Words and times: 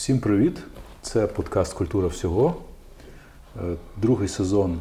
Всім 0.00 0.18
привіт! 0.18 0.58
Це 1.02 1.26
подкаст 1.26 1.72
Культура 1.72 2.08
всього. 2.08 2.56
Е, 3.56 3.60
другий 3.96 4.28
сезон 4.28 4.80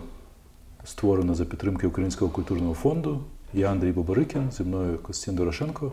створено 0.83 1.35
за 1.35 1.45
підтримки 1.45 1.87
Українського 1.87 2.31
культурного 2.31 2.73
фонду. 2.73 3.19
Я 3.53 3.71
Андрій 3.71 3.91
Бобарикін, 3.91 4.51
зі 4.51 4.63
мною 4.63 4.97
Костянтин 4.97 5.35
Дорошенко. 5.35 5.91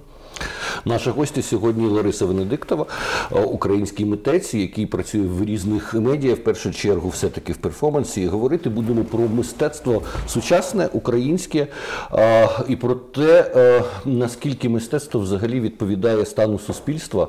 Наша 0.86 1.10
гостя 1.10 1.42
сьогодні 1.42 1.86
Лариса 1.86 2.26
Венедиктова, 2.26 2.86
е, 3.32 3.40
український 3.40 4.06
митець, 4.06 4.54
який 4.54 4.86
працює 4.86 5.20
в 5.20 5.44
різних 5.44 5.94
медіа, 5.94 6.34
в 6.34 6.38
першу 6.38 6.72
чергу, 6.72 7.08
все-таки 7.08 7.52
в 7.52 7.56
перформансі. 7.56 8.22
І 8.22 8.26
Говорити 8.26 8.70
будемо 8.70 9.04
про 9.04 9.20
мистецтво 9.20 10.02
сучасне, 10.28 10.88
українське 10.92 11.66
е, 12.12 12.48
і 12.68 12.76
про 12.76 12.94
те, 12.94 13.52
е, 13.56 13.82
наскільки 14.04 14.68
мистецтво 14.68 15.20
взагалі 15.20 15.60
відповідає 15.60 16.26
стану 16.26 16.58
суспільства. 16.58 17.28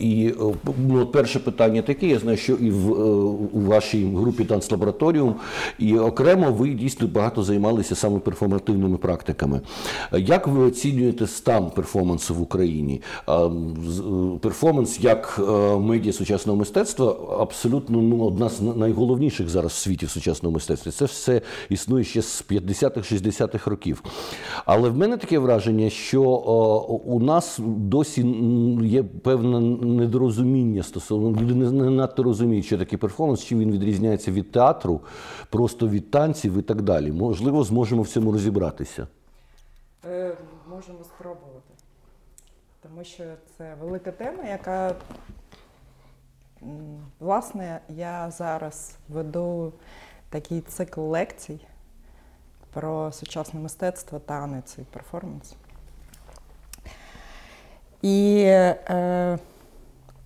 І 0.00 0.34
ну, 0.88 1.06
перше 1.06 1.38
питання 1.38 1.82
таке: 1.82 2.06
я 2.06 2.18
знаю, 2.18 2.36
що 2.36 2.52
і 2.52 2.70
в 2.70 2.90
у 3.56 3.60
вашій 3.60 4.12
групі 4.16 4.44
Танцлабораторіум, 4.44 5.34
і 5.78 5.98
окремо 5.98 6.52
ви 6.52 6.68
дійсно 6.68 7.06
багато 7.06 7.42
займалися 7.42 7.94
саме 7.94 8.18
перформативними 8.18 8.96
практиками. 8.96 9.60
Як 10.12 10.46
ви 10.46 10.64
оцінюєте 10.64 11.26
стан 11.26 11.70
перформансу 11.70 12.21
в 12.30 12.42
Україні. 12.42 13.02
Е, 13.28 13.32
перформанс 14.40 15.00
як 15.00 15.40
е, 15.48 15.76
медіа 15.76 16.12
сучасного 16.12 16.58
мистецтва 16.58 17.16
абсолютно 17.40 18.02
ну, 18.02 18.24
одна 18.24 18.48
з 18.48 18.60
найголовніших 18.60 19.48
зараз 19.48 19.72
в 19.72 19.76
світі 19.76 20.06
в 20.06 20.10
сучасному 20.10 20.54
мистецтві. 20.54 20.90
Це 20.90 21.04
все 21.04 21.40
існує 21.68 22.04
ще 22.04 22.22
з 22.22 22.44
50-х, 22.50 23.14
60-х 23.14 23.70
років. 23.70 24.02
Але 24.64 24.88
в 24.88 24.96
мене 24.96 25.16
таке 25.16 25.38
враження, 25.38 25.90
що 25.90 26.22
е, 26.22 26.92
у 27.04 27.20
нас 27.20 27.58
досі 27.66 28.36
є 28.82 29.02
певне 29.02 29.60
недорозуміння 29.86 30.82
стосовно 30.82 31.40
люди 31.40 31.54
не 31.54 31.90
надто 31.90 32.22
розуміють, 32.22 32.64
що 32.64 32.78
таке 32.78 32.96
перформанс, 32.96 33.44
чи 33.44 33.56
він 33.56 33.72
відрізняється 33.72 34.30
від 34.30 34.52
театру, 34.52 35.00
просто 35.50 35.88
від 35.88 36.10
танців 36.10 36.58
і 36.58 36.62
так 36.62 36.82
далі. 36.82 37.12
Можливо, 37.12 37.64
зможемо 37.64 38.02
в 38.02 38.08
цьому 38.08 38.32
розібратися. 38.32 39.06
Можемо 40.70 41.04
спробувати. 41.04 41.51
Тому 42.92 43.04
що 43.04 43.24
це 43.58 43.74
велика 43.74 44.12
тема, 44.12 44.44
яка, 44.44 44.94
власне, 47.20 47.80
я 47.88 48.30
зараз 48.30 48.96
веду 49.08 49.72
такий 50.30 50.60
цикл 50.60 51.00
лекцій 51.00 51.60
про 52.72 53.12
сучасне 53.12 53.60
мистецтво, 53.60 54.18
танець 54.18 54.78
і 54.78 54.82
перформанс. 54.82 55.54
І 58.02 58.42
е, 58.46 59.38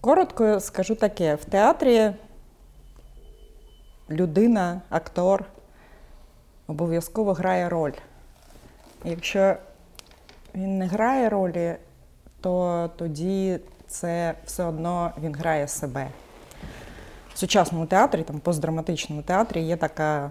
коротко 0.00 0.60
скажу 0.60 0.94
таке: 0.94 1.34
в 1.34 1.44
театрі 1.44 2.12
людина, 4.10 4.80
актор 4.88 5.44
обов'язково 6.66 7.32
грає 7.32 7.68
роль. 7.68 7.94
Якщо 9.04 9.56
він 10.54 10.78
не 10.78 10.86
грає 10.86 11.28
ролі, 11.28 11.76
то 12.46 12.90
тоді 12.96 13.58
це 13.86 14.34
все 14.44 14.64
одно 14.64 15.12
він 15.22 15.34
грає 15.34 15.68
себе. 15.68 16.08
В 17.34 17.38
сучасному 17.38 17.86
театрі, 17.86 18.22
там 18.22 18.38
постдраматичному 18.38 19.22
театрі 19.22 19.62
є 19.62 19.76
така 19.76 20.30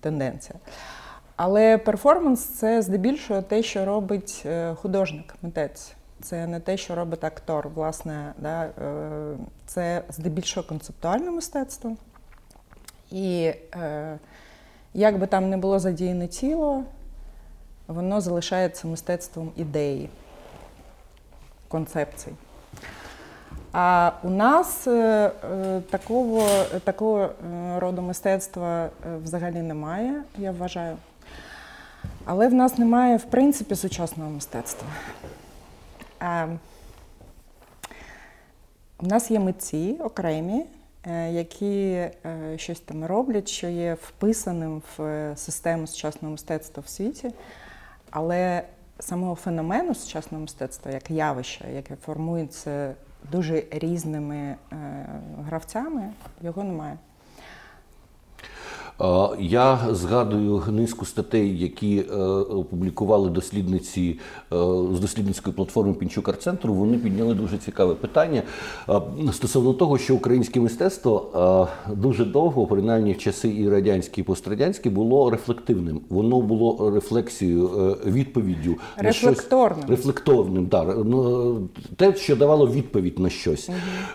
тенденція. 0.00 0.58
Але 1.36 1.78
перформанс 1.78 2.44
це 2.44 2.82
здебільшого 2.82 3.42
те, 3.42 3.62
що 3.62 3.84
робить 3.84 4.42
е, 4.46 4.74
художник, 4.74 5.34
митець. 5.42 5.92
Це 6.22 6.46
не 6.46 6.60
те, 6.60 6.76
що 6.76 6.94
робить 6.94 7.24
актор. 7.24 7.68
Власне, 7.68 8.32
да, 8.38 8.64
е, 8.64 8.70
це 9.66 10.02
здебільшого 10.08 10.68
концептуальне 10.68 11.30
мистецтво. 11.30 11.96
І 13.10 13.52
е, 13.74 14.18
як 14.94 15.18
би 15.18 15.26
там 15.26 15.50
не 15.50 15.56
було 15.56 15.78
задіяне 15.78 16.28
тіло, 16.28 16.84
воно 17.88 18.20
залишається 18.20 18.88
мистецтвом 18.88 19.52
ідеї, 19.56 20.10
концепцій. 21.68 22.32
А 23.72 24.12
у 24.22 24.30
нас 24.30 24.86
е, 24.86 24.90
е, 24.90 25.80
такого 25.90 26.46
такого 26.84 27.20
е, 27.20 27.78
роду 27.78 28.02
мистецтва 28.02 28.90
взагалі 29.24 29.62
немає, 29.62 30.22
я 30.38 30.52
вважаю. 30.52 30.96
Але 32.24 32.48
в 32.48 32.54
нас 32.54 32.78
немає, 32.78 33.16
в 33.16 33.24
принципі, 33.24 33.74
сучасного 33.74 34.30
мистецтва. 34.30 34.88
У 39.00 39.06
нас 39.06 39.30
є 39.30 39.38
митці 39.38 39.96
окремі, 40.00 40.64
які 41.30 42.04
щось 42.56 42.80
там 42.80 43.04
роблять, 43.04 43.48
що 43.48 43.68
є 43.68 43.96
вписаним 44.02 44.82
в 44.96 45.32
систему 45.36 45.86
сучасного 45.86 46.32
мистецтва 46.32 46.82
в 46.86 46.88
світі. 46.88 47.30
Але 48.10 48.62
самого 48.98 49.34
феномену 49.34 49.94
сучасного 49.94 50.42
мистецтва 50.42 50.92
як 50.92 51.10
явища, 51.10 51.68
яке 51.68 51.96
формується 51.96 52.94
дуже 53.32 53.64
різними 53.70 54.36
е, 54.36 54.56
гравцями, 55.38 56.12
його 56.42 56.64
немає. 56.64 56.98
Я 59.38 59.78
згадую 59.90 60.62
низку 60.68 61.04
статей, 61.04 61.58
які 61.58 61.98
е, 61.98 62.14
опублікували 62.24 63.30
дослідниці 63.30 64.18
е, 64.52 64.56
з 64.94 65.00
дослідницької 65.00 65.56
платформи 65.56 65.94
Пінчук 65.94 66.28
Арт-центру. 66.28 66.74
Вони 66.74 66.98
підняли 66.98 67.34
дуже 67.34 67.58
цікаве 67.58 67.94
питання 67.94 68.42
стосовно 69.32 69.72
того, 69.72 69.98
що 69.98 70.14
українське 70.14 70.60
мистецтво 70.60 71.68
дуже 71.94 72.24
довго, 72.24 72.66
принаймні 72.66 73.12
в 73.12 73.18
часи 73.18 73.48
і 73.48 73.68
радянські, 73.68 74.20
і 74.20 74.24
пострадянські, 74.24 74.90
було 74.90 75.30
рефлективним. 75.30 76.00
Воно 76.08 76.40
було 76.40 76.90
рефлексією, 76.90 77.70
е, 78.06 78.10
відповіддю 78.10 78.76
рефлекторним. 78.96 79.78
На 79.78 79.86
щось, 79.86 79.90
рефлекторним, 79.90 80.66
так. 80.66 80.98
Ну, 81.04 81.68
те, 81.96 82.14
що 82.14 82.36
давало 82.36 82.68
відповідь 82.68 83.18
на 83.18 83.30
щось. 83.30 83.70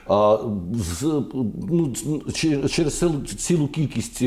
Угу. 0.07 0.53
З, 0.73 1.21
ну, 1.71 1.93
Через 2.69 3.05
цілу 3.37 3.67
кількість 3.67 4.23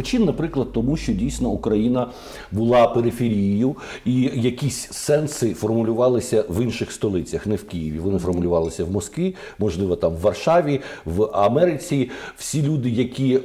причин 0.00 0.24
наприклад, 0.24 0.72
тому 0.72 0.96
що 0.96 1.12
дійсно 1.12 1.48
Україна 1.48 2.06
була 2.52 2.88
периферією, 2.88 3.76
і 4.04 4.30
якісь 4.34 4.88
сенси 4.90 5.54
формулювалися 5.54 6.44
в 6.48 6.62
інших 6.62 6.92
столицях, 6.92 7.46
не 7.46 7.56
в 7.56 7.64
Києві. 7.64 7.98
Вони 7.98 8.18
формулювалися 8.18 8.84
в 8.84 8.90
Москві, 8.90 9.34
можливо, 9.58 9.96
там 9.96 10.12
в 10.12 10.20
Варшаві, 10.20 10.80
в 11.04 11.24
Америці. 11.24 12.10
Всі 12.36 12.62
люди, 12.62 12.90
які 12.90 13.34
е, 13.34 13.40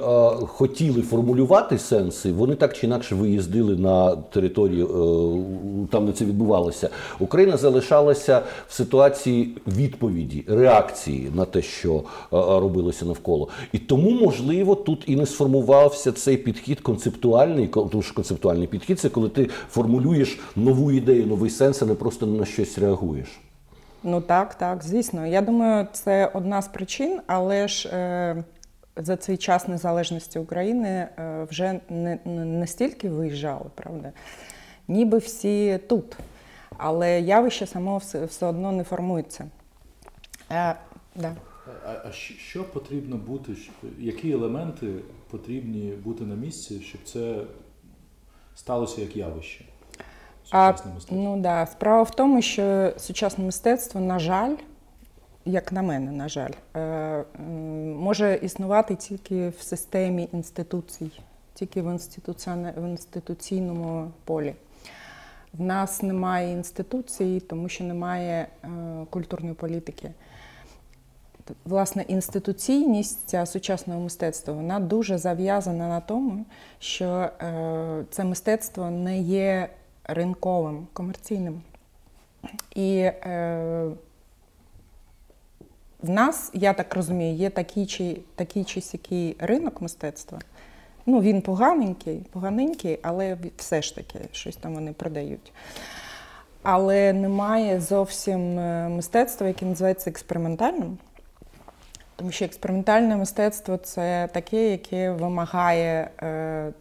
хотіли 0.47 1.01
формулювати 1.01 1.77
сенси, 1.77 2.31
вони 2.31 2.55
так 2.55 2.77
чи 2.77 2.85
інакше 2.85 3.15
виїздили 3.15 3.75
на 3.75 4.15
територію, 4.15 4.85
е, 4.85 5.87
там 5.91 6.05
де 6.05 6.11
це 6.11 6.25
відбувалося. 6.25 6.89
Україна 7.19 7.57
залишалася 7.57 8.41
в 8.67 8.73
ситуації 8.73 9.57
відповіді, 9.67 10.43
реакції 10.47 11.31
на 11.35 11.45
те, 11.45 11.61
що 11.61 11.95
е, 11.95 12.01
робилося 12.31 13.05
навколо. 13.05 13.47
І 13.71 13.77
тому, 13.77 14.11
можливо, 14.11 14.75
тут 14.75 15.03
і 15.07 15.15
не 15.15 15.25
сформувався 15.25 16.11
цей 16.11 16.44
підхід 16.45 16.79
концептуальний, 16.79 17.67
тому 17.67 18.01
що 18.01 18.13
концептуальний 18.13 18.67
підхід 18.67 18.99
це 18.99 19.09
коли 19.09 19.29
ти 19.29 19.49
формулюєш 19.69 20.39
нову 20.55 20.91
ідею, 20.91 21.27
новий 21.27 21.49
сенс, 21.49 21.81
а 21.81 21.85
не 21.85 21.95
просто 21.95 22.25
на 22.25 22.45
щось 22.45 22.77
реагуєш. 22.77 23.27
Ну 24.03 24.21
так, 24.21 24.55
так, 24.55 24.83
звісно. 24.83 25.27
Я 25.27 25.41
думаю, 25.41 25.87
це 25.93 26.31
одна 26.33 26.61
з 26.61 26.67
причин, 26.67 27.19
але 27.27 27.67
ж 27.67 27.89
е, 27.89 28.43
за 28.95 29.17
цей 29.17 29.37
час 29.37 29.67
незалежності 29.67 30.39
України 30.39 30.89
е, 30.89 31.47
вже 31.49 31.79
не, 31.89 32.19
не 32.25 32.65
виїжджали, 33.09 33.65
правда? 33.75 34.11
Ніби 34.87 35.17
всі 35.17 35.79
тут. 35.87 36.17
Але 36.77 37.21
явище 37.21 37.67
само 37.67 37.97
все, 37.97 38.25
все 38.25 38.45
одно 38.45 38.71
не 38.71 38.83
формується. 38.83 39.45
Е, 40.51 40.75
да. 41.15 41.31
А, 41.85 41.95
а 42.05 42.11
що 42.11 42.63
потрібно 42.63 43.17
бути? 43.17 43.55
Які 43.99 44.31
елементи 44.31 44.93
потрібні 45.31 45.91
бути 45.91 46.23
на 46.23 46.35
місці, 46.35 46.81
щоб 46.81 47.01
це 47.03 47.41
сталося 48.55 49.01
як 49.01 49.15
явище? 49.15 49.65
А, 50.51 50.73
ну 51.11 51.37
да. 51.41 51.65
Справа 51.65 52.03
в 52.03 52.15
тому, 52.15 52.41
що 52.41 52.93
сучасне 52.97 53.45
мистецтво, 53.45 54.01
на 54.01 54.19
жаль, 54.19 54.55
як 55.45 55.71
на 55.71 55.81
мене, 55.81 56.11
на 56.11 56.29
жаль, 56.29 56.51
е, 56.75 57.23
може 57.99 58.39
існувати 58.43 58.95
тільки 58.95 59.49
в 59.49 59.61
системі 59.61 60.29
інституцій, 60.33 61.11
тільки 61.53 61.81
в 61.81 61.97
в 62.77 62.89
інституційному 62.89 64.11
полі. 64.23 64.55
В 65.53 65.61
нас 65.61 66.03
немає 66.03 66.51
інституцій, 66.51 67.39
тому 67.49 67.69
що 67.69 67.83
немає 67.83 68.47
е, 68.63 68.67
культурної 69.09 69.53
політики 69.53 70.11
власне 71.65 72.05
інституційність 72.07 73.47
сучасного 73.47 73.99
мистецтва 73.99 74.53
вона 74.53 74.79
дуже 74.79 75.17
зав'язана 75.17 75.89
на 75.89 75.99
тому, 75.99 76.45
що 76.79 77.05
е, 77.05 78.05
це 78.11 78.23
мистецтво 78.23 78.89
не 78.89 79.19
є 79.19 79.69
ринковим, 80.03 80.87
комерційним. 80.93 81.61
І 82.75 82.97
е, 82.97 83.89
в 86.01 86.09
нас, 86.09 86.51
я 86.53 86.73
так 86.73 86.95
розумію, 86.95 87.35
є 87.35 87.49
такий 87.49 87.85
чи 87.85 88.17
такий 88.35 88.63
чи 88.63 88.81
сякий 88.81 89.35
ринок 89.39 89.81
мистецтва. 89.81 90.39
Ну, 91.05 91.21
він 91.21 91.41
поганенький, 91.41 92.25
поганенький, 92.31 92.99
але 93.01 93.37
все 93.57 93.81
ж 93.81 93.95
таки 93.95 94.19
щось 94.31 94.55
там 94.55 94.73
вони 94.73 94.93
продають. 94.93 95.53
Але 96.63 97.13
немає 97.13 97.81
зовсім 97.81 98.59
е, 98.59 98.89
мистецтва, 98.89 99.47
яке 99.47 99.65
називається 99.65 100.09
експериментальним. 100.09 100.97
Тому 102.15 102.31
що 102.31 102.45
експериментальне 102.45 103.15
мистецтво 103.15 103.77
це 103.77 104.29
таке, 104.33 104.71
яке 104.71 105.11
вимагає 105.11 106.11
е, 106.21 106.73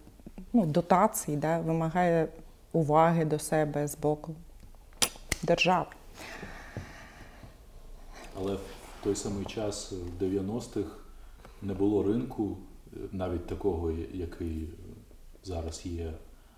ну, 0.52 0.66
дотацій, 0.66 1.36
да, 1.36 1.58
вимагає 1.58 2.28
уваги 2.72 3.24
до 3.24 3.38
себе 3.38 3.88
з 3.88 3.96
боку 3.96 4.34
держави. 5.42 5.86
Але 8.38 8.54
в 8.54 8.60
той 9.04 9.16
самий 9.16 9.44
час, 9.44 9.92
в 9.92 10.22
90-х, 10.22 10.88
не 11.62 11.74
було 11.74 12.02
ринку, 12.02 12.56
е, 12.92 12.96
навіть 13.12 13.46
такого, 13.46 13.92
який 14.12 14.68
зараз 15.44 15.86
є, 15.86 16.12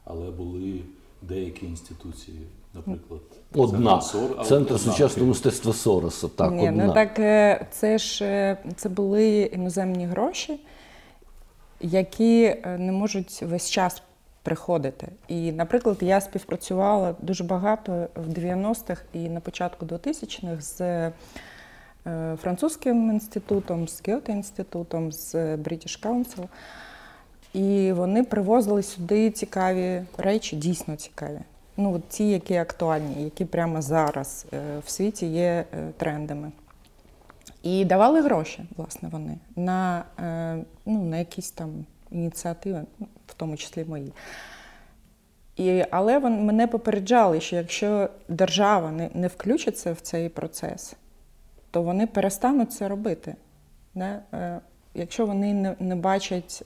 але 0.05 0.31
були 0.31 0.83
деякі 1.23 1.67
інституції, 1.67 2.47
наприклад, 2.77 3.21
Одна. 3.55 3.99
Центр 3.99 4.17
Сор- 4.19 4.45
Центр 4.45 4.75
одна. 4.75 4.93
сучасного 4.93 5.29
мистецтва 5.29 5.73
Сороса. 5.73 6.29
Так, 6.29 6.53
Ні, 6.53 6.69
одна. 6.69 6.85
ну 6.87 6.93
так 6.95 7.19
е, 7.19 7.67
це 7.71 7.99
ж 7.99 8.25
е, 8.25 8.57
це 8.77 8.89
були 8.89 9.41
іноземні 9.41 10.07
гроші, 10.07 10.61
які 11.81 12.43
е, 12.45 12.77
не 12.79 12.93
можуть 12.93 13.43
весь 13.43 13.71
час 13.71 14.03
приходити. 14.43 15.09
І, 15.29 15.53
наприклад, 15.53 15.97
я 16.01 16.21
співпрацювала 16.21 17.15
дуже 17.23 17.45
багато 17.45 18.09
в 18.17 18.29
90-х 18.29 19.03
і 19.13 19.19
на 19.29 19.41
початку 19.41 19.87
2000-х 19.87 20.61
з 20.61 21.11
французьким 22.37 23.11
інститутом, 23.11 23.89
з 23.89 24.03
Гьоте 24.09 24.33
інститутом, 24.33 25.13
з 25.13 25.35
British 25.35 26.03
Council. 26.03 26.45
І 27.53 27.93
вони 27.93 28.25
привозили 28.25 28.83
сюди 28.83 29.31
цікаві 29.31 30.03
речі, 30.19 30.57
дійсно 30.57 30.97
цікаві. 30.97 31.39
Ну, 31.77 32.03
ті, 32.09 32.31
які 32.31 32.57
актуальні, 32.57 33.25
які 33.25 33.45
прямо 33.45 33.83
зараз 33.83 34.47
е, 34.53 34.79
в 34.87 34.91
світі 34.91 35.27
є 35.27 35.65
е, 35.75 35.93
трендами. 35.97 36.53
І 37.63 37.85
давали 37.85 38.23
гроші, 38.23 38.65
власне, 38.77 39.09
вони 39.09 39.39
на, 39.57 40.05
е, 40.19 40.65
ну, 40.87 41.03
на 41.03 41.19
якісь 41.19 41.51
там 41.51 41.85
ініціативи, 42.11 42.83
в 43.27 43.35
тому 43.35 43.57
числі 43.57 43.85
мої. 43.85 44.13
І, 45.57 45.85
але 45.91 46.19
вони 46.19 46.37
мене 46.37 46.67
попереджали, 46.67 47.41
що 47.41 47.57
якщо 47.57 48.09
держава 48.29 48.91
не, 48.91 49.11
не 49.15 49.27
включиться 49.27 49.93
в 49.93 50.01
цей 50.01 50.29
процес, 50.29 50.97
то 51.71 51.83
вони 51.83 52.07
перестануть 52.07 52.73
це 52.73 52.89
робити. 52.89 53.35
Не? 53.95 54.21
Якщо 54.95 55.27
вони 55.27 55.55
не, 55.55 55.77
не 55.81 55.97
бачать 55.97 56.65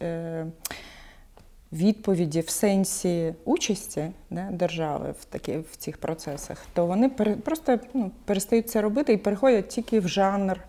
відповіді 1.73 2.41
в 2.41 2.49
сенсі 2.49 3.35
участі 3.45 4.11
не, 4.31 4.49
держави 4.53 5.15
в, 5.21 5.25
такі, 5.25 5.59
в 5.59 5.77
цих 5.77 5.99
процесах, 5.99 6.67
то 6.73 6.87
вони 6.87 7.09
пере, 7.09 7.35
просто 7.35 7.79
ну, 7.95 8.11
перестають 8.25 8.71
це 8.71 8.81
робити 8.81 9.13
і 9.13 9.17
переходять 9.17 9.69
тільки 9.69 10.01
в 10.01 10.09
жанр 10.09 10.61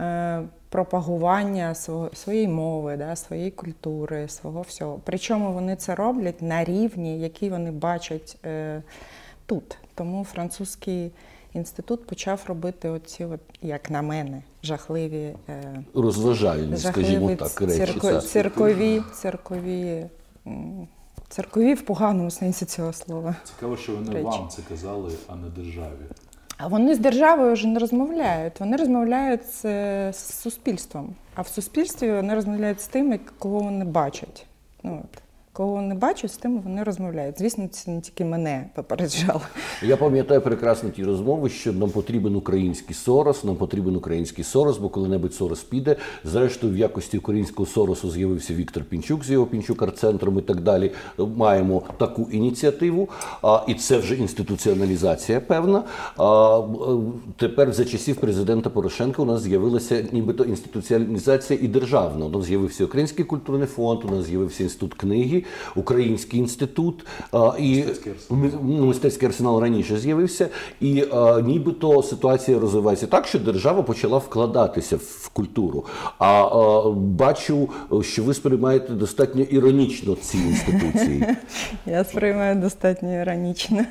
е, 0.00 0.42
пропагування 0.68 1.74
свого, 1.74 2.10
своєї 2.14 2.48
мови, 2.48 2.96
да, 2.96 3.16
своєї 3.16 3.50
культури, 3.50 4.28
свого 4.28 4.62
всього. 4.62 5.00
Причому 5.04 5.52
вони 5.52 5.76
це 5.76 5.94
роблять 5.94 6.42
на 6.42 6.64
рівні, 6.64 7.20
який 7.20 7.50
вони 7.50 7.70
бачать 7.70 8.36
е, 8.44 8.82
тут. 9.46 9.78
Тому 9.94 10.24
французький 10.24 11.12
інститут 11.52 12.06
почав 12.06 12.44
робити 12.46 12.88
оці, 12.88 13.24
от, 13.24 13.40
як 13.62 13.90
на 13.90 14.02
мене, 14.02 14.42
жахливі. 14.62 15.34
Е, 15.48 15.84
Розважальні, 15.94 16.76
скажімо 16.76 17.36
так, 17.36 17.60
речі. 17.60 17.76
цирко, 17.76 18.20
циркові, 18.20 19.02
циркові, 19.14 20.06
м, 20.48 20.88
циркові 21.28 21.74
в 21.74 21.82
поганому 21.82 22.30
сенсі 22.30 22.64
цього 22.64 22.92
слова. 22.92 23.34
Цікаво, 23.44 23.76
що 23.76 23.92
вони 23.96 24.10
Речі. 24.12 24.24
вам 24.24 24.48
це 24.48 24.62
казали, 24.68 25.12
а 25.28 25.36
не 25.36 25.48
державі. 25.48 26.04
А 26.56 26.66
вони 26.66 26.94
з 26.94 26.98
державою 26.98 27.52
вже 27.52 27.68
не 27.68 27.78
розмовляють. 27.78 28.60
Вони 28.60 28.76
розмовляють 28.76 29.46
з, 29.46 29.62
з 30.12 30.16
суспільством. 30.40 31.14
А 31.34 31.42
в 31.42 31.48
суспільстві 31.48 32.12
вони 32.12 32.34
розмовляють 32.34 32.80
з 32.80 32.86
тими, 32.88 33.20
кого 33.38 33.58
вони 33.58 33.84
бачать. 33.84 34.46
Ну, 34.82 35.02
от. 35.04 35.22
Кого 35.58 35.72
вони 35.72 35.94
бачать, 35.94 36.32
з 36.32 36.36
тим 36.36 36.60
вони 36.60 36.82
розмовляють. 36.82 37.38
Звісно, 37.38 37.68
це 37.70 37.90
не 37.90 38.00
тільки 38.00 38.24
мене 38.24 38.70
попереджали. 38.74 39.40
Я 39.82 39.96
пам'ятаю 39.96 40.40
прекрасно 40.40 40.90
ті 40.90 41.04
розмови, 41.04 41.48
що 41.48 41.72
нам 41.72 41.90
потрібен 41.90 42.36
український 42.36 42.94
Сорос, 42.94 43.44
нам 43.44 43.56
потрібен 43.56 43.96
український 43.96 44.44
Сорос, 44.44 44.78
бо 44.78 44.88
коли-небудь 44.88 45.34
Сорос 45.34 45.62
піде. 45.62 45.96
Зрештою, 46.24 46.72
в 46.72 46.76
якості 46.76 47.18
українського 47.18 47.66
Соросу 47.66 48.10
з'явився 48.10 48.54
Віктор 48.54 48.84
Пінчук 48.84 49.24
з 49.24 49.30
його 49.30 49.46
Пінчук 49.46 49.82
арт-центром 49.82 50.38
і 50.38 50.42
так 50.42 50.60
далі. 50.60 50.90
Маємо 51.18 51.82
таку 51.96 52.28
ініціативу, 52.32 53.08
а, 53.42 53.64
і 53.68 53.74
це 53.74 53.98
вже 53.98 54.14
інституціоналізація 54.14 55.40
певна. 55.40 55.84
А, 56.16 56.62
тепер 57.36 57.72
за 57.72 57.84
часів 57.84 58.16
президента 58.16 58.70
Порошенка 58.70 59.22
у 59.22 59.24
нас 59.24 59.42
з'явилася 59.42 60.04
нібито 60.12 60.44
інституціалізація 60.44 61.60
і 61.62 61.68
державна. 61.68 62.26
У 62.26 62.28
нас 62.28 62.44
з'явився 62.44 62.84
Український 62.84 63.24
культурний 63.24 63.66
фонд, 63.66 64.00
у 64.04 64.10
нас 64.10 64.26
з'явився 64.26 64.62
інститут 64.62 64.94
книги, 64.94 65.44
Український 65.76 66.40
інститут 66.40 67.06
а, 67.32 67.52
і 67.58 67.84
Мистецький 67.84 68.12
арсенал. 68.12 68.42
Ми- 68.42 68.52
ну, 68.62 68.86
мистецький 68.86 69.28
арсенал 69.28 69.60
раніше 69.60 69.98
з'явився, 69.98 70.48
і 70.80 71.04
нібито 71.44 72.02
ситуація 72.02 72.58
розвивається 72.58 73.06
так, 73.06 73.26
що 73.26 73.38
держава 73.38 73.82
почала 73.82 74.18
вкладатися 74.18 74.96
в 74.96 75.28
культуру. 75.28 75.84
А 76.18 76.48
бачу, 76.96 77.68
що 78.02 78.22
ви 78.22 78.34
сприймаєте 78.34 78.92
достатньо 78.92 79.42
іронічно 79.42 80.14
ці 80.14 80.38
інституції. 80.38 81.24
Я 81.86 82.04
сприймаю 82.04 82.54
достатньо 82.56 83.20
іронічно. 83.22 83.84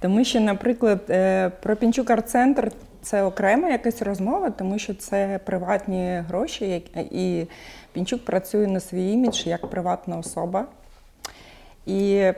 Тому 0.00 0.24
що, 0.24 0.40
наприклад, 0.40 1.00
е, 1.10 1.50
про 1.62 1.76
Пінчук 1.76 2.10
арт-центр 2.10 2.72
це 3.02 3.22
окрема 3.22 3.68
якась 3.68 4.02
розмова, 4.02 4.50
тому 4.50 4.78
що 4.78 4.94
це 4.94 5.40
приватні 5.46 6.22
гроші, 6.28 6.82
і 7.10 7.46
Пінчук 7.92 8.24
працює 8.24 8.66
на 8.66 8.80
свій 8.80 9.12
імідж 9.12 9.46
як 9.46 9.70
приватна 9.70 10.18
особа. 10.18 10.66
І 11.86 12.32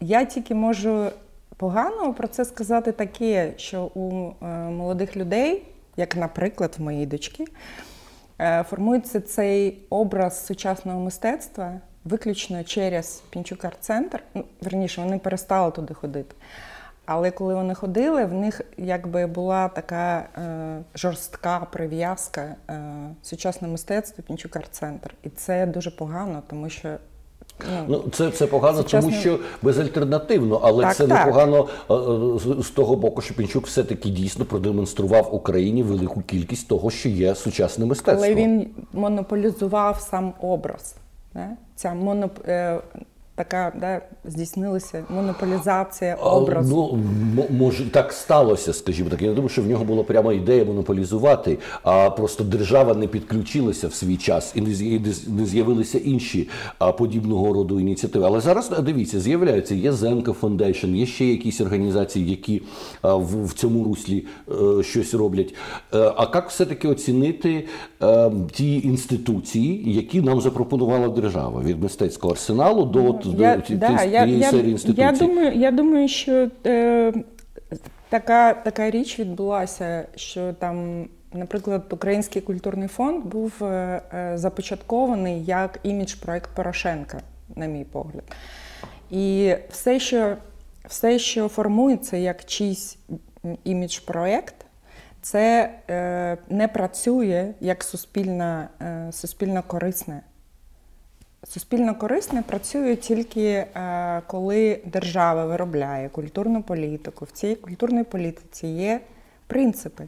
я 0.00 0.24
тільки 0.24 0.54
можу 0.54 1.10
погано 1.56 2.14
про 2.14 2.28
це 2.28 2.44
сказати 2.44 2.92
таке, 2.92 3.52
що 3.56 3.90
у 3.94 4.30
е, 4.42 4.46
молодих 4.70 5.16
людей, 5.16 5.62
як, 5.96 6.16
наприклад, 6.16 6.74
в 6.78 6.82
моїй 6.82 7.06
дочки, 7.06 7.44
е, 8.40 8.64
формується 8.70 9.20
цей 9.20 9.78
образ 9.90 10.46
сучасного 10.46 11.00
мистецтва 11.00 11.80
виключно 12.04 12.64
через 12.64 13.22
Пінчук 13.30 13.64
арт-центр. 13.64 14.22
Ну, 14.34 14.44
верніше, 14.60 15.00
вони 15.00 15.18
перестали 15.18 15.70
туди 15.70 15.94
ходити. 15.94 16.34
Але 17.06 17.30
коли 17.30 17.54
вони 17.54 17.74
ходили, 17.74 18.24
в 18.24 18.32
них 18.32 18.60
якби 18.76 19.26
була 19.26 19.68
така 19.68 20.18
е, 20.18 20.82
жорстка 20.94 21.60
прив'язка 21.60 22.56
е, 22.70 22.82
сучасне 23.22 23.68
мистецтво 23.68 24.24
Пінчук 24.24 24.56
арт-центр. 24.56 25.14
І 25.22 25.28
це 25.28 25.66
дуже 25.66 25.90
погано, 25.90 26.42
тому 26.46 26.68
що 26.68 26.96
ну, 27.70 27.84
Ну, 27.88 28.10
це, 28.12 28.30
це 28.30 28.46
погано, 28.46 28.78
Сучасний... 28.78 29.12
тому 29.12 29.22
що 29.22 29.38
безальтернативно, 29.62 30.60
але 30.62 30.84
Так, 30.84 30.96
це 30.96 31.06
так. 31.06 31.26
непогано 31.26 31.68
е, 31.90 31.94
е, 31.94 32.60
з, 32.62 32.66
з 32.66 32.70
того 32.70 32.96
боку, 32.96 33.22
що 33.22 33.34
Пінчук 33.34 33.66
все-таки 33.66 34.08
дійсно 34.08 34.44
продемонстрував 34.44 35.34
Україні 35.34 35.82
велику 35.82 36.20
кількість 36.20 36.68
того, 36.68 36.90
що 36.90 37.08
є 37.08 37.34
сучасне 37.34 37.86
мистецтво. 37.86 38.24
Але 38.24 38.34
він 38.34 38.66
монополізував 38.92 40.00
сам 40.00 40.32
образ. 40.40 40.96
Не? 41.34 41.56
Ця 41.74 41.94
моноп... 41.94 42.38
е, 43.38 43.44
така 43.44 43.72
да, 43.80 44.00
здійснилася 44.24 45.04
монополізація 45.08 46.14
образу. 46.14 46.98
Ну, 47.36 47.46
може, 47.50 47.90
так 47.90 48.12
сталося, 48.12 48.72
скажімо 48.72 49.10
так. 49.10 49.22
Я 49.22 49.28
не 49.28 49.34
думаю, 49.34 49.48
що 49.48 49.62
в 49.62 49.66
нього 49.66 49.84
була 49.84 50.02
пряма 50.02 50.32
ідея 50.32 50.64
монополізувати, 50.64 51.58
а 51.82 52.10
просто 52.10 52.44
держава 52.44 52.94
не 52.94 53.06
підключилася 53.06 53.88
в 53.88 53.94
свій 53.94 54.16
час 54.16 54.52
і 54.54 54.60
не 55.28 55.46
з'явилися 55.46 55.98
інші 55.98 56.48
подібного 56.98 57.52
роду 57.52 57.80
ініціативи. 57.80 58.26
Але 58.26 58.40
зараз 58.40 58.70
дивіться, 58.82 59.20
з'являються 59.20 59.74
є 59.74 59.92
Zenko 59.92 60.32
Foundation, 60.32 60.94
є 60.94 61.06
ще 61.06 61.24
якісь 61.24 61.60
організації, 61.60 62.30
які 62.30 62.62
в, 63.02 63.46
в 63.46 63.52
цьому 63.52 63.84
руслі 63.84 64.26
е, 64.48 64.82
щось 64.82 65.14
роблять. 65.14 65.54
Е, 65.94 66.12
а 66.16 66.28
як 66.34 66.50
все-таки 66.50 66.88
оцінити 66.88 67.66
е, 68.02 68.30
ті 68.52 68.80
інституції, 68.80 69.92
які 69.92 70.20
нам 70.20 70.40
запропонувала 70.40 71.08
держава 71.08 71.60
від 71.60 71.82
мистецького 71.82 72.32
арсеналу 72.32 72.84
до, 72.84 73.04
от, 73.10 73.23
Я, 73.24 73.62
да, 73.70 74.02
я, 74.02 74.24
я, 74.24 74.50
я, 74.96 75.12
думаю, 75.12 75.52
я 75.52 75.70
думаю, 75.70 76.08
що 76.08 76.50
е, 76.66 77.12
така, 78.08 78.54
така 78.54 78.90
річ 78.90 79.18
відбулася, 79.18 80.06
що 80.16 80.52
там, 80.52 81.06
наприклад, 81.32 81.82
Український 81.90 82.42
культурний 82.42 82.88
фонд 82.88 83.24
був 83.24 83.64
е, 83.64 84.02
е, 84.14 84.38
започаткований 84.38 85.44
як 85.44 85.80
імідж-проект 85.82 86.50
Порошенка, 86.54 87.20
на 87.56 87.66
мій 87.66 87.84
погляд. 87.84 88.24
І 89.10 89.54
все, 89.70 90.00
що, 90.00 90.36
все, 90.88 91.18
що 91.18 91.48
формується 91.48 92.16
як 92.16 92.44
чийсь 92.44 92.98
імідж-проект, 93.64 94.54
це 95.22 95.70
е, 95.90 96.36
не 96.48 96.68
працює 96.68 97.54
як 97.60 97.84
суспільно, 97.84 98.64
е, 98.82 99.08
суспільно 99.12 99.62
корисне. 99.66 100.20
Суспільно 101.48 101.94
корисне 101.94 102.42
працює 102.42 102.96
тільки 102.96 103.44
е, 103.44 104.22
коли 104.26 104.80
держава 104.84 105.46
виробляє 105.46 106.08
культурну 106.08 106.62
політику. 106.62 107.24
В 107.24 107.30
цій 107.30 107.54
культурній 107.54 108.04
політиці 108.04 108.66
є 108.66 109.00
принципи. 109.46 110.04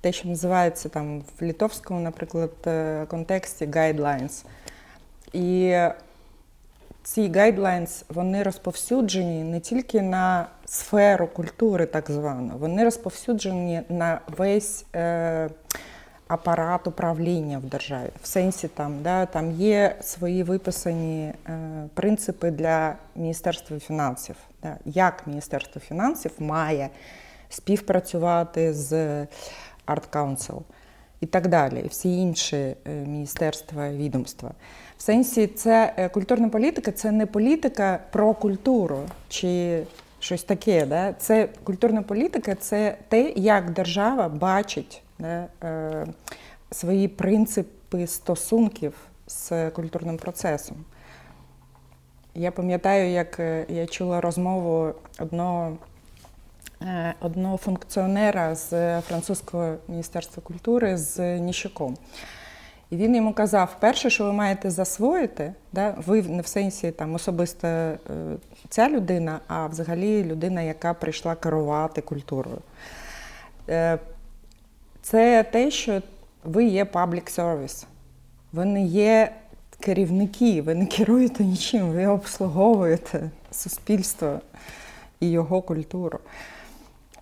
Те, 0.00 0.12
що 0.12 0.28
називається 0.28 0.88
там 0.88 1.20
в 1.20 1.42
літовському, 1.42 2.00
наприклад, 2.00 2.50
е, 2.66 3.06
контексті 3.06 3.66
guidelines. 3.66 4.44
І 5.32 5.76
ці 7.02 7.20
guidelines, 7.20 8.04
вони 8.08 8.42
розповсюджені 8.42 9.44
не 9.44 9.60
тільки 9.60 10.02
на 10.02 10.46
сферу 10.64 11.26
культури, 11.26 11.86
так 11.86 12.10
звану, 12.10 12.52
вони 12.58 12.84
розповсюджені 12.84 13.82
на 13.88 14.20
весь 14.36 14.84
е, 14.94 15.50
апарат 16.32 16.86
управління 16.86 17.58
в 17.58 17.62
державі. 17.62 18.08
В 18.22 18.26
сенсі 18.26 18.68
там, 18.68 19.02
да, 19.02 19.26
там 19.26 19.52
є 19.52 19.96
свої 20.00 20.42
виписані 20.42 21.24
е, 21.24 21.34
принципи 21.94 22.50
для 22.50 22.94
Міністерства 23.16 23.78
фінансів. 23.78 24.36
Да, 24.62 24.76
Як 24.84 25.26
Міністерство 25.26 25.80
фінансів 25.80 26.32
має 26.38 26.88
співпрацювати 27.48 28.74
з 28.74 28.92
Art 29.86 30.08
Council 30.12 30.62
і 31.20 31.26
так 31.26 31.48
далі, 31.48 31.82
і 31.84 31.88
всі 31.88 32.16
інші 32.16 32.56
е, 32.56 32.76
міністерства 32.86 33.90
відомства. 33.90 34.50
В 34.96 35.02
сенсі, 35.02 35.46
це 35.46 35.94
е, 35.96 36.08
культурна 36.08 36.48
політика 36.48 36.92
це 36.92 37.10
не 37.10 37.26
політика 37.26 37.98
про 38.10 38.34
культуру 38.34 39.00
чи 39.28 39.82
щось 40.20 40.42
таке. 40.42 40.86
Да? 40.86 41.12
Це 41.12 41.48
культурна 41.64 42.02
політика 42.02 42.54
це 42.54 42.96
те, 43.08 43.32
як 43.36 43.70
держава 43.70 44.28
бачить 44.28 45.02
да, 45.22 45.48
е, 45.68 46.06
свої 46.70 47.08
принципи 47.08 48.06
стосунків 48.06 48.94
з 49.26 49.70
культурним 49.70 50.16
процесом. 50.16 50.76
Я 52.34 52.52
пам'ятаю, 52.52 53.10
як 53.10 53.40
е, 53.40 53.66
я 53.68 53.86
чула 53.86 54.20
розмову 54.20 54.94
одного 55.18 55.76
е, 56.82 57.14
одного 57.20 57.56
функціонера 57.56 58.54
з 58.54 59.00
французького 59.00 59.74
міністерства 59.88 60.42
культури 60.42 60.96
з 60.96 61.38
Ніщуком. 61.40 61.96
І 62.90 62.96
він 62.96 63.16
йому 63.16 63.32
казав: 63.34 63.76
перше, 63.80 64.10
що 64.10 64.24
ви 64.24 64.32
маєте 64.32 64.70
засвоїти, 64.70 65.54
да, 65.72 65.94
ви 66.06 66.22
не 66.22 66.42
в 66.42 66.46
сенсі 66.46 66.90
там 66.90 67.14
особисто 67.14 67.66
е, 67.68 67.98
ця 68.68 68.88
людина, 68.88 69.40
а 69.48 69.66
взагалі 69.66 70.24
людина, 70.24 70.62
яка 70.62 70.94
прийшла 70.94 71.34
керувати 71.34 72.00
культурою. 72.00 72.58
Це 75.02 75.42
те, 75.42 75.70
що 75.70 76.02
ви 76.44 76.64
є 76.64 76.84
public 76.84 77.38
service. 77.38 77.84
Ви 78.52 78.64
не 78.64 78.82
є 78.84 79.32
керівники, 79.80 80.62
ви 80.62 80.74
не 80.74 80.86
керуєте 80.86 81.44
нічим, 81.44 81.90
ви 81.90 82.06
обслуговуєте 82.06 83.30
суспільство 83.50 84.40
і 85.20 85.30
його 85.30 85.62
культуру. 85.62 86.18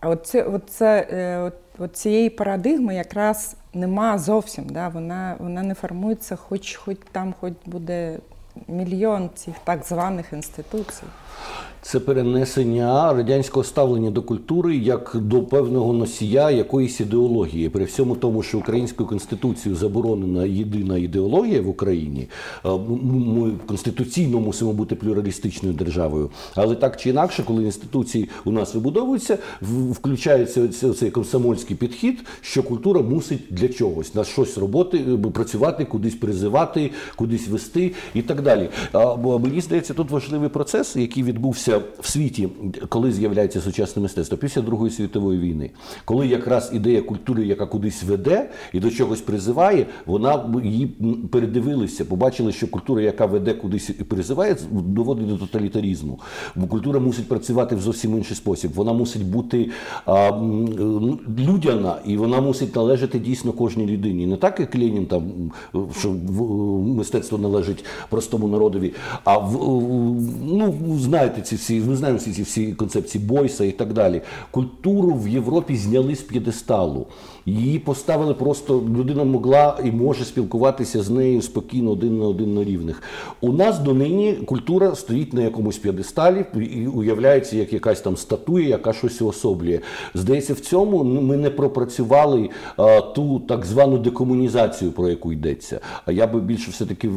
А 0.01 0.09
от, 0.09 0.27
це, 0.27 0.43
от, 0.43 0.83
е, 0.83 1.53
цієї 1.93 2.31
парадигми 2.31 2.95
якраз 2.95 3.57
нема 3.75 4.19
зовсім. 4.19 4.65
Да? 4.65 4.89
Вона 4.89 5.37
вона 5.39 5.63
не 5.63 5.75
формується, 5.75 6.37
хоч, 6.37 6.75
хоч 6.75 6.97
там 7.13 7.35
хоч 7.41 7.53
буде 7.67 8.19
мільйон 8.69 9.31
цих 9.35 9.55
так 9.65 9.85
званих 9.85 10.33
інституцій. 10.33 11.07
Це 11.83 12.01
перенесення 12.01 13.13
радянського 13.13 13.65
ставлення 13.65 14.11
до 14.11 14.23
культури 14.23 14.77
як 14.77 15.13
до 15.15 15.43
певного 15.43 15.93
носія 15.93 16.51
якоїсь 16.51 17.01
ідеології. 17.01 17.69
При 17.69 17.85
всьому 17.85 18.17
тому, 18.17 18.43
що 18.43 18.59
українською 18.59 19.09
конституцією 19.09 19.79
заборонена 19.79 20.45
єдина 20.45 20.99
ідеологія 20.99 21.63
в 21.63 21.69
Україні, 21.69 22.29
ми 23.03 23.53
конституційно 23.67 24.41
мусимо 24.41 24.73
бути 24.73 24.95
плюралістичною 24.95 25.75
державою. 25.75 26.31
Але 26.55 26.75
так 26.75 26.97
чи 26.97 27.11
інакше, 27.11 27.43
коли 27.47 27.65
інституції 27.65 28.29
у 28.45 28.53
нас 28.53 28.75
вибудовуються, 28.75 29.39
включається 29.93 30.69
цей 30.69 31.11
комсомольський 31.11 31.77
підхід, 31.77 32.19
що 32.41 32.63
культура 32.63 33.03
мусить 33.03 33.43
для 33.51 33.69
чогось 33.69 34.15
на 34.15 34.25
щось 34.25 34.59
роботи, 34.59 34.99
працювати, 35.35 35.85
кудись 35.85 36.15
призивати, 36.15 36.91
кудись 37.17 37.49
вести 37.49 37.93
і 38.15 38.23
так 38.23 38.43
далі. 38.43 38.69
А 38.93 39.17
мені 39.17 39.61
здається, 39.61 39.95
тут 39.95 40.11
важливий 40.11 40.49
процес, 40.49 40.97
який 40.97 41.23
відбувся 41.23 41.70
в 41.79 42.07
світі, 42.09 42.49
коли 42.89 43.13
з'являється 43.13 43.61
сучасне 43.61 44.03
мистецтво 44.03 44.39
після 44.39 44.63
Другої 44.63 44.91
світової 44.91 45.39
війни, 45.39 45.71
коли 46.05 46.27
якраз 46.27 46.71
ідея 46.73 47.03
культури, 47.03 47.47
яка 47.47 47.67
кудись 47.67 48.03
веде 48.03 48.51
і 48.73 48.81
до 48.81 48.91
чогось 48.91 49.21
призиває, 49.21 49.87
вона 50.07 50.61
її 50.65 50.87
передивилися, 51.31 52.05
побачили, 52.05 52.53
що 52.53 52.69
культура, 52.69 53.03
яка 53.03 53.27
веде 53.27 53.55
кудись 53.55 53.91
і 53.91 53.93
призиває, 53.93 54.57
доводить 54.71 55.29
до 55.29 55.37
тоталітарізму. 55.37 56.21
Бо 56.55 56.67
культура 56.67 57.01
мусить 57.01 57.29
працювати 57.29 57.77
в 57.77 57.81
зовсім 57.81 58.17
інший 58.17 58.37
спосіб. 58.37 58.71
Вона 58.75 58.93
мусить 58.93 59.27
бути 59.27 59.71
а, 60.07 60.31
людяна 61.39 61.97
і 62.07 62.17
вона 62.17 62.41
мусить 62.41 62.77
належати 62.77 63.19
дійсно 63.19 63.53
кожній 63.53 63.87
людині. 63.87 64.27
Не 64.27 64.37
так, 64.37 64.61
як 64.61 64.75
Ленін 64.75 65.07
там, 65.07 65.23
що 65.99 66.11
мистецтво 66.97 67.39
належить 67.39 67.85
простому 68.09 68.49
народові, 68.49 68.93
а 69.25 69.39
в 69.39 69.53
ну 70.43 70.75
знаєте 70.99 71.43
ці 71.43 71.57
всі, 71.61 71.81
ми 71.81 71.97
знаємо 71.97 72.19
всі 72.19 72.33
ці 72.33 72.43
всі 72.43 72.73
концепції 72.73 73.25
Бойса 73.25 73.65
і 73.65 73.73
так 73.73 73.93
далі. 73.93 74.23
Культуру 74.51 75.15
в 75.15 75.29
Європі 75.29 75.77
зняли 75.77 76.17
з 76.17 76.23
п'єдесталу. 76.23 77.07
Її 77.47 77.79
поставили 77.79 78.35
просто, 78.35 78.83
людина 78.97 79.25
могла 79.25 79.79
і 79.85 79.91
може 79.91 80.25
спілкуватися 80.25 81.03
з 81.03 81.11
нею 81.11 81.43
спокійно 81.43 81.91
один 81.91 82.19
на 82.19 82.25
один 82.25 82.55
на 82.55 82.65
рівних. 82.65 83.03
У 83.41 83.53
нас 83.53 83.79
донині 83.79 84.33
культура 84.33 84.95
стоїть 84.95 85.33
на 85.33 85.43
якомусь 85.43 85.79
п'єдесталі 85.79 86.45
і 86.55 86.87
уявляється 86.87 87.57
як 87.57 87.73
якась 87.73 88.01
там 88.01 88.17
статуя, 88.17 88.69
яка 88.69 88.93
щось 88.93 89.23
уособлює. 89.23 89.81
Здається, 90.15 90.55
в 90.55 90.61
цьому 90.61 91.05
ми 91.05 91.37
не 91.37 91.51
пропрацювали 91.51 92.51
а, 92.77 93.01
ту 93.01 93.41
так 93.41 93.67
звану 93.67 93.99
декомунізацію, 93.99 94.93
про 94.93 95.09
яку 95.09 95.33
йдеться. 95.33 95.81
А 96.07 96.13
я 96.13 96.27
би 96.27 96.41
більше 96.41 96.71
все-таки 96.71 97.11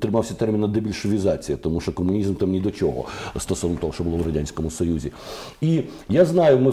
тримався 0.00 0.34
терміна 0.34 0.68
дебільшовізація, 0.68 1.58
тому 1.58 1.80
що 1.80 1.92
комунізм 1.92 2.34
там 2.34 2.50
ні 2.50 2.60
до 2.60 2.70
чого 2.70 3.04
стосовно 3.38 3.76
того, 3.76 3.92
що 3.92 4.04
було 4.04 4.16
в 4.16 4.26
Радянському 4.26 4.70
Союзі. 4.70 5.12
І 5.60 5.80
я 6.08 6.24
знаю, 6.24 6.58
ми 6.58 6.72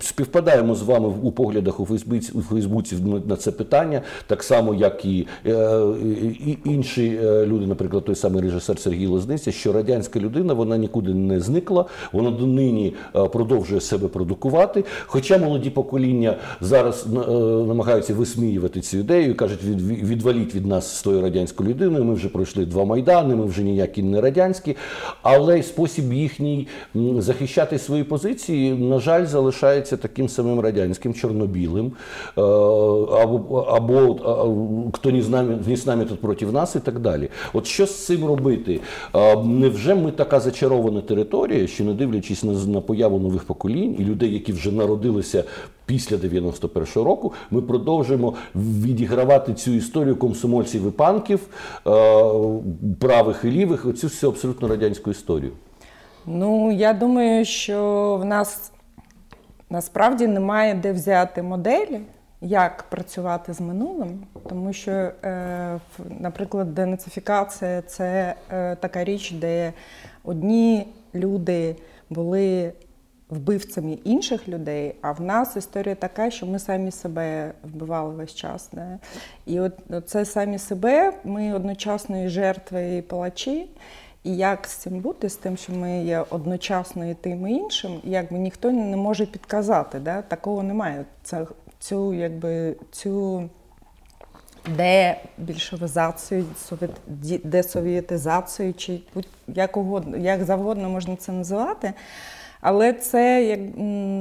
співпадаємо 0.00 0.74
з 0.74 0.82
вами 0.82 1.08
у 1.22 1.32
поглядах 1.32 1.80
у 1.80 1.86
Фейсбуці, 1.86 2.09
у 2.34 2.42
Фейсбуці 2.42 2.96
на 3.26 3.36
це 3.36 3.52
питання, 3.52 4.02
так 4.26 4.42
само, 4.42 4.74
як 4.74 5.04
і, 5.04 5.26
е, 5.46 5.80
інші 6.64 7.20
е, 7.24 7.46
люди, 7.46 7.66
наприклад, 7.66 8.04
той 8.04 8.14
самий 8.14 8.42
режисер 8.42 8.78
Сергій 8.78 9.06
Лозниця, 9.06 9.52
що 9.52 9.72
радянська 9.72 10.20
людина 10.20 10.54
вона 10.54 10.76
нікуди 10.76 11.14
не 11.14 11.40
зникла, 11.40 11.84
вона 12.12 12.30
донині 12.30 12.94
е, 13.16 13.24
продовжує 13.24 13.80
себе 13.80 14.08
продукувати. 14.08 14.84
Хоча 15.06 15.38
молоді 15.38 15.70
покоління 15.70 16.36
зараз 16.60 17.06
намагаються 17.66 18.14
висміювати 18.14 18.80
цю 18.80 18.98
ідею, 18.98 19.36
кажуть, 19.36 19.60
відваліть 20.02 20.54
від 20.54 20.66
нас 20.66 20.96
з 20.96 21.02
тою 21.02 21.22
радянською 21.22 21.70
людиною. 21.70 22.04
Ми 22.04 22.14
вже 22.14 22.28
пройшли 22.28 22.66
два 22.66 22.84
майдани, 22.84 23.36
ми 23.36 23.44
вже 23.44 23.62
ніякі 23.62 24.02
не 24.02 24.20
радянські, 24.20 24.76
але 25.22 25.62
спосіб 25.62 26.12
їхній 26.12 26.68
захищати 27.18 27.78
свої 27.78 28.04
позиції, 28.04 28.74
на 28.74 28.98
жаль, 29.00 29.26
залишається 29.26 29.96
таким 29.96 30.28
самим 30.28 30.60
радянським 30.60 31.14
чорнобілим, 31.14 31.92
або 32.36 33.66
або 33.68 34.16
хто 34.92 35.10
не 35.10 35.22
з 35.22 35.28
нами 35.28 35.58
не 35.66 35.76
з 35.76 35.86
нами 35.86 36.04
тут 36.04 36.20
проти 36.20 36.46
нас, 36.46 36.76
і 36.76 36.80
так 36.80 36.98
далі. 36.98 37.28
От 37.52 37.66
що 37.66 37.86
з 37.86 38.06
цим 38.06 38.24
робити? 38.24 38.80
Невже 39.44 39.94
ми 39.94 40.10
така 40.10 40.40
зачарована 40.40 41.00
територія, 41.00 41.66
що 41.66 41.84
не 41.84 41.94
дивлячись 41.94 42.44
на, 42.44 42.52
на 42.52 42.80
появу 42.80 43.18
нових 43.18 43.44
поколінь 43.44 43.96
і 43.98 44.04
людей, 44.04 44.32
які 44.32 44.52
вже 44.52 44.72
народилися 44.72 45.44
після 45.86 46.16
91-го 46.16 47.04
року, 47.04 47.32
ми 47.50 47.62
продовжуємо 47.62 48.34
відігравати 48.54 49.54
цю 49.54 49.70
історію 49.70 50.16
комсомольців 50.16 50.88
і 50.88 50.90
панків, 50.90 51.40
е, 51.40 51.90
правих 53.00 53.40
і 53.44 53.50
лівих, 53.50 53.86
оцю 53.86 54.06
всю 54.06 54.30
абсолютно 54.30 54.68
радянську 54.68 55.10
історію. 55.10 55.52
Ну, 56.26 56.72
я 56.72 56.92
думаю, 56.92 57.44
що 57.44 58.18
в 58.22 58.24
нас 58.24 58.72
насправді 59.70 60.26
немає 60.26 60.74
де 60.74 60.92
взяти 60.92 61.42
моделі, 61.42 62.00
як 62.40 62.82
працювати 62.82 63.52
з 63.52 63.60
минулим, 63.60 64.26
тому 64.48 64.72
що, 64.72 64.90
е, 64.90 65.80
наприклад, 66.20 66.74
денацифікація 66.74 67.82
це 67.82 68.34
е, 68.52 68.76
така 68.76 69.04
річ, 69.04 69.32
де 69.32 69.72
одні 70.24 70.86
люди 71.14 71.76
були 72.10 72.72
вбивцями 73.30 73.92
інших 74.04 74.48
людей, 74.48 74.94
а 75.00 75.12
в 75.12 75.20
нас 75.20 75.56
історія 75.56 75.94
така, 75.94 76.30
що 76.30 76.46
ми 76.46 76.58
самі 76.58 76.90
себе 76.90 77.52
вбивали 77.62 78.14
весь 78.14 78.34
час. 78.34 78.72
Не? 78.72 78.98
І 79.46 79.60
от 79.60 79.72
це 80.06 80.24
самі 80.24 80.58
себе, 80.58 81.12
ми 81.24 81.54
одночасно 81.54 82.24
і 82.24 82.28
жертви, 82.28 82.96
і 82.96 83.02
палачі. 83.02 83.68
І 84.24 84.36
як 84.36 84.66
з 84.66 84.72
цим 84.72 85.00
бути, 85.00 85.28
з 85.28 85.36
тим, 85.36 85.56
що 85.56 85.72
ми 85.72 86.04
є 86.04 86.24
одночасно 86.30 87.10
і 87.10 87.14
тим 87.14 87.48
і 87.48 87.52
іншим, 87.52 88.00
якби 88.04 88.38
ніхто 88.38 88.70
не 88.70 88.96
може 88.96 89.26
підказати. 89.26 89.98
Да? 89.98 90.22
Такого 90.22 90.62
немає. 90.62 91.04
Це 91.22 91.46
цю, 91.78 92.14
якби, 92.14 92.76
цю 92.90 93.48
дебільшовізацію, 94.76 96.44
десовєтизацію, 97.44 98.74
чи 98.74 99.00
як 99.48 99.76
угодно, 99.76 100.16
як 100.16 100.44
завгодно 100.44 100.88
можна 100.88 101.16
це 101.16 101.32
називати. 101.32 101.92
Але 102.60 102.92
це 102.92 103.44
як 103.44 103.60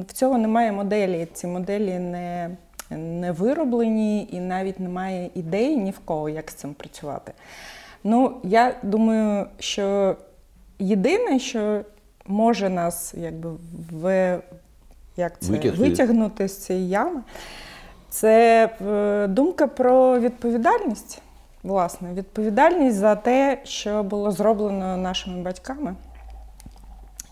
в 0.09 0.13
цього 0.13 0.37
немає 0.37 0.71
моделі. 0.71 1.27
Ці 1.33 1.47
моделі 1.47 1.99
не 1.99 2.57
не 2.97 3.31
вироблені 3.31 4.27
і 4.31 4.39
навіть 4.39 4.79
немає 4.79 5.29
ідеї 5.35 5.77
ні 5.77 5.91
в 5.91 5.99
кого, 5.99 6.29
як 6.29 6.51
з 6.51 6.53
цим 6.53 6.73
працювати. 6.73 7.33
Ну, 8.03 8.37
я 8.43 8.75
думаю, 8.83 9.47
що 9.59 10.15
єдине, 10.79 11.39
що 11.39 11.81
може 12.25 12.69
нас 12.69 13.13
якби 13.17 13.49
в 13.91 14.39
як 15.17 15.39
це 15.39 15.51
Витягти. 15.51 15.77
витягнути 15.77 16.47
з 16.47 16.57
цієї 16.57 16.89
ями, 16.89 17.21
це 18.09 18.65
е, 18.87 19.27
думка 19.27 19.67
про 19.67 20.19
відповідальність. 20.19 21.21
Власне, 21.63 22.13
відповідальність 22.13 22.97
за 22.97 23.15
те, 23.15 23.61
що 23.63 24.03
було 24.03 24.31
зроблено 24.31 24.97
нашими 24.97 25.41
батьками. 25.41 25.95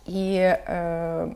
І 0.06 0.36
е, 0.36 1.28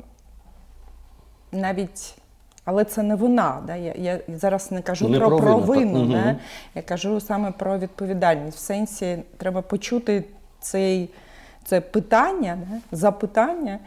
навіть, 1.52 2.16
але 2.66 2.84
це 2.84 3.04
не 3.04 3.16
вина. 3.16 3.62
Да? 3.68 3.76
Я 3.76 3.94
я 3.98 4.20
зараз 4.28 4.72
не 4.72 4.82
кажу 4.82 5.10
не 5.10 5.20
про 5.20 5.38
провину. 5.38 6.06
Да? 6.06 6.30
Угу. 6.30 6.40
Я 6.76 6.82
кажу 6.82 7.20
саме 7.20 7.52
про 7.52 7.78
відповідальність. 7.78 8.58
В 8.58 8.62
сенсі 8.62 9.18
треба 9.38 9.62
почути 9.62 10.24
цей, 10.60 11.10
це 11.66 11.82
питання, 11.82 12.58
да? 12.70 12.98
запитання 12.98 13.80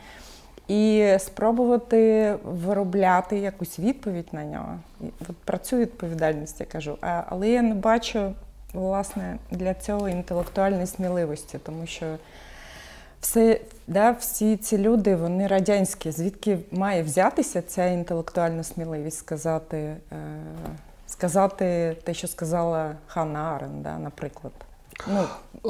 і 0.69 1.13
спробувати 1.19 2.35
виробляти 2.45 3.39
якусь 3.39 3.79
відповідь 3.79 4.29
на 4.33 4.45
нього. 4.45 4.79
От 5.01 5.37
Про 5.45 5.59
цю 5.59 5.77
відповідальність 5.77 6.61
я 6.61 6.67
кажу. 6.67 6.99
А, 7.01 7.23
але 7.29 7.49
я 7.49 7.63
не 7.63 7.75
бачу 7.75 8.33
власне 8.73 9.39
для 9.51 9.75
цього 9.75 10.09
інтелектуальної 10.09 10.87
сміливості, 10.87 11.59
тому 11.59 11.87
що 11.87 12.07
все, 13.25 13.61
да, 13.87 14.11
всі 14.11 14.57
ці 14.57 14.79
люди, 14.79 15.17
вони 15.17 15.47
радянські. 15.47 16.11
Звідки 16.11 16.59
має 16.71 17.03
взятися 17.03 17.63
ця 17.63 17.87
інтелектуальна 17.87 18.63
сміливість 18.63 19.19
сказати, 19.19 19.77
е, 19.77 19.97
сказати 21.07 21.97
те, 22.05 22.15
що 22.15 22.29
сказала 22.29 22.97
Ханна 23.07 23.39
Арен, 23.39 23.83
да, 23.83 23.99
наприклад. 23.99 24.53
Ну, 25.07 25.25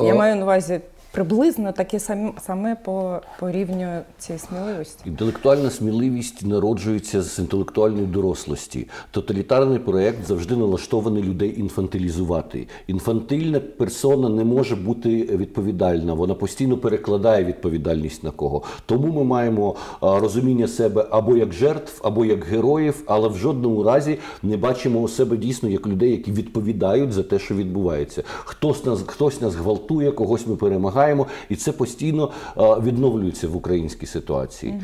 Я 0.06 0.14
маю 0.14 0.36
на 0.36 0.42
увазі 0.42 0.80
приблизно 1.14 1.72
таке 1.72 2.00
саме, 2.40 2.76
по, 2.84 3.20
по 3.40 3.50
рівню 3.50 4.00
цієї 4.18 4.38
сміливості. 4.38 5.08
Інтелектуальна 5.08 5.70
сміливість 5.70 6.46
народжується 6.46 7.22
з 7.22 7.38
інтелектуальної 7.38 8.06
дорослості. 8.06 8.88
Тоталітарний 9.10 9.78
проєкт 9.78 10.26
завжди 10.26 10.56
налаштований 10.56 11.22
людей 11.22 11.60
інфантилізувати. 11.60 12.68
Інфантильна 12.86 13.60
персона 13.60 14.28
не 14.28 14.44
може 14.44 14.76
бути 14.76 15.08
відповідальна, 15.10 16.14
вона 16.14 16.34
постійно 16.34 16.76
перекладає 16.76 17.44
відповідальність 17.44 18.24
на 18.24 18.30
кого. 18.30 18.62
Тому 18.86 19.12
ми 19.12 19.24
маємо 19.24 19.76
розуміння 20.00 20.68
себе 20.68 21.06
або 21.10 21.36
як 21.36 21.52
жертв, 21.52 22.00
або 22.04 22.24
як 22.24 22.44
героїв, 22.44 23.02
але 23.06 23.28
в 23.28 23.36
жодному 23.36 23.82
разі 23.82 24.18
не 24.42 24.56
бачимо 24.56 25.00
у 25.00 25.08
себе 25.08 25.36
дійсно 25.36 25.68
як 25.68 25.86
людей, 25.86 26.10
які 26.10 26.32
відповідають 26.32 27.12
за 27.12 27.22
те, 27.22 27.38
що 27.38 27.54
відбувається. 27.54 28.22
Хтось 28.26 28.84
нас, 28.84 29.02
хтось 29.06 29.40
нас 29.40 29.54
гвалтує, 29.54 30.12
когось 30.12 30.46
ми 30.46 30.56
перемагаємо 30.56 31.03
шукаємо, 31.04 31.26
і 31.48 31.56
це 31.56 31.72
постійно 31.72 32.30
відновлюється 32.56 33.48
в 33.48 33.56
українській 33.56 34.06
ситуації. 34.06 34.74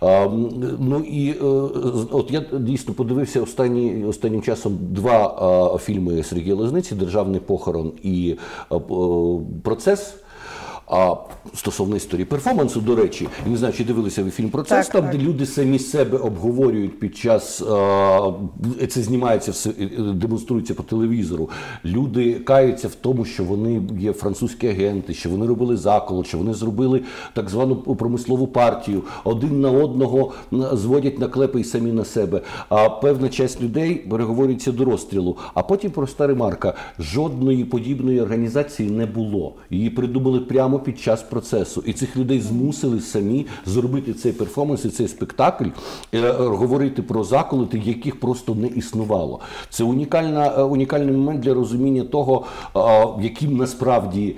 Угу. 0.00 0.50
Ну 0.80 0.98
і 1.00 1.30
е, 1.30 1.44
от 2.10 2.30
я 2.30 2.44
дійсно 2.52 2.94
подивився 2.94 3.42
останні, 3.42 4.04
останнім 4.04 4.42
часом 4.42 4.78
два 4.80 5.78
фільми 5.82 6.22
Сергія 6.22 6.54
Лозниці 6.54 6.94
Державний 6.94 7.40
похорон 7.40 7.92
і 8.02 8.36
процес. 9.62 10.14
А 10.86 11.14
стосовно 11.54 11.96
історії 11.96 12.24
перформансу, 12.24 12.80
до 12.80 12.96
речі, 12.96 13.28
я 13.44 13.50
не 13.50 13.56
знаю, 13.56 13.74
чи 13.74 13.84
дивилися 13.84 14.22
ви 14.22 14.30
фільм 14.30 14.50
процес, 14.50 14.86
так, 14.86 14.92
там, 14.92 15.02
так. 15.02 15.20
де 15.20 15.26
люди 15.26 15.46
самі 15.46 15.78
себе 15.78 16.18
обговорюють 16.18 17.00
під 17.00 17.16
час 17.16 17.62
а, 17.62 18.32
це 18.88 19.02
знімається 19.02 19.50
все 19.50 19.70
демонструється 20.14 20.74
по 20.74 20.82
телевізору. 20.82 21.50
Люди 21.84 22.34
каються 22.34 22.88
в 22.88 22.94
тому, 22.94 23.24
що 23.24 23.44
вони 23.44 23.82
є 23.98 24.12
французькі 24.12 24.68
агенти, 24.68 25.14
що 25.14 25.30
вони 25.30 25.46
робили 25.46 25.76
заколот, 25.76 26.26
що 26.26 26.38
вони 26.38 26.54
зробили 26.54 27.02
так 27.34 27.50
звану 27.50 27.76
промислову 27.76 28.46
партію. 28.46 29.02
Один 29.24 29.60
на 29.60 29.70
одного 29.70 30.32
зводять 30.72 31.18
наклепи 31.18 31.60
і 31.60 31.64
самі 31.64 31.92
на 31.92 32.04
себе. 32.04 32.40
А 32.68 32.88
певна 32.88 33.28
часть 33.28 33.62
людей 33.62 33.94
переговорюється 33.94 34.72
до 34.72 34.84
розстрілу. 34.84 35.36
А 35.54 35.62
потім 35.62 35.90
проста 35.90 36.26
ремарка: 36.26 36.74
жодної 36.98 37.64
подібної 37.64 38.20
організації 38.20 38.90
не 38.90 39.06
було. 39.06 39.54
Її 39.70 39.90
придумали 39.90 40.40
прямо 40.40 40.75
під 40.78 41.00
час 41.00 41.22
процесу, 41.22 41.82
і 41.86 41.92
цих 41.92 42.16
людей 42.16 42.40
змусили 42.40 43.00
самі 43.00 43.46
зробити 43.66 44.14
цей 44.14 44.32
перформанс, 44.32 44.84
і 44.84 44.88
цей 44.88 45.08
спектакль, 45.08 45.68
е, 46.14 46.32
говорити 46.32 47.02
про 47.02 47.24
заколоти, 47.24 47.82
яких 47.84 48.20
просто 48.20 48.54
не 48.54 48.66
існувало. 48.66 49.40
Це 49.70 49.84
унікальна, 49.84 50.54
е, 50.58 50.62
унікальний 50.62 51.16
момент 51.16 51.40
для 51.40 51.54
розуміння 51.54 52.04
того, 52.04 52.44
яким 53.20 53.56
насправді 53.56 54.36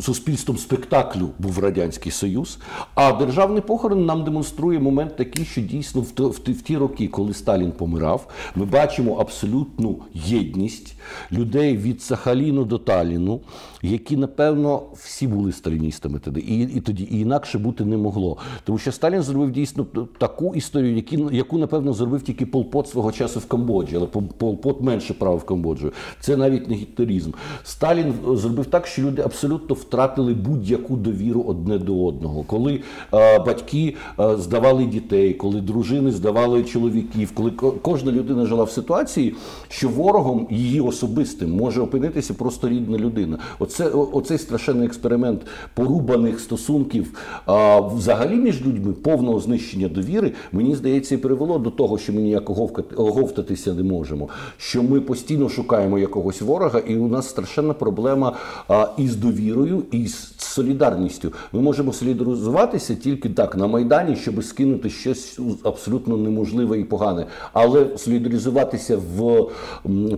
суспільством 0.00 0.58
спектаклю 0.58 1.28
був 1.38 1.58
радянський 1.58 2.12
союз. 2.12 2.58
А 2.94 3.12
державний 3.12 3.62
похорон 3.62 4.06
нам 4.06 4.24
демонструє 4.24 4.78
момент 4.78 5.16
такий, 5.16 5.44
що 5.44 5.60
дійсно 5.60 6.00
в 6.16 6.62
ті 6.62 6.76
роки, 6.76 7.08
коли 7.08 7.34
Сталін 7.34 7.72
помирав, 7.72 8.28
ми 8.56 8.64
бачимо 8.64 9.16
абсолютну 9.20 9.96
єдність 10.14 10.95
людей 11.32 11.76
від 11.76 12.02
Сахаліну 12.02 12.64
до 12.64 12.78
Таліну, 12.78 13.40
які 13.82 14.16
напевно 14.16 14.82
всі 14.94 15.26
були 15.26 15.52
сталіністами 15.52 16.18
тоді, 16.18 16.40
і 16.40 16.76
і 16.76 16.80
тоді 16.80 17.04
і 17.04 17.20
інакше 17.20 17.58
бути 17.58 17.84
не 17.84 17.96
могло. 17.96 18.36
Тому 18.64 18.78
що 18.78 18.92
Сталін 18.92 19.22
зробив 19.22 19.50
дійсно 19.50 19.86
таку 20.18 20.54
історію, 20.54 20.96
яку, 20.96 21.30
яку 21.32 21.58
напевно 21.58 21.92
зробив 21.92 22.22
тільки 22.22 22.46
Полпот 22.46 22.88
свого 22.88 23.12
часу 23.12 23.40
в 23.40 23.46
Камбоджі, 23.46 23.96
але 23.96 24.06
Полпот 24.06 24.82
менше 24.82 25.14
правив 25.14 25.44
Камбоджу. 25.44 25.92
Це 26.20 26.36
навіть 26.36 26.68
не 26.68 26.74
гітлерізм. 26.74 27.30
Сталін 27.64 28.14
зробив 28.32 28.66
так, 28.66 28.86
що 28.86 29.02
люди 29.02 29.22
абсолютно 29.22 29.74
втратили 29.74 30.34
будь-яку 30.34 30.96
довіру 30.96 31.40
одне 31.42 31.78
до 31.78 32.06
одного. 32.06 32.42
Коли 32.42 32.80
е, 33.14 33.38
батьки 33.38 33.94
е, 34.20 34.36
здавали 34.36 34.84
дітей, 34.84 35.34
коли 35.34 35.60
дружини 35.60 36.10
здавали 36.10 36.64
чоловіків, 36.64 37.32
коли 37.34 37.50
кожна 37.82 38.12
людина 38.12 38.46
жила 38.46 38.64
в 38.64 38.70
ситуації, 38.70 39.34
що 39.68 39.88
ворогом 39.88 40.46
її 40.50 40.80
особистим 40.96 41.50
може 41.52 41.80
опинитися 41.80 42.34
просто 42.34 42.68
рідна 42.68 42.98
людина. 42.98 43.38
Оце 43.58 43.88
оцей 43.88 44.38
страшенний 44.38 44.86
експеримент 44.86 45.40
порубаних 45.74 46.40
стосунків 46.40 47.18
а, 47.46 47.80
взагалі 47.80 48.34
між 48.34 48.66
людьми, 48.66 48.92
повного 48.92 49.40
знищення 49.40 49.88
довіри, 49.88 50.32
мені 50.52 50.76
здається, 50.76 51.14
і 51.14 51.18
привело 51.18 51.58
до 51.58 51.70
того, 51.70 51.98
що 51.98 52.12
ми 52.12 52.20
ніяк 52.20 52.50
оговтатися 52.96 53.74
не 53.74 53.82
можемо. 53.82 54.28
Що 54.56 54.82
ми 54.82 55.00
постійно 55.00 55.48
шукаємо 55.48 55.98
якогось 55.98 56.40
ворога, 56.40 56.78
і 56.78 56.96
у 56.96 57.08
нас 57.08 57.28
страшенна 57.28 57.74
проблема 57.74 58.32
а, 58.68 58.88
із 58.98 59.16
довірою 59.16 59.82
і 59.90 60.06
з 60.06 60.35
солідарністю. 60.56 61.32
Ми 61.52 61.60
можемо 61.60 61.92
солідаризуватися 61.92 62.94
тільки 62.94 63.28
так 63.28 63.56
на 63.56 63.66
майдані, 63.66 64.16
щоб 64.16 64.44
скинути 64.44 64.90
щось 64.90 65.38
абсолютно 65.64 66.16
неможливе 66.16 66.78
і 66.78 66.84
погане, 66.84 67.26
але 67.52 67.98
солідаризуватися 67.98 68.96
в 69.16 69.46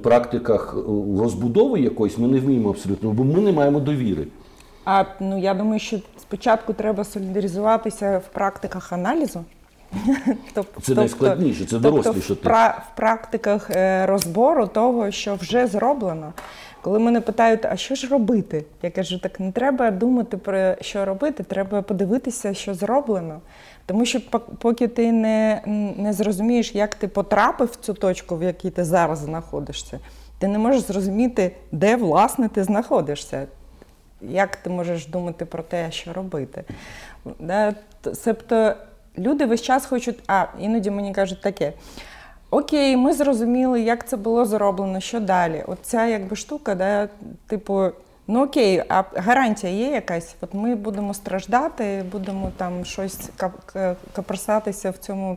практиках 0.03 0.77
е, 0.79 0.81
розбудови 1.21 1.81
якоїсь 1.81 2.19
ми 2.19 2.29
не 2.29 2.41
вміємо 2.41 2.71
абсолютно, 2.71 3.11
бо 3.11 3.25
ми 3.25 3.41
не 3.41 3.53
маємо 3.53 3.81
довіри. 3.81 4.27
А 4.85 5.05
ну 5.21 5.39
я 5.39 5.55
думаю, 5.55 5.81
що 5.81 5.99
спочатку 6.21 6.73
треба 6.73 7.05
солідаризуватися 7.05 8.19
в 8.19 8.35
практиках 8.35 8.93
аналізу. 8.93 9.45
Тобто, 10.55 10.81
це 10.81 10.95
найскладніше, 10.95 11.65
це 11.65 11.79
доросліше. 11.79 12.29
Тобто 12.29 12.35
в, 12.35 12.37
пра 12.37 12.83
в 12.93 12.97
практиках 12.97 13.71
е, 13.71 14.07
розбору 14.07 14.67
того, 14.67 15.11
що 15.11 15.35
вже 15.35 15.67
зроблено. 15.67 16.33
Коли 16.89 16.99
мене 16.99 17.21
питають, 17.21 17.65
а 17.65 17.77
що 17.77 17.95
ж 17.95 18.07
робити? 18.07 18.65
Я 18.83 18.91
кажу, 18.91 19.19
так 19.19 19.41
не 19.41 19.53
треба 19.53 19.91
думати 19.91 20.37
про 20.37 20.75
що 20.81 21.05
робити, 21.05 21.43
треба 21.43 21.83
подивитися, 21.83 22.55
що 22.55 22.75
зроблено. 22.75 23.41
Тому 23.87 24.05
що 24.05 24.21
поки 24.59 24.89
ти 24.89 25.13
не, 25.13 25.63
не 25.97 26.13
зрозумієш, 26.13 26.75
як 26.75 26.95
ти 26.95 27.09
потрапив 27.09 27.69
в 27.69 27.77
цю 27.77 27.95
точку, 27.95 28.37
в 28.37 28.43
якій 28.43 28.71
ти 28.71 28.85
зараз 28.85 29.19
знаходишся, 29.19 29.99
ти 30.39 30.49
не 30.49 30.59
можеш 30.59 30.81
зрозуміти, 30.81 31.53
де 31.73 31.97
власне 31.97 32.49
ти 32.49 32.65
знаходишся. 32.65 33.47
Як 34.21 34.57
ти 34.57 34.71
можеш 34.71 35.07
думати 35.07 35.45
про 35.45 35.63
те, 35.63 35.91
що 35.91 36.13
робити? 36.13 36.65
Тобто 38.25 38.75
люди 39.19 39.47
весь 39.47 39.63
час 39.63 39.87
хочуть, 39.87 40.19
а 40.27 40.45
іноді 40.61 40.91
мені 40.91 41.15
кажуть 41.15 41.41
таке. 41.41 41.73
Окей, 42.51 42.97
ми 42.97 43.13
зрозуміли, 43.13 43.81
як 43.81 44.09
це 44.09 44.17
було 44.17 44.45
зроблено, 44.45 45.01
що 45.01 45.21
далі. 45.21 45.65
Оця 45.67 46.07
якби 46.07 46.37
штука, 46.37 46.75
да, 46.75 47.09
типу, 47.47 47.91
ну 48.27 48.45
окей, 48.45 48.83
а 48.89 49.03
гарантія 49.15 49.73
є 49.73 49.91
якась? 49.91 50.37
От 50.41 50.55
ми 50.55 50.75
будемо 50.75 51.15
страждати, 51.15 52.05
будемо 52.13 52.51
там 52.57 52.85
щось 52.85 53.31
капросатися 54.13 54.91
в 54.91 54.97
цьому 54.97 55.37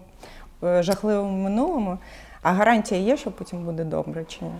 е, 0.63 0.83
жахливому 0.83 1.43
минулому. 1.43 1.97
А 2.41 2.51
гарантія 2.51 3.01
є, 3.01 3.17
що 3.17 3.31
потім 3.31 3.65
буде 3.65 3.83
добре 3.83 4.25
чи 4.27 4.45
ні? 4.45 4.51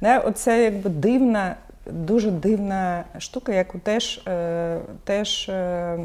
Да? 0.00 0.18
Оце 0.18 0.62
якби 0.62 0.90
дивна, 0.90 1.56
дуже 1.86 2.30
дивна 2.30 3.04
штука, 3.18 3.52
яку 3.52 3.78
теж, 3.78 4.20
е, 4.28 4.78
теж 5.04 5.48
е, 5.48 5.98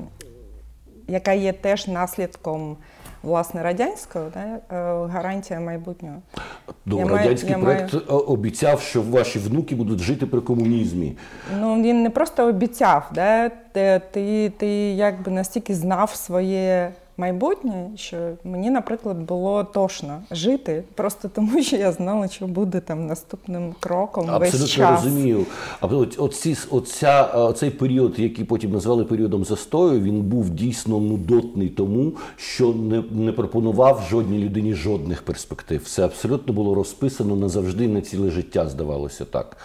яка 1.07 1.31
є 1.31 1.53
теж 1.53 1.87
наслідком 1.87 2.77
власне 3.23 3.63
радянського, 3.63 4.25
да? 4.33 4.39
е, 4.75 5.07
гарантія 5.07 5.59
майбутнього. 5.59 6.15
Ну, 6.85 6.97
Я 6.99 7.05
маю- 7.05 7.17
радянський 7.17 7.49
я 7.51 7.57
проект 7.57 7.93
е, 7.93 7.97
обіцяв, 8.13 8.81
що 8.81 9.01
ваші 9.01 9.39
внуки 9.39 9.75
будуть 9.75 9.99
жити 9.99 10.25
при 10.25 10.41
комунізмі. 10.41 11.17
Ну 11.59 11.81
він 11.83 12.03
не 12.03 12.09
просто 12.09 12.47
обіцяв, 12.47 13.09
да? 13.15 13.49
ти, 13.49 14.01
ти, 14.11 14.49
ти 14.57 14.67
якби 14.91 15.31
настільки 15.31 15.75
знав 15.75 16.09
своє 16.15 16.91
майбутнє, 17.25 17.89
що 17.95 18.17
мені, 18.43 18.69
наприклад, 18.69 19.17
було 19.17 19.63
тошно 19.63 20.21
жити, 20.31 20.83
просто 20.95 21.29
тому 21.35 21.63
що 21.63 21.75
я 21.75 21.91
знала, 21.91 22.27
що 22.27 22.47
буде 22.47 22.79
там 22.79 23.07
наступним 23.07 23.73
кроком 23.79 24.25
весь 24.25 24.33
Абсолютно 24.53 24.67
час. 24.67 25.03
розумію. 25.03 25.45
А 25.81 25.85
от- 25.87 26.19
оця, 26.71 27.29
е, 27.49 27.53
цей 27.53 27.69
період, 27.69 28.19
який 28.19 28.45
потім 28.45 28.71
назвали 28.71 29.03
періодом 29.05 29.45
застою, 29.45 30.01
він 30.01 30.21
був 30.21 30.49
дійсно 30.49 30.99
нудотний 30.99 31.69
тому, 31.69 32.11
що 32.37 32.73
не, 32.73 33.03
не 33.11 33.31
пропонував 33.31 34.03
жодній 34.09 34.39
людині 34.39 34.73
жодних 34.73 35.21
перспектив. 35.21 35.81
Все 35.85 36.05
абсолютно 36.05 36.53
було 36.53 36.75
розписано 36.75 37.35
назавжди 37.35 37.87
на 37.87 38.01
ціле 38.01 38.31
життя, 38.31 38.67
здавалося 38.69 39.25
так. 39.25 39.57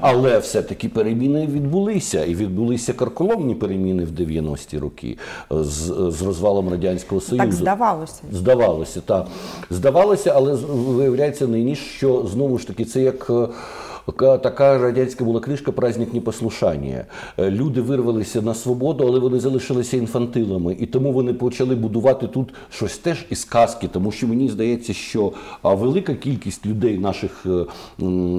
Але 0.00 0.38
все-таки 0.38 0.88
переміни 0.88 1.46
відбулися, 1.46 2.24
і 2.24 2.34
відбулися 2.34 2.92
карколомні 2.92 3.54
переміни 3.54 4.04
в 4.04 4.10
90-ті 4.10 4.78
роки 4.78 5.18
е, 5.52 5.64
з, 5.64 5.94
з 6.10 6.22
розвалом 6.22 6.68
Радянського 6.68 6.91
Союзу. 7.20 7.36
Так 7.36 7.52
здавалося. 7.52 8.22
Здавалося, 8.32 9.00
так. 9.00 9.26
Здавалося, 9.70 10.32
але 10.36 10.54
виявляється 10.54 11.46
нині, 11.46 11.76
що 11.76 12.26
знову 12.32 12.58
ж 12.58 12.66
таки 12.66 12.84
це 12.84 13.00
як. 13.00 13.30
Ка- 14.10 14.38
Така 14.38 14.78
радянська 14.78 15.24
була 15.24 15.40
книжка 15.40 15.72
Праздник 15.72 16.14
непослушання. 16.14 17.04
Е, 17.38 17.50
Люди 17.50 17.80
вирвалися 17.80 18.42
на 18.42 18.54
свободу, 18.54 19.04
але 19.06 19.18
вони 19.18 19.40
залишилися 19.40 19.96
інфантилами. 19.96 20.76
І 20.80 20.86
тому 20.86 21.12
вони 21.12 21.34
почали 21.34 21.74
будувати 21.74 22.26
тут 22.26 22.54
щось 22.70 22.98
теж 22.98 23.26
із 23.30 23.44
казки, 23.44 23.88
тому 23.92 24.12
що 24.12 24.26
мені 24.26 24.48
здається, 24.48 24.92
що 24.92 25.32
велика 25.62 26.14
кількість 26.14 26.66
людей, 26.66 26.98
наших 26.98 27.46
е, 27.46 27.64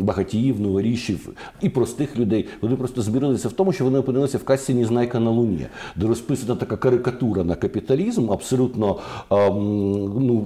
багатіїв, 0.02 0.62
новорішів 0.62 1.30
і 1.62 1.69
простих 1.69 2.17
людей, 2.17 2.45
вони 2.62 2.76
просто 2.76 3.02
збірилися 3.02 3.47
в 3.47 3.52
тому, 3.52 3.73
що 3.73 3.84
вони 3.84 3.99
опинилися 3.99 4.38
в 4.38 4.43
казці 4.43 4.73
Незнайка 4.73 5.19
на 5.19 5.30
Луні, 5.30 5.65
де 5.95 6.08
розписана 6.08 6.56
така 6.56 6.78
карикатура 6.78 7.43
на 7.43 7.56
капіталізм, 7.56 8.32
абсолютно 8.32 8.97
ну, 9.32 10.43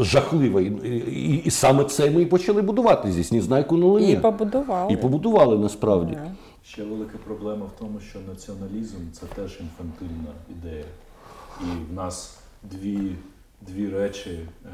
жахлива. 0.00 0.60
І, 1.44 1.50
саме 1.50 1.84
це 1.84 2.10
ми 2.10 2.22
і 2.22 2.26
почали 2.26 2.62
будувати 2.62 3.12
зі 3.12 3.34
Незнайку 3.34 3.76
на 3.76 3.86
Луні. 3.86 4.12
І 4.12 4.16
побудували. 4.50 4.92
І 4.92 4.96
побудували 4.96 5.58
насправді. 5.58 6.12
Да. 6.12 6.32
Ще 6.64 6.84
велика 6.84 7.18
проблема 7.24 7.66
в 7.66 7.78
тому, 7.78 8.00
що 8.00 8.18
націоналізм 8.28 8.96
це 9.12 9.26
теж 9.26 9.60
інфантильна 9.60 10.32
ідея. 10.50 10.84
І 11.60 11.90
в 11.90 11.94
нас 11.94 12.38
дві, 12.62 13.16
дві 13.60 13.88
речі 13.88 14.30
е, 14.30 14.68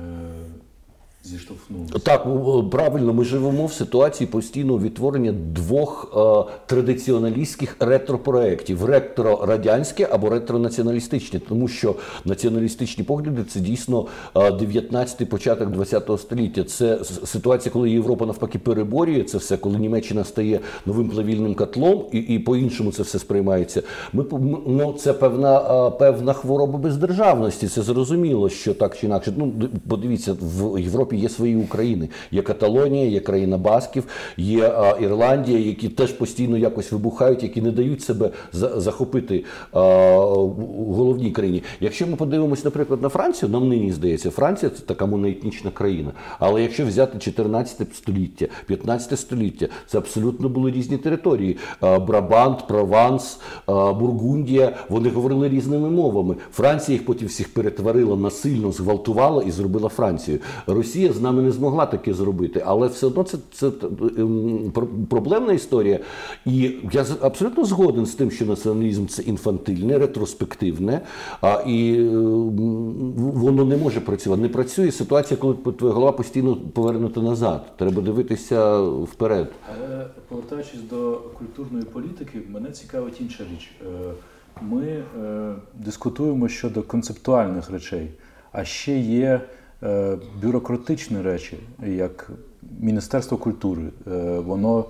зіштовхнулися. 1.27 1.99
Так, 1.99 2.27
правильно, 2.71 3.13
ми 3.13 3.25
живемо 3.25 3.67
в 3.67 3.73
ситуації 3.73 4.27
постійного 4.27 4.79
відтворення 4.79 5.33
двох 5.33 6.13
е, 6.17 6.53
традиціоналістських 6.67 7.77
ретро-проєктів: 7.81 8.85
ретро-радянське 8.85 10.09
або 10.11 10.29
ретро-націоналістичне, 10.29 11.41
тому 11.49 11.69
що 11.69 11.95
націоналістичні 12.25 13.05
погляди 13.05 13.45
це 13.45 13.61
дійсно 13.61 14.07
е, 14.35 14.39
19-й 14.41 15.25
початок 15.25 15.69
20-го 15.69 16.19
століття. 16.19 16.65
Це 16.65 17.05
ситуація, 17.25 17.73
коли 17.73 17.91
Європа 17.91 18.27
навпаки 18.27 18.59
переборює 18.59 19.23
це 19.23 19.39
все, 19.39 19.57
коли 19.57 19.79
Німеччина 19.79 20.25
стає 20.25 20.61
новим 20.87 21.11
плавільним 21.11 21.55
котлом, 21.55 22.05
і, 22.13 22.19
і 22.19 22.39
по-іншому 22.39 22.93
це 22.93 23.03
все 23.03 23.19
сприймається. 23.19 23.83
Ми 24.13 24.25
ну, 24.67 24.93
це 24.99 25.13
певна, 25.13 25.87
е, 25.87 25.91
певна 25.91 26.33
хвороба 26.33 26.79
бездержавності. 26.79 27.69
Це 27.69 27.83
зрозуміло, 27.83 28.49
що 28.49 28.75
так 28.75 28.99
чи 28.99 29.07
інакше. 29.07 29.33
Ну, 29.37 29.53
подивіться, 29.89 30.37
в 30.41 30.81
Європі 30.81 31.16
є 31.17 31.29
свої 31.29 31.57
України. 31.57 32.09
Є 32.31 32.43
Каталонія, 32.43 33.07
є 33.07 33.21
країна 33.21 33.59
Басків, 33.59 34.05
є 34.37 34.73
Ірландія, 35.01 35.59
які 35.59 35.89
теж 35.89 36.13
постійно 36.13 36.59
якось 36.59 36.93
вибухають, 36.93 37.43
які 37.43 37.63
не 37.63 37.71
дають 37.71 38.03
себе 38.03 38.31
за- 38.53 38.81
захопити 38.81 39.45
в 39.73 40.95
головній 40.95 41.31
країні. 41.31 41.63
Якщо 41.81 42.07
ми 42.07 42.17
подивимося, 42.17 42.63
наприклад, 42.65 43.03
на 43.03 43.09
Францію, 43.09 43.49
нам 43.53 43.69
нині 43.69 43.93
здається, 43.93 44.31
Франція 44.31 44.71
це 44.71 44.83
така 44.83 45.07
моноетнічна 45.07 45.71
країна. 45.71 46.11
Але 46.39 46.63
якщо 46.63 46.87
взяти 46.87 47.19
14 47.19 47.95
століття, 47.95 48.47
15 48.67 49.17
століття, 49.19 49.67
це 49.87 49.99
абсолютно 49.99 50.49
були 50.49 50.71
різні 50.71 50.97
території. 50.97 51.57
Брабант, 51.81 52.67
Прованс, 52.69 53.39
Бургундія, 53.67 54.77
вони 54.89 55.09
говорили 55.09 55.49
різними 55.49 55.91
мовами. 55.91 56.37
Франція 56.53 56.97
їх 56.99 57.07
потім 57.07 57.29
всіх 57.29 57.55
перетворила 57.55 58.17
насильно, 58.17 58.73
зґвалтувала 58.73 59.43
і 59.43 59.51
зробила 59.51 59.89
Францію. 59.89 60.39
Росія 60.67 61.06
з 61.13 61.21
нами 61.21 61.43
не 61.43 61.51
змогла 61.51 61.87
таке 61.87 62.15
зробити, 62.15 62.63
але 62.67 62.89
все 62.89 63.07
одно 63.07 63.23
це, 63.23 63.39
це 63.53 63.71
ем, 64.19 64.73
проблемна 65.11 65.53
історія. 65.53 66.01
І 66.47 66.73
я 66.93 67.07
абсолютно 67.21 67.65
згоден 67.65 68.07
з 68.07 68.15
тим, 68.15 68.31
що 68.31 68.47
націоналізм 68.47 69.07
це 69.07 69.23
інфантильне, 69.23 69.99
ретроспективне, 69.99 71.01
а, 71.41 71.63
і 71.67 71.97
ем, 71.99 73.13
воно 73.17 73.65
не 73.65 73.77
може 73.77 74.01
працювати. 74.01 74.43
Не 74.43 74.49
працює 74.49 74.93
ситуація, 74.93 75.39
коли 75.41 75.55
твоя 75.55 75.95
голова 75.95 76.13
постійно 76.13 76.57
повернута 76.57 77.21
назад. 77.21 77.77
Треба 77.77 78.03
дивитися 78.03 78.81
вперед. 78.81 79.53
Повертаючись 80.29 80.81
до 80.91 81.21
культурної 81.39 81.85
політики, 81.85 82.43
мене 82.49 82.71
цікавить 82.71 83.21
інша 83.21 83.45
річ. 83.53 83.71
Е, 83.83 84.13
Ми 84.63 84.83
е, 84.85 85.55
дискутуємо 85.75 86.49
щодо 86.49 86.83
концептуальних 86.83 87.71
речей, 87.71 88.11
а 88.53 88.65
ще 88.65 88.99
є 88.99 89.25
е, 89.27 89.41
бюрократичні 90.43 91.21
речі, 91.23 91.59
як 91.83 92.31
Міністерство 92.81 93.39
культури. 93.39 93.83
Е, 94.07 94.11
Воно 94.39 94.85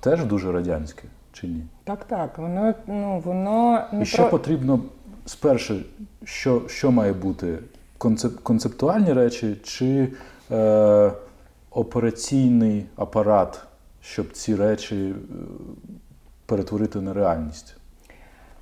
теж 0.00 0.24
дуже 0.24 0.52
радянське, 0.52 1.02
чи 1.32 1.46
ні? 1.46 1.62
Так, 1.84 2.04
так. 2.04 2.38
Воно 2.38 2.74
ну 2.86 3.22
воно 3.24 3.84
не 3.92 4.02
І 4.02 4.04
що 4.04 4.30
потрібно 4.30 4.80
спершу, 5.26 5.76
що, 6.24 6.62
що 6.66 6.90
має 6.90 7.12
бути? 7.12 7.58
Концеп, 7.98 8.40
концептуальні 8.40 9.12
речі 9.12 9.56
чи 9.64 10.12
е, 10.50 11.12
операційний 11.70 12.86
апарат, 12.96 13.62
щоб 14.00 14.32
ці 14.32 14.56
речі 14.56 14.96
е, 14.96 15.14
перетворити 16.46 17.00
на 17.00 17.12
реальність? 17.12 17.76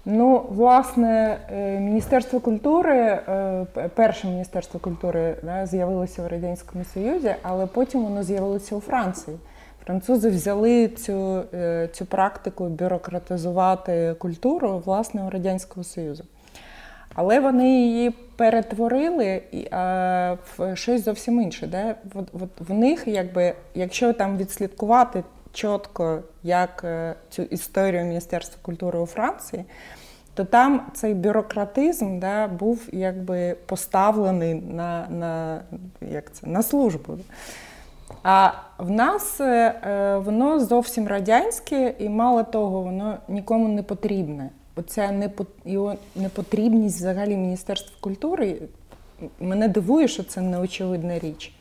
Ну, 0.07 0.47
власне, 0.49 1.39
е, 1.53 1.81
Міністерство 1.81 2.41
культури, 2.41 2.97
е, 2.97 3.67
перше 3.95 4.27
міністерство 4.27 4.81
культури 4.81 5.37
да, 5.43 5.67
з'явилося 5.67 6.23
в 6.23 6.27
Радянському 6.27 6.85
Союзі, 6.85 7.35
але 7.43 7.67
потім 7.67 8.05
воно 8.05 8.23
з'явилося 8.23 8.77
у 8.77 8.81
Франції. 8.81 9.37
Французи 9.85 10.31
взяли 10.31 10.89
цю, 10.89 11.43
е, 11.55 11.89
цю 11.93 12.07
практику 12.07 12.65
бюрократизувати 12.65 14.15
культуру 14.19 14.83
власне 14.85 15.25
у 15.25 15.31
Радянського 15.31 15.85
Союзу. 15.85 16.25
Але 17.15 17.41
вони 17.41 17.69
її 17.69 18.11
перетворили 18.11 19.43
в 20.57 20.77
щось 20.77 21.05
зовсім 21.05 21.41
інше. 21.41 21.67
Да? 21.67 21.95
От, 22.15 22.29
от 22.43 22.69
в 22.69 22.73
них, 22.75 23.03
якби, 23.07 23.55
якщо 23.75 24.13
там 24.13 24.37
відслідкувати 24.37 25.25
чітко, 25.55 26.23
як 26.43 26.85
е, 26.85 27.15
цю 27.31 27.43
історію 27.43 28.05
Міністерства 28.05 28.59
культури 28.63 28.99
у 28.99 29.07
Франції, 29.07 29.65
то 30.35 30.45
там 30.45 30.87
цей 30.95 31.15
бюрократизм 31.15 32.19
да, 32.19 32.47
був 32.49 32.89
якби 32.93 33.57
поставлений 33.67 34.55
на, 34.55 35.07
на, 35.11 35.63
як 36.01 36.33
це, 36.33 36.47
на 36.47 36.63
службу. 36.63 37.19
А 38.23 38.51
в 38.79 38.91
нас 38.91 39.41
е, 39.41 39.45
е, 39.47 40.19
воно 40.19 40.61
зовсім 40.61 41.09
радянське, 41.09 41.95
і 41.99 42.09
мало 42.09 42.43
того, 42.43 42.83
воно 42.83 43.17
нікому 43.29 43.69
не 43.69 43.83
потрібне. 43.83 44.51
Оця 44.77 45.31
його 45.65 45.95
непотрібність 46.17 46.97
взагалі 46.97 47.37
Міністерства 47.37 47.97
культури 48.01 48.59
мене 49.41 49.69
дивує, 49.69 50.09
що 50.09 50.23
це 50.23 50.41
неочевидна 50.41 51.19
річ. 51.19 51.54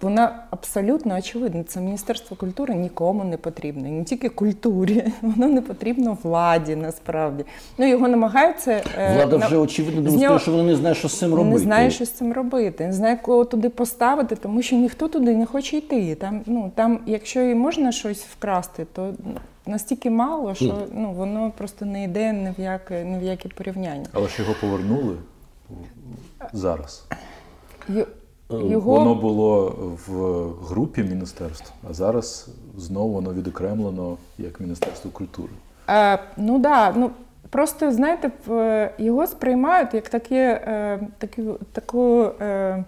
Вона 0.00 0.42
абсолютно 0.50 1.16
очевидна. 1.18 1.62
Це 1.64 1.80
Міністерство 1.80 2.36
культури 2.36 2.74
нікому 2.74 3.24
не 3.24 3.36
потрібне, 3.36 3.90
не 3.90 4.04
тільки 4.04 4.28
культурі, 4.28 5.04
воно 5.22 5.46
не 5.48 5.60
потрібно 5.62 6.18
владі 6.22 6.76
насправді. 6.76 7.44
Ну 7.78 7.88
його 7.88 8.08
намагаються 8.08 8.82
е, 8.98 9.14
Влада 9.14 9.38
на- 9.38 9.46
вже 9.46 9.56
очевидно 9.56 10.00
демонструє, 10.00 10.28
нього- 10.28 10.38
що 10.38 10.50
вона 10.50 10.62
не 10.64 10.76
знає, 10.76 10.94
що 10.94 11.08
з 11.08 11.18
цим 11.18 11.30
робити. 11.34 11.50
не 11.50 11.58
знає, 11.58 11.90
що 11.90 12.04
з 12.04 12.10
цим 12.10 12.32
робити, 12.32 12.86
не 12.86 12.92
знає, 12.92 13.16
кого 13.16 13.44
туди 13.44 13.68
поставити, 13.68 14.36
тому 14.36 14.62
що 14.62 14.76
ніхто 14.76 15.08
туди 15.08 15.36
не 15.36 15.46
хоче 15.46 15.76
йти. 15.76 16.14
Там, 16.14 16.40
ну, 16.46 16.72
там, 16.74 17.00
якщо 17.06 17.40
і 17.42 17.54
можна 17.54 17.92
щось 17.92 18.22
вкрасти, 18.24 18.86
то 18.92 19.12
настільки 19.66 20.10
мало, 20.10 20.54
що 20.54 20.78
ну, 20.94 21.12
воно 21.12 21.52
просто 21.58 21.84
не 21.84 22.04
йде 22.04 22.32
ні 22.32 22.50
в 22.58 22.60
яке, 22.60 23.04
ні 23.04 23.18
в 23.18 23.22
яке 23.22 23.48
порівняння. 23.48 24.06
Але 24.12 24.28
ж 24.28 24.42
його 24.42 24.54
повернули 24.60 25.16
зараз. 26.52 27.04
Й- 27.88 28.06
його 28.50 28.98
Воно 28.98 29.14
було 29.14 29.74
в 30.06 30.44
групі 30.66 31.02
міністерств, 31.02 31.72
а 31.90 31.92
зараз 31.92 32.48
знову 32.76 33.12
воно 33.12 33.32
відокремлено 33.32 34.16
як 34.38 34.60
Міністерство 34.60 35.10
культури. 35.10 35.52
Е, 35.88 36.18
ну 36.36 36.58
да, 36.58 36.92
ну 36.96 37.10
просто 37.50 37.92
знаєте, 37.92 38.30
його 38.98 39.26
сприймають 39.26 39.94
як 39.94 40.08
таке, 40.08 40.62
е, 40.66 41.00
таку, 41.18 41.58
таку 41.72 42.22
е, 42.40 42.84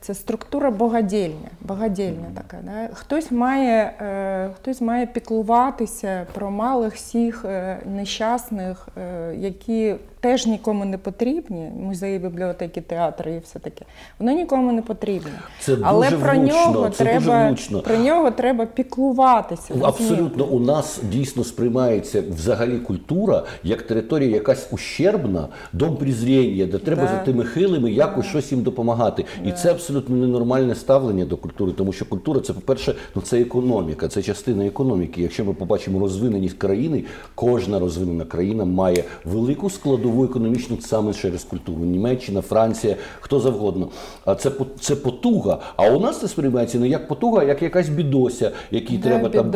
це 0.00 0.14
структура 0.14 0.70
богадільня. 0.70 1.48
Богадільня 1.60 2.26
така. 2.34 2.56
Да? 2.64 2.88
Хтось 2.94 3.30
має, 3.30 3.92
е, 4.00 4.50
хтось 4.56 4.80
має 4.80 5.06
піклуватися 5.06 6.26
про 6.34 6.50
малих 6.50 6.94
всіх 6.94 7.44
е, 7.44 7.78
нещасних, 7.86 8.88
е, 8.98 9.34
які 9.38 9.94
теж 10.20 10.46
нікому 10.46 10.84
не 10.84 10.98
потрібні. 10.98 11.70
Музеї, 11.82 12.18
бібліотеки, 12.18 12.80
театри 12.80 13.34
і 13.34 13.38
все 13.38 13.58
таке. 13.58 13.84
Воно 14.18 14.32
нікому 14.32 14.72
не 14.72 14.82
потрібно. 14.82 15.30
Це 15.60 15.76
Але 15.82 16.10
дуже 16.10 16.22
про 16.22 16.32
влучно, 16.34 16.54
нього 16.72 16.90
це 16.90 17.04
треба 17.04 17.18
дуже 17.18 17.46
влучно. 17.48 17.80
про 17.80 17.96
нього 17.96 18.30
треба 18.30 18.66
піклуватися. 18.66 19.74
Абсолютно, 19.82 20.44
у 20.44 20.60
нас 20.60 21.00
дійсно 21.02 21.44
сприймається 21.44 22.22
взагалі 22.36 22.78
культура 22.78 23.42
як 23.62 23.82
територія 23.82 24.30
якась 24.30 24.68
ущербна, 24.72 25.48
дом 25.72 25.96
презріння, 25.96 26.66
де 26.66 26.78
треба 26.78 27.02
Да. 27.02 27.08
за 27.08 27.16
тими 27.18 27.44
хилими 27.44 27.90
якось 27.92 28.26
щось 28.26 28.52
їм 28.52 28.62
допомагати. 28.62 29.24
І 29.44 29.52
це 29.52 29.72
абсолютно 29.74 30.16
ненормальне 30.16 30.74
ставлення 30.74 31.24
до 31.24 31.36
культури, 31.36 31.72
тому 31.76 31.92
що 31.92 32.04
культура 32.04 32.40
це, 32.40 32.52
по-перше, 32.52 32.94
ну 33.14 33.22
це 33.22 33.40
економіка, 33.40 34.08
це 34.08 34.22
частина 34.22 34.66
економіки. 34.66 35.22
Якщо 35.22 35.44
ми 35.44 35.54
побачимо 35.54 35.98
розвиненість 35.98 36.58
країни, 36.58 37.04
кожна 37.34 37.78
розвинена 37.78 38.24
країна 38.24 38.64
має 38.64 39.04
велику 39.24 39.70
складову 39.70 40.24
економічну 40.24 40.80
саме 40.80 41.14
через 41.14 41.44
культуру. 41.44 41.84
Німеччина, 41.84 42.40
Франція, 42.40 42.96
хто 43.20 43.40
завгодно. 43.40 43.88
А 44.24 44.34
це 44.34 44.50
це 44.80 44.96
потуга. 44.96 45.60
А 45.76 45.90
у 45.90 46.00
нас 46.00 46.20
це 46.20 46.28
сприймається 46.28 46.78
не 46.78 46.88
як 46.88 47.08
потуга, 47.08 47.40
а 47.40 47.44
як 47.44 47.62
якась 47.62 47.88
бідося, 47.88 48.52
якій 48.70 48.98
Да, 48.98 49.08
треба 49.08 49.28
там 49.28 49.50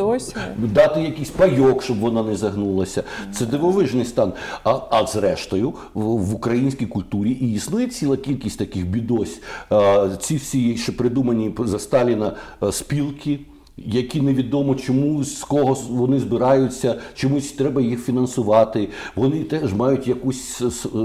дати 0.56 1.02
якийсь 1.02 1.30
пайок, 1.30 1.82
щоб 1.82 1.98
вона 1.98 2.22
не 2.22 2.36
загнулася. 2.36 3.02
Це 3.32 3.46
дивовижний 3.46 4.04
стан. 4.04 4.32
А, 4.64 4.78
а 4.90 5.06
зрештою, 5.06 5.74
в, 5.94 6.02
в 6.02 6.34
українській 6.34 6.86
культурі 6.86 7.30
і 7.30 7.52
існує 7.52 7.86
ціла 7.86 8.16
кількість 8.16 8.58
таких 8.58 8.86
бідось. 8.86 9.40
А, 9.70 10.07
ці 10.16 10.36
всі 10.36 10.76
ще 10.76 10.92
придумані 10.92 11.54
за 11.58 11.78
Сталіна 11.78 12.32
спілки. 12.70 13.38
Які 13.86 14.20
невідомо 14.20 14.74
чому 14.74 15.24
з 15.24 15.44
кого 15.44 15.76
вони 15.90 16.18
збираються, 16.18 17.00
чомусь 17.14 17.52
треба 17.52 17.80
їх 17.80 18.04
фінансувати. 18.04 18.88
Вони 19.16 19.44
теж 19.44 19.74
мають 19.74 20.08
якусь 20.08 20.62
е, 20.62 20.98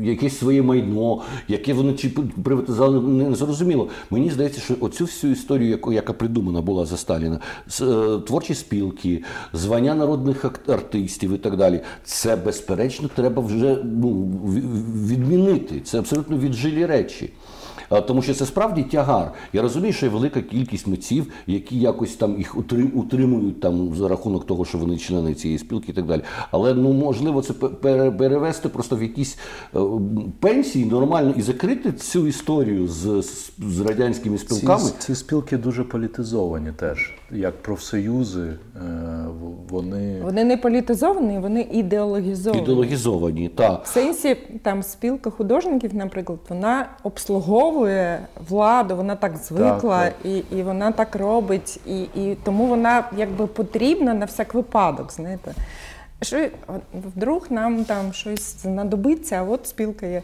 якесь 0.00 0.38
своє 0.38 0.62
майно, 0.62 1.22
яке 1.48 1.74
вони 1.74 1.92
чи 1.92 2.08
приватизували, 2.44 3.00
не 3.00 3.34
зрозуміло. 3.34 3.88
Мені 4.10 4.30
здається, 4.30 4.60
що 4.60 4.74
оцю 4.80 5.04
всю 5.04 5.32
історію, 5.32 5.70
яку 5.70 5.92
яка 5.92 6.12
придумана 6.12 6.60
була 6.60 6.86
за 6.86 6.96
Сталіна, 6.96 7.40
е, 7.80 8.18
творчі 8.26 8.54
спілки, 8.54 9.22
звання 9.52 9.94
народних 9.94 10.44
артистів 10.66 11.34
і 11.34 11.38
так 11.38 11.56
далі, 11.56 11.80
це 12.04 12.36
безперечно 12.36 13.08
треба 13.14 13.42
вже 13.42 13.78
ну, 13.84 14.10
відмінити. 15.06 15.80
Це 15.80 15.98
абсолютно 15.98 16.38
віджилі 16.38 16.86
речі. 16.86 17.30
А, 17.90 18.00
Тому 18.00 18.22
що 18.22 18.34
це 18.34 18.46
справді 18.46 18.82
тягар. 18.82 19.32
Я 19.52 19.62
розумію, 19.62 19.92
що 19.92 20.06
є 20.06 20.12
велика 20.12 20.42
кількість 20.42 20.86
митців, 20.86 21.32
які 21.46 21.78
якось 21.78 22.14
там 22.14 22.38
їх 22.38 22.56
утри- 22.56 22.90
утримують 22.94 23.60
там 23.60 23.94
за 23.94 24.08
рахунок 24.08 24.46
того, 24.46 24.64
що 24.64 24.78
вони 24.78 24.98
члени 24.98 25.34
цієї 25.34 25.58
спілки 25.58 25.92
і 25.92 25.94
так 25.94 26.06
далі. 26.06 26.22
Але 26.50 26.74
ну 26.74 26.92
можливо 26.92 27.42
це 27.42 27.52
пере- 27.52 28.10
перевести 28.10 28.68
просто 28.68 28.96
в 28.96 29.02
якісь 29.02 29.38
е, 29.76 29.78
пенсії 30.40 30.84
нормально 30.84 31.34
і 31.36 31.42
закрити 31.42 31.92
цю 31.92 32.26
історію 32.26 32.88
з, 32.88 33.22
з, 33.58 33.80
радянськими 33.80 34.38
спілками. 34.38 34.90
ці 34.98 35.14
спілки 35.14 35.56
дуже 35.56 35.84
політизовані 35.84 36.72
теж. 36.76 37.12
Як 37.30 37.62
профсоюзи, 37.62 38.40
е, 38.76 38.80
вони 39.68 40.20
Вони 40.22 40.44
не 40.44 40.56
політизовані, 40.56 41.38
вони 41.38 41.68
ідеологізовані. 41.72 42.62
Ідеологізовані, 42.62 43.48
так. 43.48 43.84
В 43.84 43.88
сенсі 43.88 44.36
там 44.62 44.82
спілка 44.82 45.30
художників, 45.30 45.94
наприклад, 45.94 46.38
вона 46.48 46.86
обслуговує 47.02 47.77
владу, 48.48 48.96
вона 48.96 49.16
так 49.16 49.36
звикла 49.36 50.04
Так, 50.04 50.14
І, 50.24 50.42
і 50.58 50.62
вона 50.62 50.92
так 50.92 51.16
робить, 51.16 51.80
і, 51.86 52.00
і 52.02 52.36
тому 52.44 52.66
вона 52.66 53.04
якби 53.16 53.46
потрібна 53.46 54.14
на 54.14 54.24
всяк 54.26 54.54
випадок. 54.54 55.12
Знаєте, 55.12 55.52
що 56.22 56.46
вдруг 57.14 57.46
нам 57.50 57.84
там 57.84 58.12
щось 58.12 58.62
знадобиться, 58.62 59.36
а 59.36 59.42
от 59.52 59.66
спілка 59.66 60.06
є. 60.06 60.22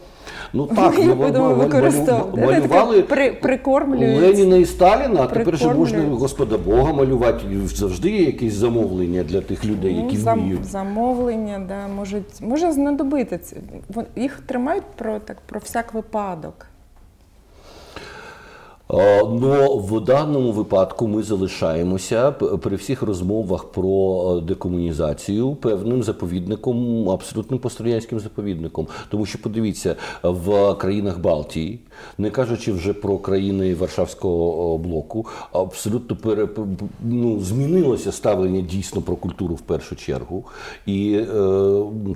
Ну 0.52 0.66
так, 0.66 0.98
Ми 0.98 1.04
ну, 1.04 1.14
будемо 1.14 1.54
використовувати. 1.54 3.02
При- 3.02 3.32
прикормлюють. 3.32 4.20
Леніна 4.20 4.56
і 4.56 4.64
Сталіна, 4.64 5.22
а 5.22 5.26
тепер 5.26 5.58
же 5.58 5.74
можна 5.74 6.04
Господа 6.04 6.58
Бога 6.58 6.92
малювати. 6.92 7.44
Завжди 7.66 8.10
є 8.10 8.22
якісь 8.24 8.54
замовлення 8.54 9.22
для 9.22 9.40
тих 9.40 9.64
людей, 9.64 9.94
які 9.94 10.16
Ну, 10.16 10.22
зам- 10.24 10.40
вміють. 10.40 10.64
замовлення, 10.64 11.60
да, 11.68 11.88
можуть, 11.94 12.40
може 12.40 12.72
знадобитися. 12.72 13.56
Їх 14.16 14.40
тримають 14.46 14.84
про 14.96 15.18
так 15.18 15.36
про 15.46 15.60
всяк 15.60 15.94
випадок. 15.94 16.66
Е, 18.90 19.22
Ну, 19.24 19.78
в 19.78 20.00
даному 20.00 20.52
випадку 20.52 21.08
ми 21.08 21.22
залишаємося 21.22 22.30
при 22.32 22.76
всіх 22.76 23.02
розмовах 23.02 23.64
про 23.64 24.36
е, 24.38 24.40
декомунізацію 24.40 25.54
певним 25.54 26.02
заповідником, 26.02 27.08
абсолютним 27.10 27.60
пострадянським 27.60 28.20
заповідником. 28.20 28.86
Тому 29.08 29.26
що 29.26 29.42
подивіться, 29.42 29.96
в 30.22 30.74
країнах 30.74 31.18
Балтії, 31.18 31.78
не 32.18 32.30
кажучи 32.30 32.72
вже 32.72 32.92
про 32.92 33.18
країни 33.18 33.74
Варшавського 33.74 34.74
е, 34.74 34.78
блоку, 34.88 35.26
абсолютно 35.52 36.16
пере, 36.16 36.48
ну, 37.04 37.40
змінилося 37.40 38.12
ставлення 38.12 38.60
дійсно 38.60 39.02
про 39.02 39.16
культуру 39.16 39.54
в 39.54 39.60
першу 39.60 39.96
чергу. 39.96 40.44
І 40.86 41.14
е, 41.14 41.26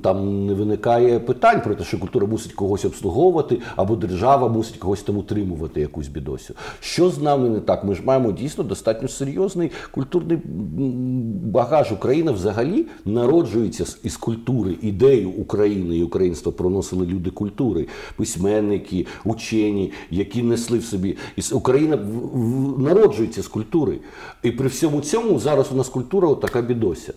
там 0.02 0.46
не 0.46 0.54
виникає 0.54 1.20
питань 1.20 1.62
про 1.62 1.74
те, 1.74 1.84
що 1.84 1.98
культура 1.98 2.26
мусить 2.26 2.52
когось 2.52 2.84
обслуговувати, 2.84 3.60
або 3.76 3.96
держава 3.96 4.48
мусить 4.48 4.76
когось 4.76 5.02
там 5.02 5.16
утримувати 5.16 5.80
якусь 5.80 6.08
бідосю. 6.08 6.54
Що 6.80 7.10
з 7.10 7.18
нами 7.22 7.48
не 7.48 7.60
так? 7.60 7.84
Ми 7.84 7.94
ж 7.94 8.02
маємо 8.04 8.32
дійсно 8.32 8.64
достатньо 8.64 9.08
серйозний 9.08 9.70
культурний 9.90 10.38
багаж. 11.44 11.92
Україна 11.92 12.32
взагалі 12.32 12.86
народжується 13.04 13.84
із 14.02 14.16
культури. 14.16 14.76
Ідею 14.82 15.30
України 15.30 15.96
і 15.96 16.02
українства 16.02 16.52
проносили 16.52 17.06
люди 17.06 17.30
культури, 17.30 17.86
письменники, 18.16 19.06
учені, 19.24 19.67
які 20.10 20.42
несли 20.42 20.78
в 20.78 20.84
собі. 20.84 21.16
І 21.36 21.54
Україна 21.54 21.96
народжується 22.78 23.42
з 23.42 23.48
культури. 23.48 23.98
І 24.42 24.50
при 24.50 24.68
всьому 24.68 25.00
цьому 25.00 25.38
зараз 25.38 25.72
у 25.72 25.74
нас 25.74 25.88
культура 25.88 26.34
така 26.34 26.62
бідося. 26.62 27.14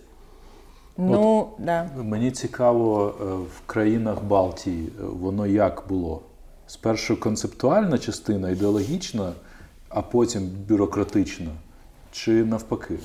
Ну, 0.97 1.49
да. 1.59 1.89
Мені 2.03 2.31
цікаво, 2.31 3.13
е, 3.21 3.23
в 3.25 3.61
країнах 3.65 4.23
Балтії 4.23 4.87
е, 4.87 5.03
воно 5.03 5.47
як 5.47 5.83
було? 5.89 6.21
Спершу 6.67 7.19
концептуальна 7.19 7.97
частина, 7.97 8.49
ідеологічна, 8.49 9.31
а 9.89 10.01
потім 10.01 10.49
бюрократична, 10.69 11.51
чи 12.11 12.31
навпаки? 12.31 12.99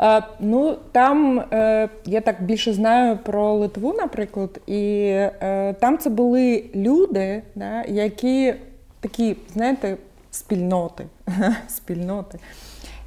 Е, 0.00 0.22
ну 0.40 0.76
там 0.92 1.38
е, 1.52 1.88
я 2.04 2.20
так 2.20 2.42
більше 2.42 2.72
знаю 2.72 3.18
про 3.18 3.54
Литву, 3.54 3.92
наприклад, 3.92 4.60
і 4.66 5.04
е, 5.08 5.74
там 5.80 5.98
це 5.98 6.10
були 6.10 6.64
люди, 6.74 7.42
да, 7.54 7.82
які 7.82 8.54
такі, 9.00 9.36
знаєте, 9.52 9.96
спільноти, 10.30 11.06
спільноти, 11.68 12.38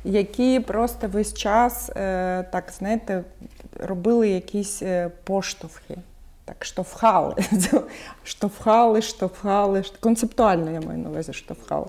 які 0.04 0.60
просто 0.60 1.08
весь 1.08 1.34
час 1.34 1.89
так, 2.52 2.74
знаєте, 2.78 3.24
робили 3.80 4.30
якісь 4.30 4.84
поштовхи. 5.24 5.98
Так, 6.45 6.56
штовхали, 6.65 7.36
штовхали, 8.24 9.02
штовхали, 9.02 9.84
концептуально 10.00 10.71
я 10.71 10.82
маю 10.82 11.00
на 11.00 11.10
увазі 11.10 11.34
штовхали. 11.34 11.86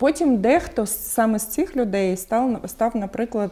Потім 0.00 0.36
дехто 0.36 0.86
саме 0.86 1.38
з 1.38 1.46
цих 1.46 1.76
людей 1.76 2.16
став, 2.16 2.60
став, 2.66 2.96
наприклад, 2.96 3.50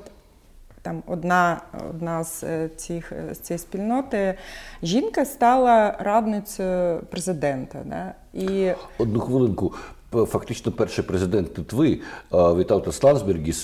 там 0.83 1.03
одна, 1.07 1.61
одна 1.91 2.25
з 2.25 2.45
е, 2.45 2.71
цих 2.77 3.13
е, 3.13 3.35
з 3.35 3.39
цієї 3.39 3.59
спільноти 3.59 4.35
жінка 4.83 5.25
стала 5.25 5.97
радницею 5.99 7.01
президента. 7.11 7.79
Да? 7.85 8.15
І 8.33 8.73
Одну 8.99 9.21
хвилинку. 9.21 9.75
Фактично, 10.13 10.73
перший 10.73 11.05
президент 11.05 11.59
Литви 11.59 12.01
е, 12.35 12.37
Вітаутас 12.37 13.03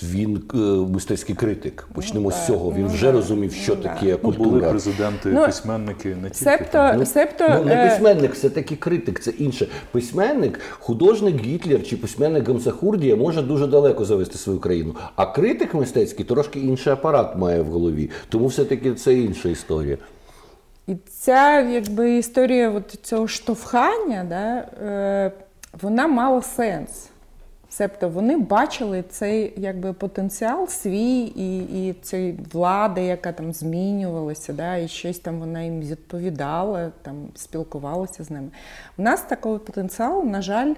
він 0.02 0.42
е, 0.54 0.56
мистецький 0.92 1.34
критик. 1.34 1.88
Почнемо 1.94 2.30
з 2.30 2.46
цього. 2.46 2.72
Він 2.72 2.82
ну 2.82 2.88
вже 2.88 3.06
да, 3.06 3.12
розумів, 3.12 3.52
що 3.52 3.74
ну 3.74 3.82
да. 3.82 3.88
таке 3.88 4.18
Ну, 4.22 4.30
були 4.30 4.60
президенти, 4.60 5.28
Ну, 5.28 5.46
письменники, 5.46 6.08
не 6.08 6.30
тільки. 6.30 6.34
себто, 6.34 6.72
там. 6.72 6.98
Ну, 6.98 7.06
себто 7.06 7.44
ну, 7.48 7.64
не 7.64 7.74
е, 7.74 7.88
письменник, 7.90 8.34
все 8.34 8.50
таки 8.50 8.76
критик, 8.76 9.20
це 9.20 9.30
інше. 9.30 9.68
Письменник, 9.92 10.60
художник 10.78 11.36
Гітлер 11.44 11.86
чи 11.86 11.96
письменник 11.96 12.48
Гамсахурдія 12.48 13.16
може 13.16 13.42
дуже 13.42 13.66
далеко 13.66 14.04
завести 14.04 14.38
свою 14.38 14.60
країну. 14.60 14.94
А 15.16 15.26
критик 15.26 15.74
мистецький 15.74 16.24
трошки 16.24 16.60
інший 16.60 16.92
апарат 16.92 17.36
має 17.36 17.62
в 17.62 17.66
голові. 17.66 18.10
Тому 18.28 18.46
все-таки 18.46 18.94
це 18.94 19.14
інша 19.14 19.48
історія. 19.48 19.98
І 20.86 20.94
ця 21.08 21.60
якби 21.60 22.18
історія 22.18 22.70
от 22.70 22.90
цього 23.02 23.28
штовхання, 23.28 24.26
да, 24.28 24.56
е, 24.86 25.32
вона 25.80 26.06
мала 26.06 26.42
сенс. 26.42 27.10
Себто 27.68 28.08
вони 28.08 28.36
бачили 28.36 29.04
цей 29.10 29.52
якби 29.56 29.92
потенціал 29.92 30.68
свій 30.68 31.20
і 31.20 31.58
і 31.58 31.92
цієї 31.92 32.38
влади, 32.52 33.02
яка 33.02 33.32
там 33.32 33.52
змінювалася, 33.52 34.52
да, 34.52 34.76
і 34.76 34.88
щось 34.88 35.18
там 35.18 35.40
вона 35.40 35.62
їм 35.62 35.80
відповідала, 35.80 36.92
там 37.02 37.28
спілкувалася 37.34 38.24
з 38.24 38.30
ними. 38.30 38.48
У 38.98 39.02
нас 39.02 39.22
такого 39.22 39.58
потенціалу, 39.58 40.22
на 40.22 40.42
жаль, 40.42 40.74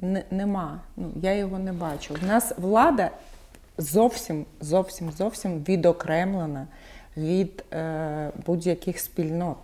не, 0.00 0.24
нема. 0.30 0.80
Ну, 0.96 1.10
Я 1.22 1.34
його 1.34 1.58
не 1.58 1.72
бачу. 1.72 2.14
У 2.22 2.26
нас 2.26 2.52
влада 2.58 3.10
зовсім, 3.78 4.44
зовсім, 4.60 5.10
зовсім 5.10 5.64
відокремлена 5.68 6.66
від 7.16 7.64
е, 7.72 8.30
будь-яких 8.46 8.98
спільнот. 8.98 9.56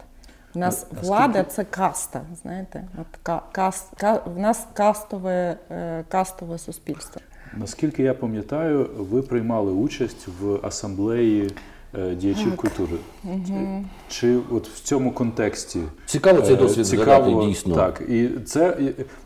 У 0.55 0.59
нас 0.59 0.87
а 0.91 1.07
влада 1.07 1.33
скільки... 1.33 1.51
це 1.51 1.65
каста. 1.65 2.21
Знаєте, 2.43 2.85
От 3.01 3.39
каст, 3.53 3.87
ка, 3.97 4.23
в 4.35 4.39
нас 4.39 4.67
кастове 4.75 5.57
е, 5.71 6.05
кастове 6.09 6.59
суспільство. 6.59 7.21
Наскільки 7.57 8.03
я 8.03 8.15
пам'ятаю, 8.15 8.91
ви 8.99 9.23
приймали 9.23 9.73
участь 9.73 10.29
в 10.41 10.67
асамблеї 10.67 11.51
е, 11.95 12.15
діячів 12.15 12.51
так. 12.51 12.57
культури. 12.57 12.99
Угу. 13.25 13.85
Чи 14.09 14.39
от 14.51 14.69
в 14.69 14.81
цьому 14.81 15.13
контексті 15.13 15.81
цікаво 16.07 16.43
цей 16.43 16.55
е, 16.55 16.59
досвід 16.59 16.87
цікаво, 16.87 17.25
згадати, 17.25 17.47
дійсно 17.47 17.75
так, 17.75 18.03
і 18.09 18.29
це 18.47 18.77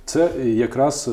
це 0.05 0.31
якраз 0.45 1.11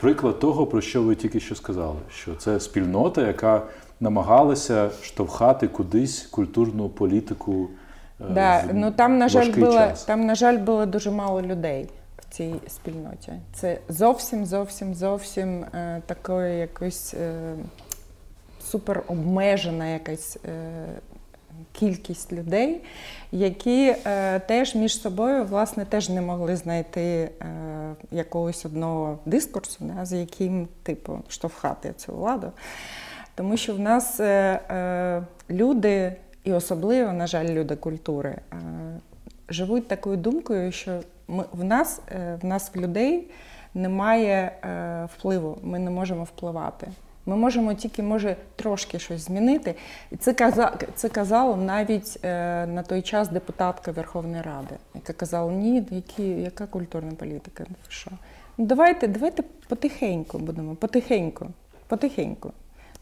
приклад 0.00 0.38
того, 0.38 0.66
про 0.66 0.80
що 0.80 1.02
ви 1.02 1.14
тільки 1.14 1.40
що 1.40 1.54
сказали, 1.54 1.98
що 2.10 2.34
це 2.34 2.60
спільнота, 2.60 3.26
яка 3.26 3.66
намагалася 4.00 4.90
штовхати 5.02 5.68
кудись 5.68 6.22
культурну 6.22 6.88
політику. 6.88 7.68
Е, 8.20 8.24
да, 8.30 8.64
ну 8.72 8.90
там, 8.90 9.18
на 9.18 9.28
жаль, 9.28 9.52
було, 9.52 9.92
там, 10.06 10.26
на 10.26 10.34
жаль, 10.34 10.58
було 10.58 10.86
дуже 10.86 11.10
мало 11.10 11.42
людей 11.42 11.88
в 12.18 12.34
цій 12.34 12.54
спільноті. 12.68 13.32
Це 13.54 13.78
зовсім, 13.88 14.46
зовсім, 14.46 14.94
зовсім 14.94 15.64
е, 15.64 16.02
такої 16.06 16.58
якось 16.58 17.14
е, 17.14 17.54
супер 18.60 19.02
обмежена 19.06 19.86
якась 19.86 20.36
е, 20.36 20.70
кількість 21.72 22.32
людей, 22.32 22.80
які 23.32 23.94
е, 24.06 24.38
теж 24.38 24.74
між 24.74 25.00
собою 25.00 25.44
власне 25.44 25.84
теж 25.84 26.08
не 26.08 26.20
могли 26.20 26.56
знайти 26.56 27.00
е, 27.00 27.30
якогось 28.10 28.66
одного 28.66 29.18
дискурсу, 29.26 29.76
да, 29.80 30.04
з 30.04 30.12
яким 30.12 30.68
типу 30.82 31.18
штовхати 31.28 31.92
цю 31.96 32.12
владу. 32.12 32.52
Тому 33.34 33.56
що 33.56 33.74
в 33.74 33.78
нас 33.78 34.20
е, 34.20 35.22
люди. 35.50 36.16
І 36.48 36.52
особливо, 36.52 37.12
на 37.12 37.26
жаль, 37.26 37.48
люди 37.48 37.76
культури 37.76 38.36
е, 38.52 38.56
живуть 39.48 39.88
такою 39.88 40.16
думкою, 40.16 40.72
що 40.72 41.00
ми, 41.28 41.44
в 41.52 41.64
нас 41.64 42.00
е, 42.12 42.38
в 42.42 42.46
нас 42.46 42.70
в 42.74 42.78
людей 42.78 43.30
немає 43.74 44.52
е, 44.64 45.08
впливу, 45.16 45.58
ми 45.62 45.78
не 45.78 45.90
можемо 45.90 46.24
впливати. 46.24 46.88
Ми 47.26 47.36
можемо 47.36 47.74
тільки, 47.74 48.02
може, 48.02 48.36
трошки 48.56 48.98
щось 48.98 49.20
змінити. 49.20 49.74
І 50.10 50.16
це 50.16 50.34
казала, 50.34 50.78
це 50.94 51.08
казала 51.08 51.56
навіть 51.56 52.18
на 52.74 52.84
той 52.88 53.02
час 53.02 53.28
депутатка 53.28 53.90
Верховної 53.90 54.42
Ради, 54.42 54.74
яка 54.94 55.12
казала, 55.12 55.52
ні, 55.52 55.86
які, 55.90 56.28
яка 56.28 56.66
культурна 56.66 57.12
політика? 57.12 57.64
що? 57.88 58.10
Ну, 58.58 58.66
Давайте 58.66 59.06
давайте 59.06 59.42
потихеньку 59.68 60.38
будемо, 60.38 60.74
потихеньку, 60.74 61.46
потихеньку. 61.88 62.52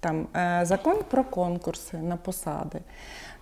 Там 0.07 0.27
Закон 0.67 0.97
про 1.11 1.25
конкурси 1.25 1.97
на 1.97 2.17
посади 2.17 2.81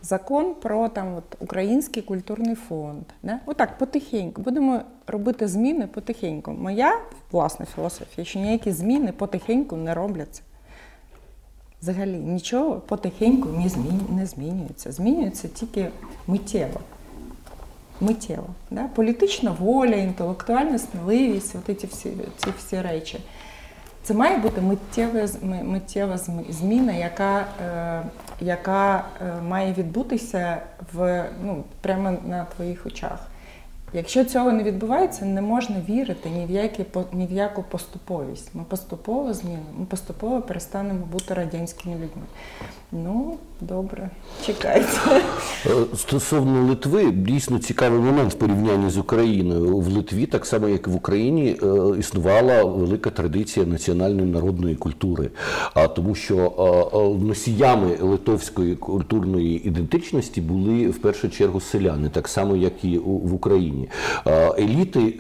закон 0.04 0.54
про 0.54 0.88
там 0.88 1.14
от, 1.14 1.24
Український 1.40 2.02
культурний 2.02 2.54
фонд. 2.54 3.04
Не? 3.22 3.40
Отак, 3.46 3.78
потихеньку. 3.78 4.42
Будемо 4.42 4.80
робити 5.06 5.48
зміни 5.48 5.86
потихеньку. 5.86 6.52
Моя 6.52 7.00
власна 7.32 7.66
філософія, 7.66 8.24
що 8.24 8.38
ніякі 8.38 8.72
зміни 8.72 9.12
потихеньку 9.12 9.76
не 9.76 9.94
робляться. 9.94 10.42
Взагалі 11.82 12.16
нічого 12.16 12.80
потихеньку 12.80 13.48
не, 13.48 13.68
змін, 13.68 14.00
не 14.10 14.26
змінюється. 14.26 14.92
Змінюється 14.92 15.48
тільки 15.48 15.88
миттєво. 16.26 16.80
Миттєво. 18.00 18.46
Да? 18.70 18.88
Політична 18.94 19.56
воля, 19.60 19.96
інтелектуальна 19.96 20.78
сміливість, 20.78 21.54
от 21.54 21.80
ці 21.80 21.86
всі, 21.86 22.12
ці 22.36 22.50
всі 22.58 22.80
речі. 22.80 23.18
Це 24.04 24.14
має 24.14 24.36
бути 24.38 24.60
миттєва 24.60 25.28
миттєва 25.42 26.18
зміна, 26.48 26.92
яка 26.92 27.46
е, 27.66 28.02
яка 28.40 29.04
е, 29.20 29.42
має 29.42 29.72
відбутися 29.72 30.56
в 30.92 31.24
ну, 31.42 31.64
прямо 31.80 32.16
на 32.26 32.44
твоїх 32.44 32.86
очах. 32.86 33.26
Якщо 33.96 34.24
цього 34.24 34.52
не 34.52 34.62
відбувається, 34.62 35.24
не 35.24 35.42
можна 35.42 35.76
вірити 35.88 36.30
ні 36.30 36.46
в 36.46 36.50
які 36.50 36.84
ні 37.12 37.26
в 37.26 37.32
яку 37.32 37.62
поступовість. 37.62 38.54
Ми 38.54 38.64
поступово 38.68 39.34
змінимо, 39.34 39.64
ми 39.78 39.86
поступово 39.86 40.42
перестанемо 40.42 41.06
бути 41.12 41.34
радянськими 41.34 41.94
людьми. 41.94 42.22
Ну, 42.92 43.36
добре, 43.60 44.10
чекайте. 44.46 44.88
Е, 45.66 45.70
стосовно 45.96 46.64
Литви, 46.64 47.10
дійсно 47.10 47.58
цікавий 47.58 48.00
момент 48.00 48.32
в 48.32 48.36
порівнянні 48.36 48.90
з 48.90 48.98
Україною. 48.98 49.78
В 49.78 49.88
Литві, 49.88 50.26
так 50.26 50.46
само 50.46 50.68
як 50.68 50.86
і 50.86 50.90
в 50.90 50.96
Україні, 50.96 51.56
е, 51.62 51.98
існувала 51.98 52.64
велика 52.64 53.10
традиція 53.10 53.66
національної 53.66 54.30
народної 54.30 54.74
культури, 54.74 55.30
а 55.74 55.88
тому, 55.88 56.14
що 56.14 56.36
е, 56.94 57.24
носіями 57.26 57.96
литовської 58.00 58.76
культурної 58.76 59.68
ідентичності 59.68 60.40
були 60.40 60.88
в 60.88 60.98
першу 60.98 61.28
чергу 61.30 61.60
селяни, 61.60 62.08
так 62.08 62.28
само 62.28 62.56
як 62.56 62.84
і 62.84 62.98
в 62.98 63.34
Україні. 63.34 63.83
Еліти 64.58 65.14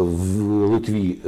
в 0.00 0.42
Литві 0.42 1.18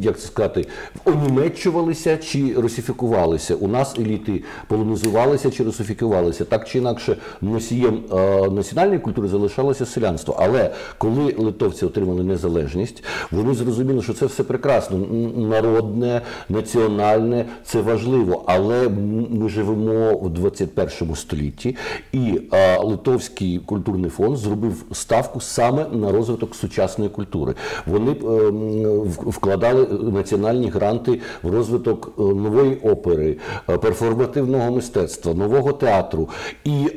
як 0.00 0.18
це 0.18 0.26
сказати, 0.26 0.66
онімечувалися 1.04 2.16
чи 2.16 2.54
росіфікувалися. 2.54 3.54
У 3.54 3.68
нас 3.68 3.98
еліти 3.98 4.42
полонізувалися 4.68 5.50
чи 5.50 5.64
русифікувалися. 5.64 6.44
Так 6.44 6.68
чи 6.68 6.78
інакше, 6.78 7.16
носієм 7.40 8.00
е, 8.12 8.50
національної 8.50 8.98
культури 8.98 9.28
залишалося 9.28 9.86
селянство. 9.86 10.36
Але 10.38 10.70
коли 10.98 11.34
литовці 11.38 11.86
отримали 11.86 12.24
незалежність, 12.24 13.04
вони 13.30 13.54
зрозуміли, 13.54 14.02
що 14.02 14.14
це 14.14 14.26
все 14.26 14.42
прекрасно. 14.42 14.98
Народне, 15.36 16.22
національне 16.48 17.44
це 17.64 17.80
важливо. 17.80 18.44
Але 18.46 18.88
ми 19.30 19.48
живемо 19.48 20.18
в 20.18 20.30
21 20.30 21.16
столітті, 21.16 21.76
і 22.12 22.40
е, 22.52 22.78
Литовський 22.78 23.58
культурний 23.58 24.10
фонд 24.10 24.36
зробив 24.36 24.79
ставку 24.92 25.40
саме 25.40 25.86
на 25.92 26.12
розвиток 26.12 26.54
сучасної 26.54 27.10
культури. 27.10 27.54
Вони 27.86 28.12
е, 28.12 28.16
вкладали 29.06 29.86
національні 30.12 30.68
гранти 30.68 31.20
в 31.42 31.50
розвиток 31.50 32.18
нової 32.18 32.76
опери, 32.76 33.36
перформативного 33.66 34.70
мистецтва, 34.70 35.34
нового 35.34 35.72
театру. 35.72 36.28
І 36.64 36.90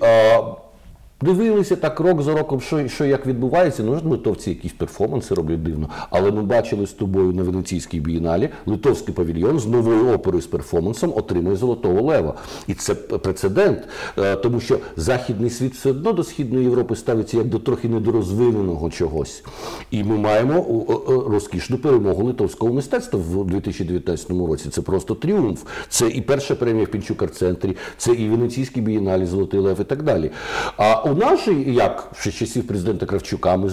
Дивилися 1.23 1.75
так 1.75 1.99
рок 1.99 2.21
за 2.21 2.33
роком, 2.33 2.61
що 2.61 2.87
що 2.87 3.05
як 3.05 3.27
відбувається. 3.27 3.83
Ну, 3.83 4.01
литовці 4.03 4.49
якісь 4.49 4.71
перформанси 4.71 5.35
роблять 5.35 5.63
дивно. 5.63 5.89
Але 6.09 6.31
ми 6.31 6.41
бачили 6.41 6.87
з 6.87 6.91
тобою 6.91 7.33
на 7.33 7.43
Венеційській 7.43 7.99
бієналі 7.99 8.49
литовський 8.65 9.13
павільйон 9.13 9.59
з 9.59 9.67
новою 9.67 10.13
оперою 10.13 10.41
з 10.41 10.47
перформансом 10.47 11.13
отримує 11.15 11.55
Золотого 11.55 12.01
Лева. 12.01 12.33
І 12.67 12.73
це 12.73 12.95
прецедент, 12.95 13.79
е, 14.17 14.35
тому 14.35 14.59
що 14.59 14.77
західний 14.97 15.49
світ 15.49 15.73
все 15.73 15.89
одно 15.89 16.13
до 16.13 16.23
Східної 16.23 16.63
Європи 16.63 16.95
ставиться 16.95 17.37
як 17.37 17.47
до 17.47 17.59
трохи 17.59 17.89
недорозвиненого 17.89 18.89
чогось. 18.89 19.43
І 19.91 20.03
ми 20.03 20.17
маємо 20.17 20.85
розкішну 21.27 21.77
перемогу 21.77 22.23
литовського 22.23 22.73
мистецтва 22.73 23.19
в 23.19 23.45
2019 23.45 24.47
році. 24.47 24.69
Це 24.69 24.81
просто 24.81 25.15
тріумф. 25.15 25.63
Це 25.89 26.09
і 26.09 26.21
перша 26.21 26.55
премія 26.55 26.85
в 26.85 26.87
Пінчукар-центрі, 26.87 27.75
це 27.97 28.13
і 28.13 28.29
Венеційській 28.29 28.81
бієналі 28.81 29.25
Золотий 29.25 29.59
Лев 29.59 29.81
і 29.81 29.83
так 29.83 30.03
далі. 30.03 30.31
А 30.77 31.12
нас 31.15 31.45
же, 31.45 31.53
як 31.53 32.11
ще 32.19 32.31
часів 32.31 32.67
президента 32.67 33.05
Кравчука, 33.05 33.57
ми 33.57 33.71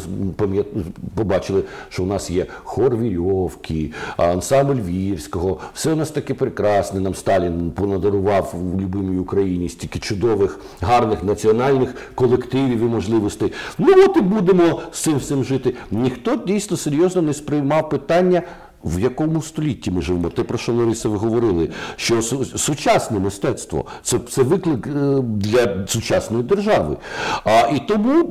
побачили, 1.15 1.63
що 1.89 2.03
у 2.03 2.07
нас 2.07 2.31
є 2.31 2.47
хор 2.65 2.97
Вірьовки, 2.97 3.93
ансамбль 4.17 4.81
Вірського. 4.87 5.59
Все 5.75 5.93
у 5.93 5.97
нас 5.97 6.11
таке 6.11 6.35
прекрасне. 6.35 7.01
Нам 7.01 7.15
Сталін 7.15 7.71
понадарував 7.71 8.55
в 8.55 8.81
любимій 8.81 9.19
Україні 9.19 9.69
стільки 9.69 9.99
чудових, 9.99 10.59
гарних 10.81 11.25
національних 11.25 11.95
колективів 12.15 12.81
і 12.81 12.85
можливостей. 12.85 13.53
Ну 13.79 13.87
от 13.97 14.17
і 14.17 14.21
будемо 14.21 14.81
з 14.93 15.01
цим 15.01 15.17
всім 15.17 15.45
жити. 15.45 15.75
Ніхто 15.91 16.37
дійсно 16.37 16.77
серйозно 16.77 17.23
не 17.23 17.35
сприймав 17.35 17.89
питання. 17.89 18.43
В 18.85 19.01
якому 19.01 19.43
столітті 19.43 19.91
ми 19.91 20.03
живемо? 20.03 20.29
Те, 20.29 20.43
про 20.43 20.59
що 20.59 20.73
Лариса 20.73 21.09
ви 21.09 21.17
говорили, 21.17 21.69
що 21.97 22.23
сучасне 22.23 23.19
мистецтво 23.19 23.85
це 24.03 24.19
це 24.19 24.43
виклик 24.43 24.87
е, 24.87 24.91
для 25.23 25.87
сучасної 25.87 26.45
держави. 26.45 26.97
А 27.45 27.61
і 27.61 27.83
тому 27.89 28.25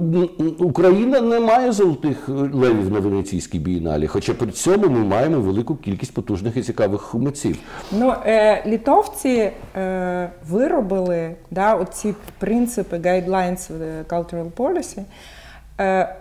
Україна 0.59 1.21
не 1.21 1.39
має 1.39 1.71
золотих 1.71 2.29
левів 2.29 2.91
на 2.91 2.99
Венеційській 2.99 3.59
бієналі, 3.59 4.07
хоча 4.07 4.33
при 4.33 4.51
цьому 4.51 4.89
ми 4.89 4.99
маємо 4.99 5.39
велику 5.39 5.75
кількість 5.75 6.13
потужних 6.13 6.57
і 6.57 6.61
цікавих 6.61 7.15
митців. 7.15 7.57
Ну, 7.91 8.13
е, 8.25 8.63
Літовці 8.65 9.51
е, 9.75 10.31
виробили 10.49 11.35
да, 11.51 11.75
оці 11.75 12.13
принципи 12.39 12.97
guidelines 12.97 13.71
cultural 14.09 14.51
policy 14.57 15.01
е, 15.79 16.15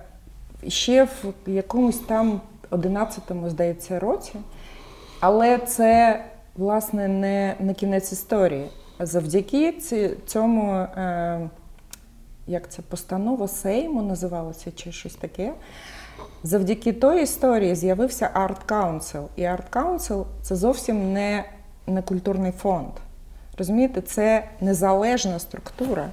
ще 0.68 1.05
в 1.05 1.33
якомусь 1.47 1.99
там 1.99 2.41
11-му, 2.71 3.51
здається, 3.51 3.99
році. 3.99 4.33
Але 5.21 5.59
це, 5.59 6.21
власне, 6.57 7.09
не, 7.09 7.55
не 7.61 7.75
кінець 7.75 8.12
історії. 8.12 8.71
Завдяки 9.01 9.73
цьому, 10.27 10.73
е, 10.73 11.51
як 12.47 12.71
це 12.71 12.83
постанова 12.83 13.49
Сейму 13.49 14.03
називалася, 14.03 14.73
чи 14.73 14.93
щось 14.93 15.14
таке. 15.14 15.53
Завдяки 16.43 16.93
той 16.93 17.23
історії 17.23 17.75
з'явився 17.75 18.31
Art 18.35 18.66
Council. 18.69 19.25
І 19.37 19.43
Art 19.43 19.71
Council– 19.73 20.25
це 20.43 20.57
зовсім 20.57 21.12
не, 21.12 21.45
не 21.87 22.03
культурний 22.03 22.53
фонд. 22.53 22.91
Розумієте, 23.59 24.01
це 24.01 24.45
незалежна 24.61 25.39
структура. 25.39 26.09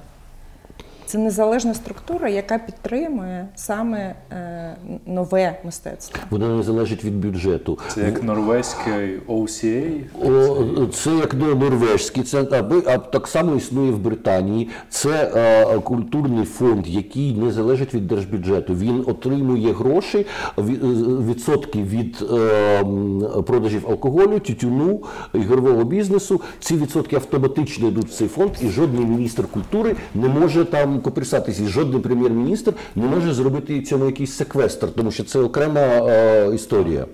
Це 1.06 1.18
незалежна 1.18 1.74
структура, 1.74 2.28
яка 2.28 2.58
підтримує 2.58 3.48
саме 3.54 4.14
е, 4.32 4.76
нове 5.06 5.58
мистецтво. 5.64 6.22
Вона 6.30 6.56
не 6.56 6.62
залежить 6.62 7.04
від 7.04 7.16
бюджету. 7.16 7.78
Це 7.88 8.00
як 8.00 8.22
норвезький 8.22 9.18
OCA? 9.28 10.00
О, 10.24 10.86
це 10.86 11.10
як 11.10 11.34
норвежський, 11.34 12.22
це 12.22 12.46
аби 12.52 12.82
а 12.86 12.98
так 12.98 13.28
само 13.28 13.56
існує 13.56 13.92
в 13.92 13.98
Британії. 13.98 14.68
Це 14.88 15.32
а, 15.34 15.78
культурний 15.78 16.44
фонд, 16.44 16.86
який 16.88 17.32
не 17.32 17.52
залежить 17.52 17.94
від 17.94 18.06
держбюджету. 18.06 18.74
Він 18.74 19.04
отримує 19.06 19.72
гроші 19.72 20.26
відсотки 20.58 21.82
від 21.82 22.22
а, 22.22 23.42
продажів 23.46 23.86
алкоголю, 23.88 24.38
тютюну, 24.38 25.02
ігрового 25.34 25.84
бізнесу. 25.84 26.40
Ці 26.60 26.76
відсотки 26.76 27.16
автоматично 27.16 27.88
йдуть 27.88 28.06
в 28.06 28.14
цей 28.14 28.28
фонд, 28.28 28.50
і 28.60 28.68
жодний 28.68 29.06
міністр 29.06 29.46
культури 29.46 29.96
не 30.14 30.28
може 30.28 30.64
там 30.64 30.95
копірсатися, 31.00 31.62
і 31.62 31.66
жодний 31.66 32.00
прем'єр-міністр 32.00 32.72
не 32.96 33.06
може 33.06 33.34
зробити 33.34 33.82
цьому 33.82 34.06
якийсь 34.06 34.32
секвестр, 34.32 34.88
тому 34.96 35.10
що 35.10 35.24
це 35.24 35.38
окрема 35.38 35.80
е, 35.80 36.50
історія. 36.54 37.06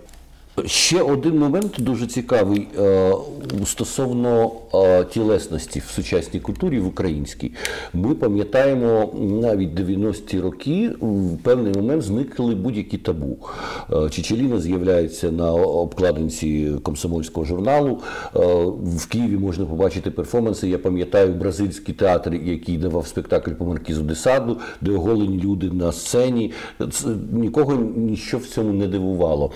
Ще 0.66 1.02
один 1.02 1.38
момент 1.38 1.74
дуже 1.78 2.06
цікавий 2.06 2.68
е, 2.78 3.12
стосовно 3.66 4.52
е, 4.74 5.04
тілесності 5.04 5.82
в 5.86 5.90
сучасній 5.90 6.40
культурі 6.40 6.80
в 6.80 6.86
українській. 6.86 7.52
Ми 7.94 8.14
пам'ятаємо 8.14 9.14
навіть 9.42 9.70
90-ті 9.70 10.40
роки 10.40 10.90
в 11.00 11.36
певний 11.42 11.72
момент 11.72 12.02
зникли 12.02 12.54
будь-які 12.54 12.98
табу. 12.98 13.38
Е, 13.92 14.10
Чечеліна 14.10 14.60
з'являється 14.60 15.30
на 15.30 15.52
обкладинці 15.52 16.72
комсомольського 16.82 17.46
журналу. 17.46 17.98
В 18.82 19.06
Києві 19.08 19.36
можна 19.36 19.64
побачити 19.66 20.10
перформанси. 20.10 20.68
Я 20.68 20.78
пам'ятаю 20.78 21.32
бразильський 21.32 21.94
театр, 21.94 22.34
який 22.34 22.76
давав 22.76 23.06
спектакль 23.06 23.50
по 23.50 23.64
маркізу 23.64 24.02
Десаду, 24.02 24.58
де 24.80 24.90
оголені 24.90 25.40
люди 25.44 25.70
на 25.70 25.92
сцені. 25.92 26.52
Нікого 27.32 27.74
ніщо 27.96 28.38
в 28.38 28.46
цьому 28.46 28.72
не 28.72 28.86
дивувало. 28.86 29.50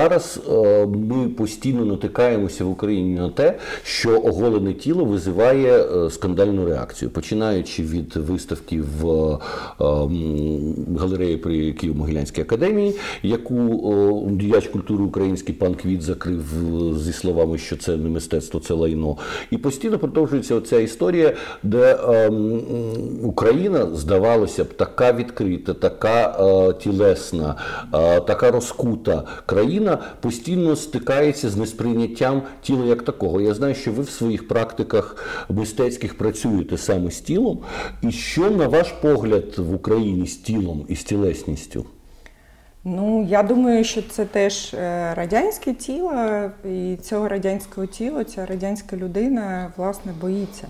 Зараз 0.00 0.40
е, 0.48 0.86
ми 0.86 1.28
постійно 1.28 1.84
натикаємося 1.84 2.64
в 2.64 2.70
Україні 2.70 3.14
на 3.18 3.30
те, 3.30 3.58
що 3.82 4.20
оголене 4.20 4.72
тіло 4.74 5.04
визиває 5.04 5.84
е, 5.84 6.10
скандальну 6.10 6.64
реакцію, 6.64 7.10
починаючи 7.10 7.82
від 7.82 8.16
виставки 8.16 8.80
в 9.00 9.08
е, 9.10 9.38
галереї 10.98 11.36
при 11.36 11.52
Києво-Могилянській 11.52 12.40
академії, 12.40 12.94
яку 13.22 14.28
діяч 14.30 14.68
культури 14.68 15.04
український 15.04 15.54
пан 15.54 15.74
Квіт 15.74 16.02
закрив 16.02 16.44
зі 16.96 17.12
словами, 17.12 17.58
що 17.58 17.76
це 17.76 17.96
не 17.96 18.08
мистецтво, 18.08 18.60
це 18.60 18.74
лайно. 18.74 19.16
І 19.50 19.56
постійно 19.56 19.98
продовжується 19.98 20.54
оця 20.54 20.80
історія, 20.80 21.32
де 21.62 21.94
Україна 23.22 23.86
здавалося 23.94 24.64
б 24.64 24.68
така 24.68 25.12
відкрита, 25.12 25.74
така 25.74 26.32
тілесна, 26.72 27.54
така 28.26 28.50
розкута 28.50 29.22
країна 29.46 29.89
людина 29.90 30.10
постійно 30.20 30.76
стикається 30.76 31.50
з 31.50 31.56
несприйняттям 31.56 32.42
тіла 32.62 32.84
як 32.84 33.02
такого. 33.02 33.40
Я 33.40 33.54
знаю, 33.54 33.74
що 33.74 33.92
ви 33.92 34.02
в 34.02 34.10
своїх 34.10 34.48
практиках 34.48 35.16
мистецьких 35.48 36.18
працюєте 36.18 36.78
саме 36.78 37.10
з 37.10 37.20
тілом. 37.20 37.58
І 38.02 38.10
що, 38.10 38.50
на 38.50 38.68
ваш 38.68 38.92
погляд, 39.02 39.58
в 39.58 39.74
Україні 39.74 40.26
з 40.26 40.36
тілом 40.36 40.84
і 40.88 40.96
з 40.96 41.04
тілесністю? 41.04 41.84
Ну, 42.84 43.26
я 43.30 43.42
думаю, 43.42 43.84
що 43.84 44.02
це 44.02 44.24
теж 44.24 44.74
е, 44.74 45.14
радянське 45.14 45.74
тіло, 45.74 46.12
і 46.64 46.96
цього 47.02 47.28
радянського 47.28 47.86
тіла, 47.86 48.24
ця 48.24 48.46
радянська 48.46 48.96
людина, 48.96 49.72
власне, 49.76 50.12
боїться. 50.20 50.66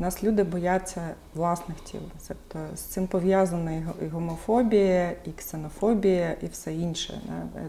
Нас 0.00 0.22
люди 0.22 0.42
бояться 0.42 1.14
власних 1.34 1.80
тіл. 1.80 2.00
Тобто 2.28 2.76
з 2.76 2.80
цим 2.80 3.06
пов'язана 3.06 3.72
і 4.02 4.06
гомофобія, 4.06 5.10
і 5.24 5.30
ксенофобія, 5.30 6.36
і 6.42 6.46
все 6.46 6.74
інше. 6.74 7.20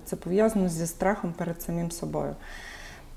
Це 0.06 0.16
пов'язано 0.16 0.70
зі 0.70 0.88
страхом 0.88 1.34
перед 1.34 1.62
самим 1.62 1.92
собою. 1.92 2.36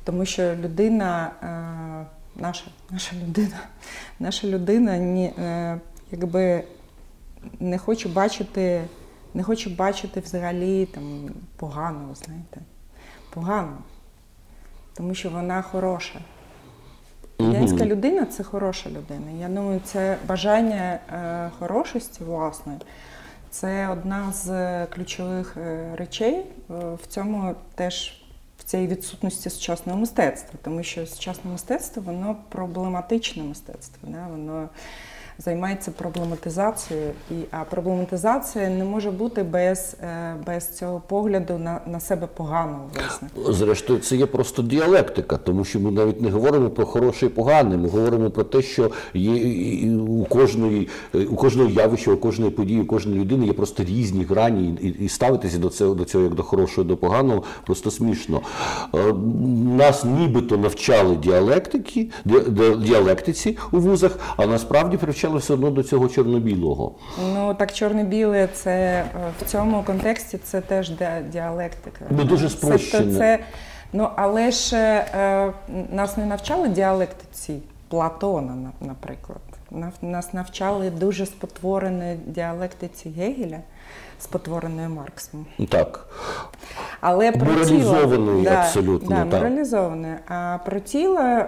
Тому 0.04 0.24
що 0.24 0.54
людина, 0.54 1.30
е, 1.42 2.40
наша 2.40 2.64
наша 2.90 3.16
людина, 3.16 3.56
наша 4.18 4.46
людина 4.46 4.96
е, 4.96 5.80
якби 6.10 6.64
не 7.60 7.78
хоче 7.78 8.08
бачити, 8.08 8.84
не 9.34 9.42
хоче 9.42 9.70
бачити 9.70 10.20
взагалі 10.20 10.86
там 10.86 11.30
поганого, 11.56 12.14
знаєте, 12.14 12.60
погано. 13.30 13.78
Тому 14.94 15.14
що 15.14 15.30
вона 15.30 15.62
хороша. 15.62 16.20
Радянська 17.46 17.86
людина 17.86 18.26
це 18.26 18.42
хороша 18.42 18.90
людина. 18.90 19.30
Я 19.40 19.48
думаю, 19.48 19.80
це 19.84 20.16
бажання 20.26 20.98
е, 21.12 21.50
хорошості 21.58 22.24
власної. 22.24 22.78
Це 23.50 23.88
одна 23.88 24.32
з 24.32 24.86
ключових 24.86 25.56
е, 25.56 25.90
речей 25.96 26.34
е, 26.34 26.44
в 27.02 27.06
цьому 27.06 27.54
теж 27.74 28.22
в 28.58 28.64
цій 28.64 28.86
відсутності 28.86 29.50
сучасного 29.50 29.98
мистецтва, 29.98 30.58
тому 30.62 30.82
що 30.82 31.06
сучасне 31.06 31.50
мистецтво 31.50 32.02
воно 32.06 32.36
проблематичне 32.48 33.42
мистецтво. 33.42 34.08
Да? 34.12 34.26
Воно 34.30 34.68
займається 35.38 35.90
проблематизацією, 35.90 37.10
і 37.30 37.34
а 37.50 37.64
проблематизація 37.64 38.70
не 38.70 38.84
може 38.84 39.10
бути 39.10 39.42
без 39.42 39.96
е, 40.02 40.34
без 40.46 40.76
цього 40.76 41.02
погляду 41.08 41.58
на 41.58 41.80
на 41.86 42.00
себе 42.00 42.26
поганого. 42.26 42.90
власне. 42.94 43.28
Зрештою, 43.52 43.98
це 43.98 44.16
є 44.16 44.26
просто 44.26 44.62
діалектика, 44.62 45.36
тому 45.36 45.64
що 45.64 45.80
ми 45.80 45.90
навіть 45.90 46.20
не 46.20 46.30
говоримо 46.30 46.70
про 46.70 46.86
хороше 46.86 47.26
і 47.26 47.28
погане. 47.28 47.76
Ми 47.76 47.88
говоримо 47.88 48.30
про 48.30 48.44
те, 48.44 48.62
що 48.62 48.90
є 49.14 49.90
у 49.96 50.24
кожної 50.24 50.88
у 51.30 51.36
кожного 51.36 51.70
явища, 51.70 52.10
у 52.10 52.16
кожної 52.16 52.50
події, 52.50 52.80
у 52.80 52.86
кожної 52.86 53.20
людини 53.20 53.46
є 53.46 53.52
просто 53.52 53.84
різні 53.84 54.24
грані, 54.24 54.78
і, 54.80 55.04
і 55.04 55.08
ставитися 55.08 55.58
до 55.58 55.68
цього 55.68 55.94
до 55.94 56.04
цього 56.04 56.24
як 56.24 56.34
до 56.34 56.42
хорошого, 56.42 56.84
до 56.84 56.96
поганого, 56.96 57.42
просто 57.66 57.90
смішно. 57.90 58.40
Е, 58.94 59.12
нас 59.76 60.04
нібито 60.04 60.56
навчали 60.56 61.16
діалектики, 61.16 62.10
діалектиці 62.78 63.58
у 63.72 63.78
вузах, 63.78 64.18
а 64.36 64.46
насправді 64.46 64.96
привчали 64.96 65.21
звичайно, 65.22 65.38
все 65.38 65.54
одно 65.54 65.70
до 65.70 65.82
цього 65.82 66.08
чорно-білого. 66.08 66.92
Ну 67.34 67.54
так 67.54 67.72
чорно-біле 67.72 68.48
це 68.52 68.72
е, 68.72 69.06
в 69.40 69.50
цьому 69.50 69.82
контексті 69.82 70.38
це 70.38 70.60
теж 70.60 70.92
діалектика. 71.32 72.04
Ну 72.10 72.24
дуже 72.24 72.48
спрощено. 72.48 73.12
Це, 73.12 73.18
це, 73.18 73.38
ну 73.92 74.08
але 74.16 74.50
ж 74.50 74.76
е, 74.76 75.52
нас 75.92 76.16
не 76.16 76.26
навчали 76.26 76.68
діалектиці 76.68 77.60
Платона, 77.88 78.72
наприклад. 78.80 79.40
Нас 80.02 80.32
навчали 80.32 80.90
дуже 80.90 81.26
спотвореної 81.26 82.16
діалектиці 82.26 83.08
Гегеля, 83.08 83.58
спотвореною 84.20 84.88
Марксом. 84.90 85.46
Так. 85.68 86.06
Але 87.00 87.32
про 87.32 87.52
Моралізованої 87.52 88.44
да, 88.44 88.50
абсолютно. 88.50 89.08
Да, 89.08 89.24
так. 89.24 89.42
моралізованої. 89.42 90.14
А 90.28 90.58
про 90.64 90.80
тіло, 90.80 91.44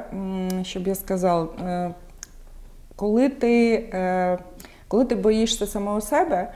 щоб 0.63 0.87
я 0.87 0.95
сказав, 0.95 1.51
е, 1.61 1.95
коли 2.97 3.29
ти 3.29 3.75
е, 3.93 4.39
коли 4.89 5.05
ти 5.05 5.15
боїшся 5.15 5.67
самого 5.67 6.01
себе, 6.01 6.53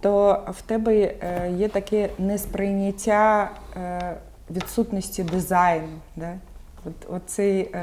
то 0.00 0.44
в 0.48 0.62
тебе 0.62 0.94
е, 0.94 1.52
є 1.56 1.68
таке 1.68 2.10
несприйняття 2.18 3.50
е, 3.76 4.16
відсутності 4.50 5.22
дизайну. 5.22 5.98
Да? 6.16 6.34
От, 6.84 7.14
Оцей 7.14 7.74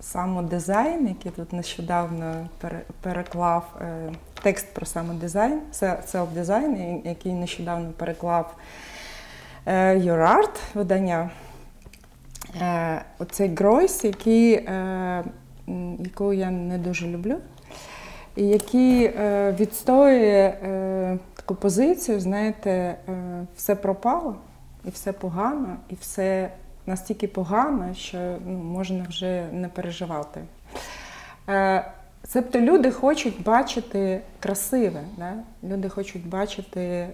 самодизайн, 0.00 1.08
який 1.08 1.32
тут 1.32 1.52
нещодавно 1.52 2.48
переклав 3.00 3.80
текст 4.42 4.74
про 4.74 4.86
самодизайн, 4.86 5.60
селф-дизайн, 5.72 7.00
який 7.04 7.32
нещодавно 7.32 7.90
переклав 7.96 8.54
Your 9.66 10.36
Art 10.36 10.58
видання. 10.74 11.30
Оцей 13.18 13.54
Гройс, 13.54 14.04
який 14.04 14.68
яку 15.98 16.32
я 16.32 16.50
не 16.50 16.78
дуже 16.78 17.06
люблю, 17.06 17.36
і 18.36 18.42
який 18.42 19.04
е, 19.04 19.56
відстоює 19.60 20.58
е, 20.62 21.18
таку 21.34 21.54
позицію, 21.54 22.20
знаєте, 22.20 22.70
е, 22.70 22.96
все 23.56 23.74
пропало, 23.74 24.36
і 24.84 24.90
все 24.90 25.12
погано, 25.12 25.76
і 25.88 25.94
все 26.00 26.50
настільки 26.86 27.28
погано, 27.28 27.94
що 27.94 28.36
ну, 28.46 28.58
можна 28.58 29.06
вже 29.08 29.46
не 29.52 29.68
переживати. 29.68 30.40
Тобто 32.32 32.60
люди 32.60 32.90
хочуть 32.90 33.42
бачити 33.42 34.20
красиве, 34.40 35.00
да? 35.16 35.32
люди 35.64 35.88
хочуть 35.88 36.26
бачити 36.26 36.80
е, 36.80 37.12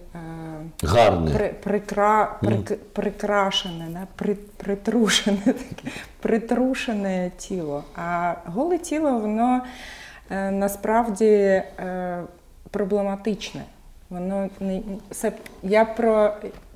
Гарне. 0.82 1.30
При, 1.30 1.48
прикра, 1.48 2.38
прик, 2.40 2.78
прикрашене, 2.92 3.88
да? 3.90 4.06
при, 4.16 4.34
притрушене, 4.34 5.38
таке, 5.44 5.90
притрушене 6.20 7.30
тіло. 7.36 7.84
А 7.96 8.34
голе 8.46 8.78
тіло, 8.78 9.18
воно 9.18 9.60
е, 10.30 10.50
насправді 10.50 11.24
е, 11.24 12.22
проблематичне. 12.70 13.62
Воно 14.10 14.48
не 14.60 14.82
це, 15.10 15.32
я 15.62 15.84
про 15.84 16.32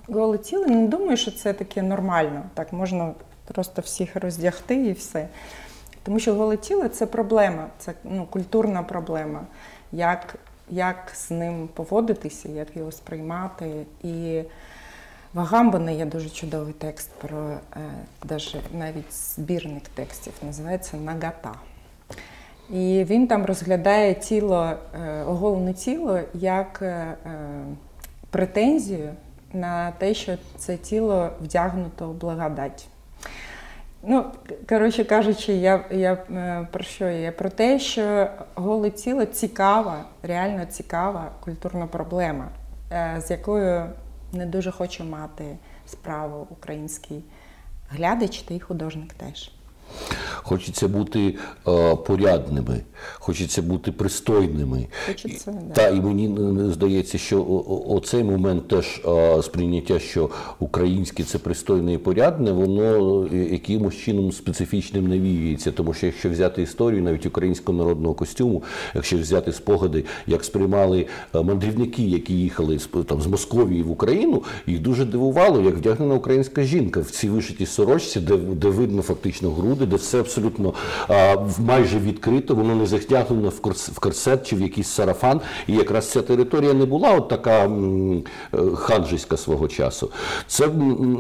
голе 0.09 0.39
тіло 0.39 0.67
не 0.67 0.87
думаю, 0.87 1.17
що 1.17 1.31
це 1.31 1.53
таке 1.53 1.83
нормально. 1.83 2.43
Так 2.55 2.73
можна 2.73 3.13
просто 3.53 3.83
всіх 3.83 4.17
роздягти 4.17 4.75
і 4.75 4.93
все. 4.93 5.29
Тому 6.07 6.19
що 6.19 6.35
голе 6.35 6.57
тіло 6.57 6.89
це 6.89 7.07
проблема, 7.07 7.67
це 7.79 7.95
ну, 8.05 8.27
культурна 8.31 8.83
проблема. 8.83 9.41
Як 9.93 10.35
як 10.71 11.13
з 11.15 11.31
ним 11.31 11.69
поводитися, 11.75 12.49
як 12.49 12.77
його 12.77 12.93
сприймати. 12.93 13.87
І 14.03 14.43
в 15.35 15.41
Агамбана 15.41 15.91
є 15.91 16.05
дуже 16.05 16.31
чудовий 16.31 16.73
текст 16.73 17.11
про 17.11 17.51
е, 18.31 18.39
навіть 18.73 19.13
збірник 19.13 19.89
текстів, 19.89 20.33
називається 20.43 20.97
Нагата. 20.97 21.55
І 22.71 23.05
він 23.09 23.27
там 23.27 23.47
розглядає 23.47 24.15
тіло, 24.15 24.73
е, 24.95 25.23
оголене 25.23 25.75
тіло 25.75 26.21
як 26.35 26.79
е, 26.83 26.87
е, 26.87 27.17
претензію 28.31 29.15
на 29.53 29.91
те, 29.91 30.15
що 30.15 30.37
це 30.57 30.77
тіло 30.77 31.31
вдягнуто 31.43 32.09
в 32.09 32.15
благодать. 32.15 32.89
Ну, 34.09 34.33
коротше 34.69 35.05
кажучи, 35.05 35.53
я 35.53 35.85
я 35.91 36.13
е, 36.13 36.69
про 36.73 36.85
що 36.85 37.09
я? 37.09 37.33
Про 37.33 37.51
те, 37.51 37.79
що 37.79 38.29
голе 38.55 38.91
тіло 38.91 39.25
цікава, 39.25 40.05
реально 40.23 40.65
цікава 40.67 41.31
культурна 41.41 41.87
проблема, 41.87 42.49
е, 42.93 43.23
з 43.27 43.31
якою 43.31 43.87
не 44.33 44.47
дуже 44.47 44.71
хочу 44.71 45.05
мати 45.05 45.57
справу 45.87 46.47
український 46.51 47.25
глядач 47.89 48.43
та 48.43 48.55
й 48.55 48.61
художник 48.61 49.15
теж. 49.15 49.51
Хочеться 50.43 50.89
бути 50.89 51.35
е, 51.69 51.97
порядними, 51.97 52.81
хочеться 53.15 53.63
бути 53.63 53.93
пристойними. 53.93 54.87
Хочеться, 55.07 55.59
да. 55.69 55.75
Та 55.75 55.89
і 55.89 56.01
мені 56.01 56.55
здається, 56.73 57.19
що 57.19 57.65
оцей 57.89 58.25
момент 58.25 58.69
теж 58.69 59.01
е, 59.07 59.43
сприйняття, 59.43 59.99
що 59.99 60.31
українське 60.59 61.25
це 61.25 61.39
пристойне 61.39 61.93
і 61.93 61.99
порядне, 61.99 62.53
воно 62.53 63.29
е, 63.33 63.37
якимось 63.37 63.97
чином 63.97 64.33
специфічним 64.33 65.07
навіюється. 65.07 65.73
Тому 65.73 65.95
що 65.95 66.07
якщо 66.07 66.31
взяти 66.31 66.63
історію 66.63 67.03
навіть 67.03 67.27
українського 67.27 67.79
народного 67.79 68.15
костюму, 68.15 68.63
якщо 68.95 69.19
взяти 69.19 69.53
спогади, 69.53 70.05
як 70.27 70.45
сприймали 70.45 71.07
е, 71.35 71.43
мандрівники, 71.43 72.03
які 72.03 72.35
їхали 72.35 72.79
з 72.79 72.89
там 73.07 73.21
з 73.21 73.27
Московії 73.27 73.83
в 73.83 73.91
Україну, 73.91 74.43
їх 74.67 74.81
дуже 74.81 75.05
дивувало, 75.05 75.61
як 75.61 75.77
вдягнена 75.77 76.15
українська 76.15 76.63
жінка 76.63 77.01
в 77.01 77.11
цій 77.11 77.29
вишитій 77.29 77.67
сорочці, 77.67 78.21
де, 78.21 78.37
де 78.37 78.69
видно 78.69 79.03
фактично 79.03 79.51
груди, 79.51 79.87
де 79.87 79.97
все 79.97 80.23
абсолютно 80.27 80.75
майже 81.59 81.99
відкрито, 81.99 82.55
воно 82.55 82.75
не 82.75 82.87
затягнено 82.87 83.49
в 83.49 83.61
корс, 83.61 83.91
корсет 84.01 84.47
чи 84.47 84.57
в 84.57 84.61
якийсь 84.61 84.89
сарафан. 84.89 85.41
І 85.67 85.73
якраз 85.73 86.11
ця 86.11 86.23
територія 86.23 86.75
не 86.75 86.85
була 86.85 87.15
от 87.15 87.29
така 87.29 87.65
е, 87.65 87.69
ханжиська 88.75 89.37
свого 89.37 89.69
часу. 89.69 90.11
Це 90.47 90.69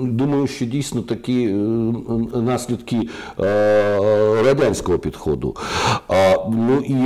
думаю, 0.02 0.46
що 0.46 0.64
дійсно 0.64 1.02
такі 1.02 1.44
е, 1.44 1.52
наслідки 2.34 3.08
е, 3.40 3.42
радянського 4.44 4.98
підходу. 4.98 5.56
Ну 6.50 6.78
і 6.86 6.96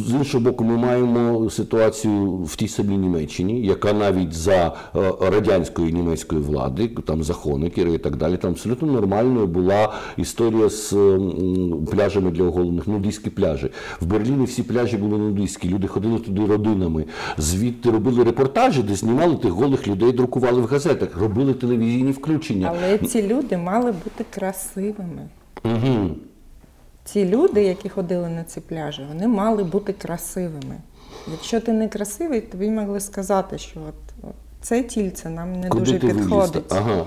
з 0.00 0.10
іншого 0.10 0.44
боку, 0.44 0.64
ми 0.64 0.76
маємо 0.76 1.50
ситуацію 1.50 2.26
в 2.26 2.56
тій 2.56 2.68
самій 2.68 2.96
Німеччині, 2.96 3.60
яка 3.60 3.92
навіть 3.92 4.32
за 4.32 4.72
радянської 5.20 5.92
німецької 5.92 6.40
влади, 6.40 6.88
там 7.06 7.22
за 7.22 7.32
Хонекера 7.32 7.90
і 7.90 7.98
так 7.98 8.16
далі, 8.16 8.36
там 8.36 8.50
абсолютно 8.50 8.92
нормальною 8.92 9.46
була 9.46 9.92
історія 10.16 10.68
з 10.68 10.85
м, 10.92 11.86
пляжами 11.92 12.30
для 12.30 12.44
оголених, 12.44 12.86
нудистські 12.86 13.30
пляжі. 13.30 13.70
В 14.00 14.06
Берліні 14.06 14.44
всі 14.44 14.62
пляжі 14.62 14.96
були 14.96 15.18
нудистські, 15.18 15.68
люди 15.68 15.86
ходили 15.86 16.18
туди 16.18 16.46
родинами. 16.46 17.04
Звідти 17.38 17.90
робили 17.90 18.24
репортажі, 18.24 18.82
де 18.82 18.94
знімали 18.94 19.36
тих 19.36 19.50
голих 19.50 19.88
людей, 19.88 20.12
друкували 20.12 20.60
в 20.60 20.66
газетах, 20.66 21.16
робили 21.16 21.54
телевізійні 21.54 22.10
включення. 22.12 22.72
Але 22.76 22.98
ці 22.98 23.22
люди 23.22 23.56
мали 23.56 23.92
бути 23.92 24.24
красивими. 24.30 25.28
Угу. 25.64 26.10
Ці 27.04 27.24
люди, 27.24 27.62
які 27.62 27.88
ходили 27.88 28.28
на 28.28 28.44
ці 28.44 28.60
пляжі, 28.60 29.02
вони 29.08 29.28
мали 29.28 29.64
бути 29.64 29.92
красивими. 29.92 30.76
Якщо 31.32 31.60
ти 31.60 31.72
не 31.72 31.88
красивий, 31.88 32.40
тобі 32.40 32.70
могли 32.70 33.00
сказати, 33.00 33.58
що 33.58 33.80
от, 33.88 34.24
от 34.28 34.34
це 34.60 34.82
тільце 34.82 35.30
нам 35.30 35.60
не 35.60 35.68
Куди 35.68 35.84
дуже 35.84 35.98
підходить. 35.98 36.72
Ага. 36.72 37.04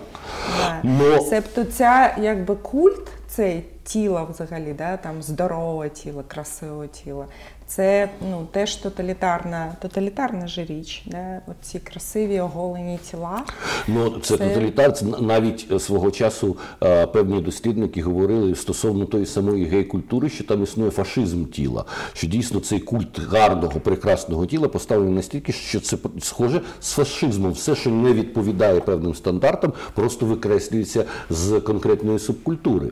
Да. 0.58 0.90
Но- 0.90 1.22
Себто 1.22 1.64
ця 1.64 2.16
якби 2.22 2.56
культ 2.56 3.08
цей 3.40 3.64
тіла 3.84 4.24
взагалі, 4.24 4.74
да, 4.74 4.98
там 4.98 5.22
здорове 5.24 5.90
тіло, 5.90 6.24
красиве 6.28 6.88
тіло. 6.88 7.26
Це 7.70 8.10
ну, 8.30 8.48
теж 8.52 8.76
тоталітарна, 8.76 9.76
тоталітарна 9.82 10.48
ж 10.48 10.66
річ. 10.66 11.04
Да? 11.06 11.42
От 11.48 11.56
ці 11.62 11.80
красиві 11.80 12.40
оголені 12.40 13.00
тіла. 13.12 13.44
Ну, 13.88 14.10
це, 14.10 14.38
Це- 14.38 14.48
тоталітар. 14.48 14.94
Це 14.94 15.06
навіть 15.06 15.68
е, 15.72 15.80
свого 15.80 16.12
часу 16.12 16.58
е, 16.84 17.08
певні 17.08 17.42
дослідники 17.42 18.02
говорили 18.02 18.56
стосовно 18.56 19.06
тої 19.06 19.26
самої 19.26 19.66
гей-культури, 19.66 20.30
що 20.30 20.44
там 20.44 20.64
існує 20.64 20.92
фашизм 20.92 21.46
тіла, 21.46 21.86
що 22.14 22.28
дійсно 22.28 22.60
цей 22.60 22.80
культ 22.80 23.20
гарного, 23.20 23.80
прекрасного 23.80 24.46
тіла 24.46 24.68
поставлений 24.68 25.16
настільки, 25.16 25.52
що 25.52 25.80
це 25.80 25.98
схоже 26.20 26.62
з 26.80 26.92
фашизмом. 26.92 27.52
Все, 27.52 27.76
що 27.76 27.90
не 27.90 28.14
відповідає 28.14 28.80
певним 28.80 29.16
стандартам, 29.16 29.74
просто 29.96 30.26
викреслюється 30.26 31.06
з 31.30 31.60
конкретної 31.60 32.20
субкультури. 32.20 32.90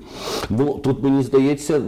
Ну 0.49 0.73
тут 0.73 1.03
мені 1.03 1.23
здається, 1.23 1.77
е, 1.77 1.81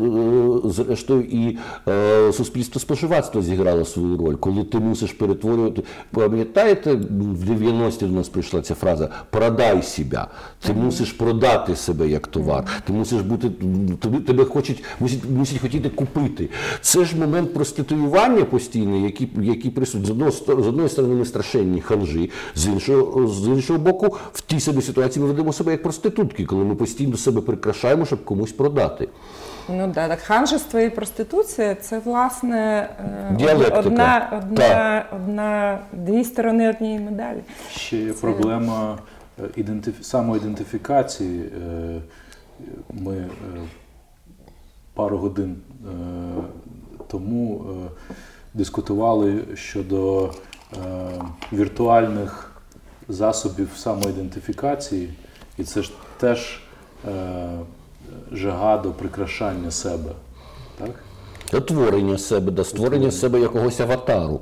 зрештою, 0.63 1.23
і 1.23 1.57
е, 1.87 2.31
суспільство 2.80 2.95
споживацтва 2.95 3.41
зіграло 3.41 3.86
свою 3.86 4.17
роль, 4.17 4.36
коли 4.36 4.63
ти 4.63 4.80
мусиш 4.80 5.13
перетворювати. 5.13 5.84
Пам'ятаєте, 6.11 6.93
в 6.93 7.49
90-ті 7.49 8.05
до 8.05 8.11
нас 8.11 8.30
прийшла 8.30 8.61
ця 8.61 8.75
фраза 8.75 9.09
Продай 9.30 9.84
себе. 9.84 10.25
Ти 10.59 10.73
мусиш 10.73 11.11
продати 11.11 11.75
себе 11.75 12.07
як 12.07 12.27
товар. 12.27 12.65
Ти 12.88 12.93
мусиш 12.93 13.21
бути 13.21 13.51
тобі 13.99 14.19
тебе 14.19 14.45
хочуть, 14.45 14.84
мусять, 14.99 15.19
мусять 15.30 15.61
хотіти 15.61 15.89
купити. 15.89 16.49
Це 16.82 17.05
ж 17.05 17.17
момент 17.17 17.53
проституювання 17.53 18.45
постійне, 18.45 18.99
який, 18.99 19.30
який 19.41 19.71
присутній. 19.71 20.07
З 20.07 20.09
одного 20.09 20.32
з 20.32 20.67
одної 20.67 20.89
сторони 20.89 21.15
ми 21.15 21.25
страшенні 21.25 21.82
ханжі, 21.82 22.32
з 22.55 22.67
іншого, 22.67 23.27
з 23.27 23.47
іншого 23.47 23.80
боку, 23.80 24.17
в 24.34 24.41
тій 24.41 24.59
самій 24.59 24.82
ситуації 24.82 25.23
ми 25.23 25.30
ведемо 25.32 25.53
себе 25.53 25.71
як 25.71 25.84
проститутки, 25.84 26.45
коли 26.45 26.63
ми 26.65 26.75
постійно 26.75 27.17
себе 27.17 27.41
прикрашаємо, 27.41 28.05
щоб 28.05 28.25
комусь 28.25 28.51
продати. 28.51 29.07
Ну 29.70 29.88
да, 29.88 30.07
так 30.07 30.20
ханжество 30.20 30.80
і 30.80 30.89
проституція 30.89 31.76
це 31.76 31.99
власне 31.99 32.89
Діалектика. 33.32 33.80
одна, 33.80 34.30
одна, 34.38 34.57
Так. 34.68 35.05
одна, 35.16 35.80
дві 35.91 36.24
сторони 36.24 36.70
однієї 36.70 36.99
медалі. 36.99 37.39
Ще 37.72 37.97
є 37.97 38.14
проблема 38.14 38.97
е, 39.39 39.43
ідентифі... 39.55 40.03
самоідентифікації. 40.03 41.41
Е, 41.41 42.01
Ми 42.89 43.16
е, 43.18 43.28
пару 44.93 45.18
годин 45.18 45.55
тому 47.07 47.66
дискутували 48.53 49.43
щодо 49.55 50.32
віртуальних 51.53 52.51
засобів 53.07 53.70
самоідентифікації, 53.76 55.14
і 55.57 55.64
це 55.64 55.82
ж 55.82 55.91
теж 56.20 56.62
жага 58.32 58.78
до 58.78 58.91
прикрашання 58.91 59.72
себе. 59.72 60.12
Так? 60.78 60.91
Творення 61.49 62.17
себе, 62.17 62.51
да, 62.51 62.63
створення 62.63 63.11
себе 63.11 63.39
якогось 63.39 63.79
аватару. 63.79 64.41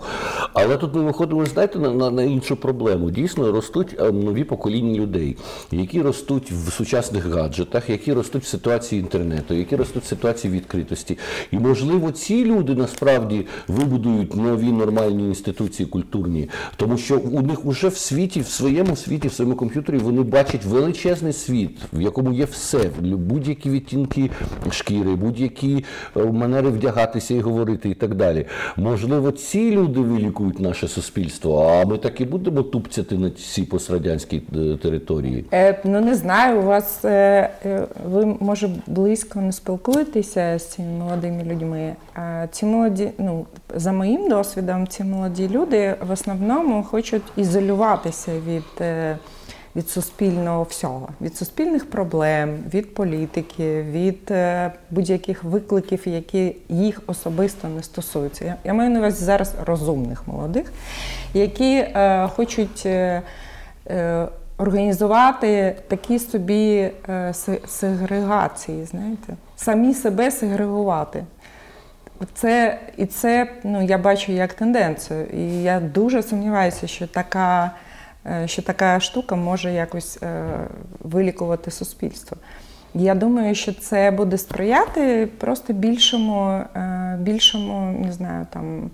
Але 0.53 0.77
тут 0.77 0.95
ми 0.95 1.01
виходимо, 1.01 1.45
знаєте, 1.45 1.79
на, 1.79 1.91
на, 1.91 2.11
на 2.11 2.23
іншу 2.23 2.55
проблему. 2.55 3.11
Дійсно, 3.11 3.51
ростуть 3.51 3.95
е, 3.99 4.11
нові 4.11 4.43
покоління 4.43 4.99
людей, 4.99 5.37
які 5.71 6.01
ростуть 6.01 6.51
в 6.51 6.71
сучасних 6.71 7.25
гаджетах, 7.25 7.89
які 7.89 8.13
ростуть 8.13 8.43
в 8.43 8.47
ситуації 8.47 9.01
інтернету, 9.01 9.53
які 9.53 9.75
ростуть 9.75 10.03
в 10.03 10.07
ситуації 10.07 10.53
відкритості. 10.53 11.17
І, 11.51 11.59
можливо, 11.59 12.11
ці 12.11 12.45
люди 12.45 12.75
насправді 12.75 13.45
вибудують 13.67 14.35
нові 14.35 14.71
нормальні 14.71 15.23
інституції 15.23 15.87
культурні, 15.89 16.49
тому 16.75 16.97
що 16.97 17.17
у 17.17 17.41
них 17.41 17.65
уже 17.65 17.87
в 17.87 17.97
світі, 17.97 18.41
в 18.41 18.47
своєму 18.47 18.95
світі, 18.95 19.27
в 19.27 19.33
своєму 19.33 19.55
комп'ютері 19.55 19.97
вони 19.97 20.21
бачать 20.21 20.65
величезний 20.65 21.33
світ, 21.33 21.77
в 21.93 22.01
якому 22.01 22.33
є 22.33 22.45
все, 22.45 22.79
будь-які 23.01 23.69
відтінки 23.69 24.29
шкіри, 24.71 25.15
будь-які 25.15 25.85
е, 26.17 26.23
манери 26.23 26.69
вдягання 26.69 26.96
змагатися 26.97 27.33
і 27.33 27.39
говорити, 27.39 27.89
і 27.89 27.93
так 27.93 28.15
далі. 28.15 28.45
Можливо, 28.77 29.31
ці 29.31 29.71
люди 29.71 29.99
вилікують 29.99 30.59
наше 30.59 30.87
суспільство, 30.87 31.67
а 31.67 31.85
ми 31.85 31.97
так 31.97 32.21
і 32.21 32.25
будемо 32.25 32.63
тупцяти 32.63 33.17
на 33.17 33.29
цій 33.29 33.63
пострадянській 33.63 34.41
е, 34.55 34.77
території. 34.77 35.45
Е, 35.53 35.79
ну 35.83 36.01
не 36.01 36.15
знаю, 36.15 36.59
у 36.59 36.63
вас 36.63 37.05
е, 37.05 37.49
е, 37.65 37.87
ви 38.05 38.37
може 38.39 38.69
близько 38.87 39.41
не 39.41 39.51
спілкуєтеся 39.51 40.59
з 40.59 40.65
цими 40.65 40.87
молодими 40.87 41.43
людьми. 41.43 41.95
А 42.15 42.47
ці 42.51 42.65
молоді, 42.65 43.09
ну 43.17 43.45
за 43.75 43.91
моїм 43.91 44.29
досвідом, 44.29 44.87
ці 44.87 45.03
молоді 45.03 45.49
люди 45.49 45.95
в 46.07 46.11
основному 46.11 46.83
хочуть 46.83 47.23
ізолюватися 47.35 48.31
від. 48.47 48.81
Е, 48.81 49.17
від 49.77 49.89
суспільного 49.89 50.63
всього, 50.63 51.09
від 51.21 51.37
суспільних 51.37 51.89
проблем, 51.89 52.57
від 52.73 52.93
політики, 52.93 53.81
від 53.81 54.31
е, 54.31 54.71
будь-яких 54.89 55.43
викликів, 55.43 56.07
які 56.07 56.55
їх 56.69 57.01
особисто 57.07 57.67
не 57.67 57.83
стосуються. 57.83 58.45
Я, 58.45 58.55
я 58.63 58.73
маю 58.73 58.89
на 58.89 58.99
увазі 58.99 59.25
зараз 59.25 59.53
розумних 59.65 60.27
молодих, 60.27 60.73
які 61.33 61.73
е, 61.75 62.27
хочуть 62.35 62.83
е, 62.85 63.21
е, 63.87 64.27
організувати 64.57 65.75
такі 65.87 66.19
собі 66.19 66.91
е, 67.09 67.33
сегрегації, 67.67 68.85
знаєте, 68.85 69.33
самі 69.55 69.93
себе 69.93 70.31
сегрегувати. 70.31 71.23
Це, 72.33 72.79
І 72.97 73.05
це 73.05 73.51
ну, 73.63 73.83
я 73.83 73.97
бачу 73.97 74.31
як 74.31 74.53
тенденцію. 74.53 75.25
І 75.25 75.63
я 75.63 75.79
дуже 75.79 76.23
сумніваюся, 76.23 76.87
що 76.87 77.07
така. 77.07 77.71
Е, 78.29 78.47
що 78.47 78.61
така 78.61 78.99
штука 78.99 79.35
може 79.35 79.73
якось 79.73 80.19
е, 80.23 80.43
вилікувати 80.99 81.71
суспільство. 81.71 82.37
Я 82.93 83.15
думаю, 83.15 83.55
що 83.55 83.73
це 83.73 84.11
буде 84.11 84.37
сприяти 84.37 85.27
просто 85.37 85.73
більшому, 85.73 86.45
е, 86.75 87.17
більшому, 87.21 87.99
не 88.05 88.11
знаю, 88.11 88.47
там 88.53 88.89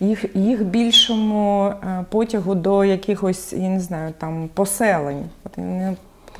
їх 0.00 0.24
їх 0.36 0.64
більшому 0.64 1.72
потягу 2.08 2.54
до 2.54 2.84
якихось, 2.84 3.52
я 3.52 3.68
не 3.68 3.80
знаю, 3.80 4.14
там 4.18 4.48
поселень. 4.54 5.24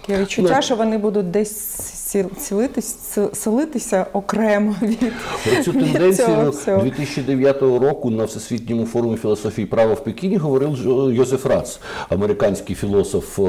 Таке 0.07 0.23
відчуття, 0.23 0.63
що 0.63 0.77
вони 0.77 0.99
будуть 0.99 1.31
десь 1.31 1.91
селитися, 2.39 3.29
селитися 3.33 4.07
окремо 4.13 4.77
від 4.83 5.13
Про 5.45 5.63
цю 5.65 5.73
тенденцію 5.73 6.53
2009 6.83 7.63
року 7.63 8.11
на 8.11 8.25
всесвітньому 8.25 8.87
форумі 8.87 9.17
філософії 9.17 9.67
права 9.67 9.95
в 9.95 10.05
Пекіні 10.05 10.37
говорив 10.37 10.79
Йозеф 11.15 11.47
Рац, 11.47 11.81
американський 12.09 12.77
філософ 12.77 13.39
е, 13.39 13.43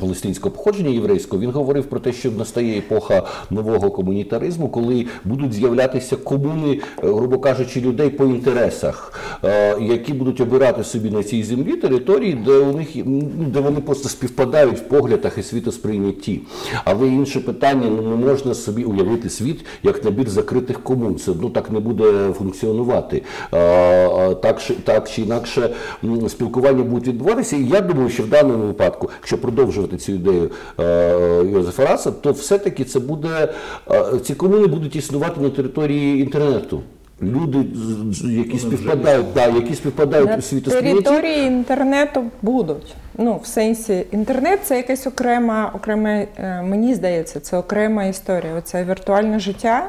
палестинського 0.00 0.54
походження 0.54 0.90
єврейського. 0.90 1.42
Він 1.42 1.50
говорив 1.50 1.84
про 1.84 2.00
те, 2.00 2.12
що 2.12 2.30
настає 2.30 2.78
епоха 2.78 3.22
нового 3.50 3.90
комунітаризму, 3.90 4.68
коли 4.68 5.06
будуть 5.24 5.52
з'являтися 5.52 6.16
комуни, 6.16 6.72
е, 6.72 7.06
грубо 7.06 7.38
кажучи, 7.38 7.80
людей 7.80 8.10
по 8.10 8.24
інтересах, 8.24 9.12
е, 9.44 9.76
які 9.80 10.12
будуть 10.12 10.40
обирати 10.40 10.84
собі 10.84 11.10
на 11.10 11.22
цій 11.22 11.42
землі 11.42 11.76
території, 11.76 12.34
де 12.34 12.58
у 12.58 12.76
них 12.76 12.88
де 13.54 13.60
вони 13.60 13.80
просто 13.80 14.08
співпадають 14.08 14.78
в 14.78 14.82
поглядах 14.82 15.38
і 15.38 15.42
світосприйнятті. 15.64 16.40
Але 16.84 17.08
інше 17.08 17.40
питання 17.40 17.90
ну, 17.90 18.02
не 18.02 18.26
можна 18.26 18.54
собі 18.54 18.84
уявити 18.84 19.30
світ 19.30 19.64
як 19.82 20.04
набір 20.04 20.30
закритих 20.30 20.82
комун. 20.82 21.16
Це 21.16 21.30
одно 21.30 21.50
так 21.50 21.70
не 21.70 21.80
буде 21.80 22.32
функціонувати. 22.38 23.22
Так 24.42 24.62
так 24.84 25.10
чи 25.10 25.22
інакше 25.22 25.70
спілкування 26.28 26.82
будуть 26.82 27.08
відбуватися. 27.08 27.56
І 27.56 27.64
я 27.64 27.80
думаю, 27.80 28.08
що 28.08 28.22
в 28.22 28.28
даному 28.28 28.66
випадку, 28.66 29.10
якщо 29.20 29.38
продовжувати 29.38 29.96
цю 29.96 30.12
ідею 30.12 30.50
Йозефа 31.52 31.84
Раса, 31.84 32.10
то 32.10 32.32
все-таки 32.32 32.84
це 32.84 33.00
буде 33.00 33.54
ці 34.22 34.34
комуни 34.34 34.66
будуть 34.66 34.96
існувати 34.96 35.40
на 35.40 35.50
території 35.50 36.22
інтернету. 36.22 36.82
Люди, 37.24 37.66
які 38.22 38.58
співпадають, 38.58 39.26
да, 39.34 39.46
які 39.46 39.74
співпадають 39.74 40.30
на 40.30 40.36
у 40.36 40.42
світосприйнятті. 40.42 41.02
території 41.04 41.46
інтернету 41.46 42.24
будуть. 42.42 42.94
Ну, 43.18 43.40
в 43.42 43.46
сенсі, 43.46 44.06
інтернет 44.12 44.60
це 44.64 44.76
якась 44.76 45.06
окрема, 45.06 45.72
окрема, 45.74 46.10
е, 46.10 46.62
мені 46.62 46.94
здається, 46.94 47.40
це 47.40 47.56
окрема 47.56 48.04
історія. 48.04 48.54
Оце 48.54 48.84
віртуальне 48.84 49.38
життя, 49.38 49.88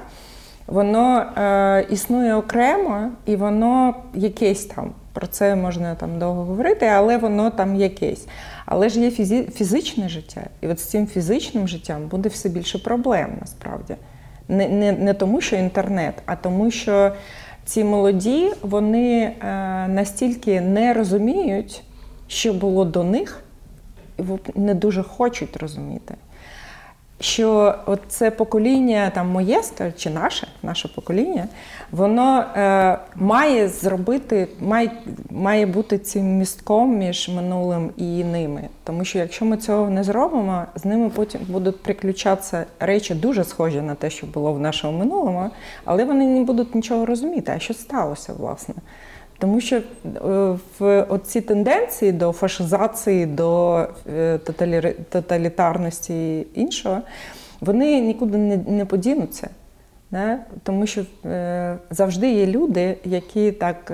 воно 0.68 1.20
е, 1.38 1.86
існує 1.90 2.36
окремо 2.36 3.10
і 3.26 3.36
воно 3.36 3.96
якесь 4.14 4.66
там. 4.66 4.92
Про 5.14 5.28
це 5.28 5.56
можна 5.56 5.96
там 5.96 6.20
довго 6.20 6.44
говорити, 6.44 6.86
але 6.86 7.18
воно 7.18 7.50
там 7.50 7.76
якесь. 7.76 8.28
Але 8.66 8.90
ж 8.90 9.00
є 9.00 9.12
фізичне 9.52 10.10
життя. 10.10 10.42
І 10.62 10.68
от 10.68 10.80
з 10.80 10.84
цим 10.84 11.08
фізичним 11.08 11.68
життям 11.68 12.08
буде 12.08 12.30
все 12.30 12.50
більше 12.50 12.80
проблем 12.80 13.38
насправді. 13.42 13.96
Не, 14.48 14.70
не, 14.70 14.92
Не 14.92 15.14
тому, 15.14 15.42
що 15.42 15.56
інтернет, 15.56 16.14
а 16.26 16.36
тому, 16.36 16.72
що 16.72 17.12
ці 17.66 17.84
молоді 17.84 18.52
вони 18.62 19.22
е, 19.22 19.34
настільки 19.88 20.62
не 20.62 20.94
розуміють 20.94 21.84
що 22.28 22.54
було 22.54 22.86
до 22.86 23.04
них, 23.04 23.44
не 24.56 24.76
дуже 24.76 25.04
хочуть 25.04 25.58
розуміти. 25.58 26.16
Що 27.20 27.76
от 27.86 28.02
це 28.08 28.32
покоління, 28.32 29.12
там 29.16 29.30
моє 29.30 29.62
чи 29.98 30.10
наше 30.10 30.48
наше 30.64 30.88
покоління, 30.88 31.48
воно 31.92 32.40
е, 32.40 33.00
має 33.16 33.70
зробити, 33.70 34.48
має 34.60 34.92
має 35.30 35.66
бути 35.66 35.98
цим 35.98 36.38
містком 36.38 36.98
між 36.98 37.30
минулим 37.30 37.92
і 37.98 38.24
ними. 38.24 38.70
Тому 38.84 39.06
що 39.06 39.20
якщо 39.20 39.46
ми 39.46 39.58
цього 39.58 39.90
не 39.90 40.04
зробимо, 40.04 40.66
з 40.76 40.86
ними 40.86 41.10
потім 41.10 41.42
будуть 41.48 41.84
приключатися 41.84 42.66
речі 42.80 43.16
дуже 43.16 43.44
схожі 43.44 43.82
на 43.82 43.96
те, 43.96 44.10
що 44.10 44.28
було 44.28 44.54
в 44.54 44.60
нашому 44.60 45.00
минулому, 45.00 45.50
але 45.86 46.06
вони 46.06 46.28
не 46.28 46.42
будуть 46.42 46.76
нічого 46.76 47.06
розуміти. 47.06 47.52
А 47.56 47.60
що 47.60 47.74
сталося, 47.74 48.34
власне? 48.34 48.76
Тому 49.40 49.62
що 49.62 49.76
е, 49.76 49.82
в 50.80 51.04
оці 51.10 51.42
тенденції 51.42 52.12
до 52.12 52.32
фашизації, 52.32 53.26
до 53.26 53.78
е, 54.16 54.40
тоталітарності 55.10 56.40
і 56.40 56.48
іншого, 56.54 57.02
вони 57.62 58.02
нікуди 58.02 58.38
не 58.68 58.86
подінуться. 58.86 59.50
Да? 60.12 60.40
Тому 60.64 60.88
що 60.88 61.06
е, 61.26 61.78
завжди 61.90 62.32
є 62.32 62.46
люди, 62.46 62.98
які 63.06 63.52
так 63.52 63.94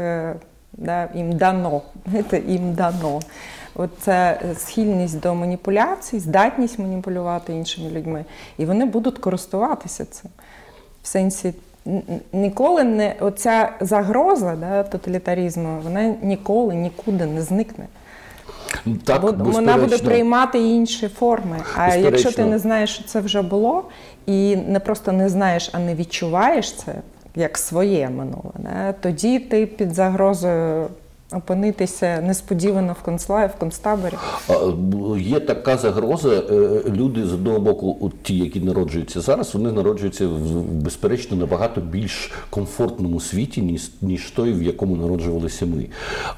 да, 0.74 1.10
їм 1.16 1.34
дано. 1.34 1.82
їм 2.48 2.74
дано. 2.74 3.20
Оце 3.76 4.42
схильність 4.58 5.20
до 5.20 5.36
маніпуляцій, 5.36 6.20
здатність 6.20 6.80
маніпулювати 6.80 7.54
іншими 7.54 7.90
людьми. 7.90 8.26
І 8.58 8.66
вони 8.66 8.86
будуть 8.86 9.18
користуватися 9.18 10.06
цим 10.06 10.32
в 11.04 11.08
сенсі 11.08 11.54
ніколи 12.34 12.84
не 12.84 13.16
оця 13.20 13.72
загроза 13.80 14.56
да, 14.56 14.84
тоталітарізму, 14.84 15.80
вона 15.84 16.16
ніколи 16.22 16.76
нікуди 16.76 17.26
не 17.26 17.42
зникне. 17.42 17.86
Так, 19.04 19.24
Вона 19.24 19.78
буде 19.78 19.98
приймати 19.98 20.60
інші 20.60 21.08
форми. 21.08 21.58
А 21.76 21.86
безперечно. 21.86 22.10
якщо 22.10 22.32
ти 22.32 22.46
не 22.46 22.60
знаєш, 22.60 22.90
що 22.90 23.04
це 23.04 23.20
вже 23.20 23.42
було, 23.42 23.84
і 24.26 24.56
не 24.56 24.80
просто 24.80 25.12
не 25.12 25.30
знаєш, 25.30 25.70
а 25.74 25.80
не 25.80 25.96
відчуваєш 25.96 26.74
це 26.74 26.94
як 27.36 27.58
своє 27.58 28.10
минуле, 28.10 28.52
да, 28.58 28.94
тоді 28.94 29.40
ти 29.40 29.66
під 29.66 29.94
загрозою 29.94 30.88
опинитися 31.34 32.22
несподівано 32.22 32.96
в 33.00 33.04
концлагі, 33.04 33.50
в 33.58 33.60
концтаборі? 33.60 34.14
Є 35.18 35.40
така 35.40 35.78
загроза. 35.78 36.30
Е, 36.30 36.82
люди 36.96 37.26
з 37.26 37.34
одного 37.34 37.60
боку, 37.60 38.12
ті, 38.24 38.38
які 38.38 38.60
народжуються 38.60 39.22
зараз, 39.22 39.54
вони 39.54 39.72
народжуються 39.72 40.28
в 40.28 40.62
безперечно 40.62 41.38
набагато 41.38 41.82
більш 41.82 42.32
комфортному 42.50 43.20
світі, 43.20 43.62
ніж 43.62 43.92
ніж 44.02 44.32
той, 44.32 44.54
в 44.54 44.64
якому 44.64 44.96
народжувалися 44.96 45.66
ми. 45.66 45.86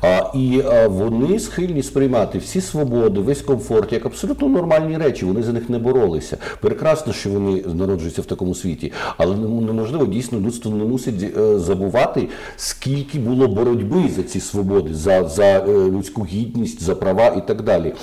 А, 0.02 0.32
І 0.34 0.64
вони 0.88 1.40
схильні 1.40 1.84
сприймати 1.84 2.38
всі 2.38 2.62
свободи, 2.62 3.20
весь 3.20 3.42
комфорт 3.42 3.94
як 3.94 4.06
абсолютно 4.06 4.48
нормальні 4.48 4.98
речі. 4.98 5.26
Вони 5.26 5.44
за 5.44 5.54
них 5.54 5.70
не 5.70 5.80
боролися. 5.80 6.38
Прекрасно, 6.62 7.14
що 7.14 7.30
вони 7.30 7.64
народжуються 7.74 8.22
в 8.22 8.26
такому 8.26 8.56
світі, 8.56 8.92
але 9.18 9.36
неможливо 9.38 10.06
дійсно 10.06 10.40
людство 10.40 10.72
не 10.72 10.84
мусить 10.84 11.38
е, 11.38 11.60
забувати, 11.60 12.30
скільки 12.56 13.20
було 13.20 13.48
боротьби 13.48 14.10
за 14.16 14.24
ці 14.24 14.40
свободи 14.40 14.83
свободи, 14.84 14.94
за 14.94 15.28
за 15.28 15.44
е, 15.44 15.92
людську 15.92 16.26
гідність, 16.26 16.82
за 16.82 16.96
права 16.96 17.28
і 17.38 17.48
так 17.48 17.62
далі. 17.62 17.94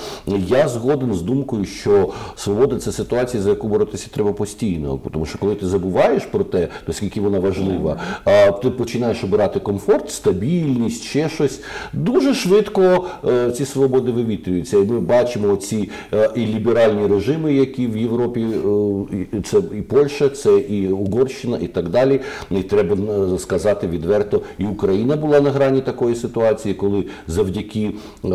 Я 0.47 0.67
згоден 0.67 1.13
з 1.13 1.21
думкою, 1.21 1.65
що 1.65 2.09
свобода 2.35 2.77
це 2.77 2.91
ситуація, 2.91 3.43
за 3.43 3.49
яку 3.49 3.67
боротися 3.67 4.07
треба 4.13 4.33
постійно. 4.33 4.99
Тому 5.11 5.25
що 5.25 5.39
коли 5.39 5.55
ти 5.55 5.67
забуваєш 5.67 6.25
про 6.25 6.43
те, 6.43 6.67
наскільки 6.87 7.21
вона 7.21 7.39
важлива, 7.39 7.97
ти 8.63 8.69
починаєш 8.69 9.23
обирати 9.23 9.59
комфорт, 9.59 10.11
стабільність, 10.11 11.03
ще 11.03 11.29
щось. 11.29 11.61
Дуже 11.93 12.33
швидко 12.33 13.05
е, 13.27 13.51
ці 13.51 13.65
свободи 13.65 14.11
вивітрюються. 14.11 14.77
І 14.77 14.85
ми 14.85 14.99
бачимо 14.99 15.55
ці 15.55 15.89
е, 16.13 16.29
і 16.35 16.45
ліберальні 16.45 17.07
режими, 17.07 17.53
які 17.53 17.87
в 17.87 17.97
Європі 17.97 18.45
це 19.43 19.57
і 19.77 19.81
Польща, 19.81 20.29
це 20.29 20.57
і 20.57 20.87
Угорщина, 20.87 21.57
і 21.61 21.67
так 21.67 21.89
далі. 21.89 22.19
І 22.51 22.63
треба 22.63 22.97
сказати 23.37 23.87
відверто, 23.87 24.41
і 24.57 24.65
Україна 24.65 25.15
була 25.15 25.41
на 25.41 25.51
грані 25.51 25.81
такої 25.81 26.15
ситуації 26.15 26.70
ситуації, 26.71 26.73
коли 26.73 27.05
завдяки 27.27 27.85
е, 27.85 28.29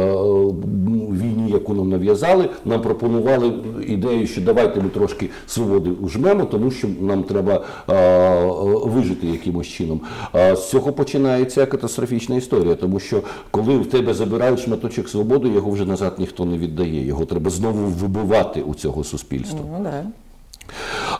війні, 1.12 1.50
яку 1.50 1.74
нам 1.74 1.88
нав'язали, 1.88 2.48
нам 2.64 2.82
пропонували 2.82 3.52
ідею, 3.86 4.26
що 4.26 4.40
давайте 4.40 4.80
ми 4.80 4.88
трошки 4.88 5.30
свободи 5.46 5.90
ужмемо, 5.90 6.44
тому 6.44 6.70
що 6.70 6.88
нам 7.00 7.22
треба 7.22 7.64
е, 7.90 8.46
вижити 8.84 9.26
якимось 9.26 9.66
чином. 9.66 10.00
З 10.34 10.70
цього 10.70 10.92
починається 10.92 11.66
катастрофічна 11.66 12.36
історія, 12.36 12.74
тому 12.74 13.00
що 13.00 13.22
коли 13.50 13.78
в 13.78 13.86
тебе 13.86 14.14
забирають 14.14 14.60
шматочок 14.60 15.08
свободи, 15.08 15.48
його 15.48 15.70
вже 15.70 15.84
назад 15.84 16.14
ніхто 16.18 16.44
не 16.44 16.58
віддає. 16.58 17.06
Його 17.06 17.24
треба 17.24 17.50
знову 17.50 17.86
вибивати 17.86 18.62
у 18.62 18.74
цього 18.74 19.04
суспільства. 19.04 19.60
Ну, 19.72 19.84
да. 19.84 20.04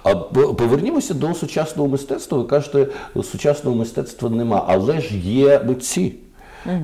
А 0.03 0.15
повернімося 0.15 1.15
до 1.15 1.35
сучасного 1.35 1.89
мистецтва. 1.89 2.39
Ви 2.39 2.45
кажете, 2.45 2.87
сучасного 3.23 3.77
мистецтва 3.77 4.31
нема, 4.31 4.65
але 4.69 5.01
ж 5.01 5.19
є 5.19 5.61
митці. 5.67 6.15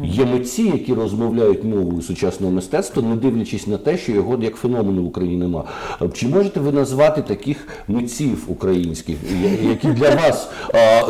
Є 0.05 0.25
митці, 0.25 0.63
які 0.63 0.95
розмовляють 0.95 1.65
мовою 1.65 2.03
сучасного 2.03 2.53
мистецтва, 2.53 3.03
не 3.03 3.17
дивлячись 3.17 3.67
на 3.67 3.79
те, 3.79 3.97
що 3.97 4.13
його 4.13 4.39
як 4.41 4.57
феномену 4.57 5.03
в 5.03 5.07
Україні 5.07 5.37
нема. 5.37 5.65
Чи 6.13 6.29
можете 6.29 6.61
ви 6.61 6.73
назвати 6.73 7.23
таких 7.23 7.69
митців 7.89 8.45
українських, 8.47 9.17
які 9.63 9.89
для 9.89 10.15
вас 10.15 10.51
а, 10.75 11.03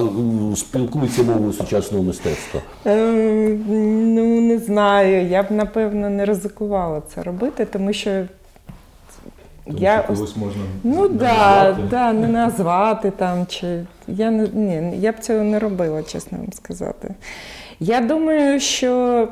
спілкуються 0.57 1.23
мовою 1.23 1.53
сучасного 1.53 2.05
мистецтва? 2.05 2.61
Е, 2.87 3.59
ну, 3.69 4.41
не 4.41 4.59
знаю. 4.59 5.27
Я 5.27 5.43
б 5.43 5.47
напевно 5.51 6.11
не 6.11 6.25
ризикувала 6.25 7.03
це 7.15 7.23
робити, 7.23 7.67
тому 7.73 7.93
що 7.93 8.25
Тому 9.65 9.79
я 9.79 9.99
що 9.99 10.07
когось 10.07 10.37
можна 10.37 10.63
Ну 10.85 11.09
да, 11.09 11.77
да, 11.91 12.13
не 12.13 12.29
назвати 12.29 13.11
там 13.11 13.47
чи 13.47 13.85
я 14.09 14.31
не 14.31 14.49
ні, 14.49 14.99
я 15.01 15.13
б 15.13 15.19
цього 15.21 15.43
не 15.43 15.59
робила, 15.59 16.03
чесно 16.03 16.39
вам 16.39 16.53
сказати. 16.53 17.15
Я 17.83 18.01
думаю, 18.01 18.61
що 18.61 19.29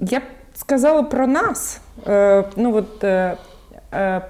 я 0.00 0.18
б 0.20 0.22
сказала 0.54 1.02
про 1.02 1.26
нас. 1.26 1.80
Е, 2.06 2.44
ну 2.56 2.74
от 2.76 3.04
е, 3.04 3.36
е, 3.94 4.20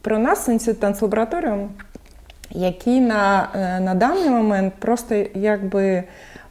про 0.00 0.18
нас 0.18 0.48
інститут 0.48 0.80
танцлабораторіум, 0.80 1.70
який 2.50 3.00
на, 3.00 3.48
е, 3.54 3.80
на 3.80 3.94
даний 3.94 4.30
момент 4.30 4.74
просто 4.78 5.24
якби 5.34 6.04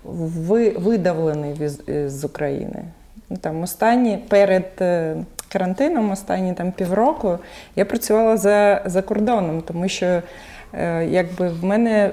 ви, 0.04 0.70
видавлений 0.70 1.70
е, 1.90 2.10
з 2.10 2.24
України. 2.24 2.84
Ну, 3.30 3.38
Там 3.38 3.64
останні 3.64 4.18
перед 4.18 4.72
е, 4.82 5.16
карантином, 5.52 6.12
останні 6.12 6.54
там 6.54 6.72
півроку, 6.72 7.38
я 7.76 7.86
працювала 7.86 8.38
за, 8.38 8.82
за 8.86 9.02
кордоном, 9.02 9.62
тому 9.62 9.88
що 9.88 10.22
е, 10.74 11.06
якби 11.06 11.50
в 11.50 11.64
мене 11.64 12.12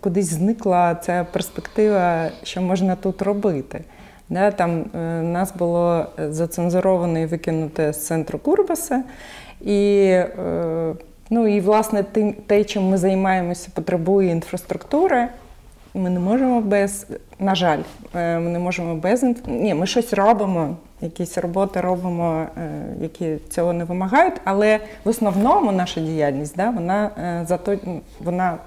кудись 0.00 0.30
зникла 0.30 0.94
ця 0.94 1.26
перспектива, 1.32 2.28
що 2.42 2.62
можна 2.62 2.96
тут 2.96 3.22
робити. 3.22 3.80
Да, 4.28 4.50
там 4.50 4.84
е, 4.94 4.98
нас 5.22 5.54
було 5.58 6.06
зацензуровано 6.28 7.18
і 7.18 7.26
викинуте 7.26 7.92
з 7.92 8.06
центру 8.06 8.38
Курбаса. 8.38 9.02
І, 9.60 10.04
е, 10.06 10.94
ну, 11.30 11.46
і 11.48 11.60
власне, 11.60 12.02
тим, 12.02 12.32
те, 12.46 12.64
чим 12.64 12.82
ми 12.82 12.96
займаємося, 12.96 13.68
потребує 13.74 14.30
інфраструктури. 14.30 15.28
Ми 15.94 16.10
не 16.10 16.20
можемо 16.20 16.60
без, 16.60 17.06
на 17.38 17.54
жаль, 17.54 17.78
е, 18.14 18.38
ми 18.38 18.50
не 18.50 18.58
можемо 18.58 18.94
без 18.94 19.22
Ні, 19.46 19.74
ми 19.74 19.86
щось 19.86 20.12
робимо, 20.12 20.76
якісь 21.00 21.38
роботи 21.38 21.80
робимо, 21.80 22.46
е, 22.56 22.70
які 23.00 23.36
цього 23.50 23.72
не 23.72 23.84
вимагають, 23.84 24.34
але 24.44 24.80
в 25.04 25.08
основному 25.08 25.72
наша 25.72 26.00
діяльність, 26.00 26.56
да, 26.56 26.70
вона 26.70 27.10
е, 27.18 27.44
зато 27.48 27.76
вона 28.20 28.58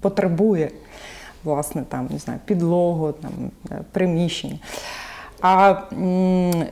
потребує 0.00 0.70
власне 1.44 1.84
там, 1.88 2.08
не 2.10 2.18
знаю, 2.18 2.40
підлогу, 2.44 3.12
там, 3.12 3.30
е, 3.70 3.80
приміщення. 3.92 4.58
А 5.40 5.74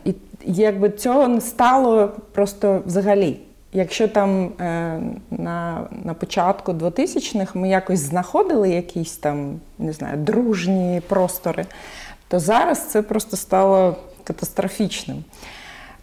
і, 0.05 0.15
якби 0.45 0.91
цього 0.91 1.29
не 1.29 1.41
стало 1.41 2.09
просто 2.33 2.83
взагалі. 2.87 3.41
Якщо 3.73 4.09
там 4.09 4.45
е, 4.45 5.01
на, 5.31 5.89
на 6.05 6.15
початку 6.15 6.73
2000-х 6.73 7.59
ми 7.59 7.69
якось 7.69 8.01
знаходили 8.01 8.71
якісь 8.71 9.17
там, 9.17 9.61
не 9.79 9.93
знаю, 9.93 10.17
дружні 10.17 11.03
простори, 11.09 11.67
то 12.29 12.39
зараз 12.39 12.89
це 12.89 13.03
просто 13.03 13.37
стало 13.37 13.97
катастрофічним. 14.25 15.25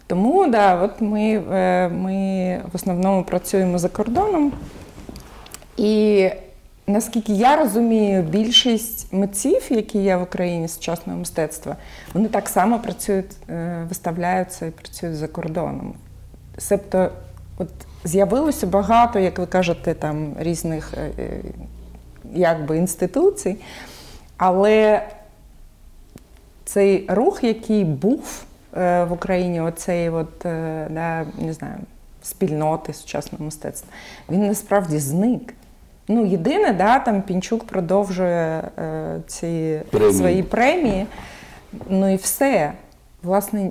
Тому 0.06 0.46
да, 0.46 0.82
от 0.82 1.00
ми, 1.00 1.42
е, 1.52 1.88
ми 1.88 2.60
в 2.72 2.76
основному 2.76 3.24
працюємо 3.24 3.78
за 3.78 3.88
кордоном. 3.88 4.52
І 5.76 6.30
наскільки 6.86 7.32
я 7.32 7.56
розумію, 7.56 8.22
більшість 8.22 9.12
митців, 9.12 9.62
які 9.70 9.98
є 9.98 10.16
в 10.16 10.22
Україні 10.22 10.68
сучасного 10.68 11.18
мистецтва, 11.18 11.76
вони 12.14 12.28
так 12.28 12.48
само 12.48 12.78
працюють, 12.78 13.36
е, 13.50 13.84
виставляються 13.88 14.66
і 14.66 14.70
працюють 14.70 15.16
за 15.16 15.28
кордоном. 15.28 15.94
Себто, 16.58 17.10
от 17.58 17.68
з'явилося 18.04 18.66
багато, 18.66 19.18
як 19.18 19.38
ви 19.38 19.46
кажете, 19.46 19.94
там 19.94 20.34
різних 20.38 20.94
е, 20.94 21.10
е, 21.18 21.40
якби 22.34 22.78
інституцій, 22.78 23.56
але 24.36 25.08
цей 26.64 27.06
рух, 27.08 27.44
який 27.44 27.84
був 27.84 28.44
в 28.76 29.08
Україні, 29.10 29.60
оцей 29.60 30.08
от, 30.10 30.44
не 30.44 31.52
знаю, 31.52 31.76
спільноти 32.22 32.92
сучасного 32.92 33.44
мистецтва, 33.44 33.88
він 34.30 34.46
насправді 34.46 34.98
зник. 34.98 35.54
Ну, 36.08 36.26
єдине, 36.26 36.72
да, 36.72 36.98
там 36.98 37.22
Пінчук 37.22 37.64
продовжує 37.64 38.62
е, 38.78 39.20
ці 39.26 39.80
Премії. 39.90 40.12
свої 40.12 40.42
премії. 40.42 41.06
Ну 41.88 42.12
і 42.12 42.16
все. 42.16 42.72
Власне, 43.22 43.70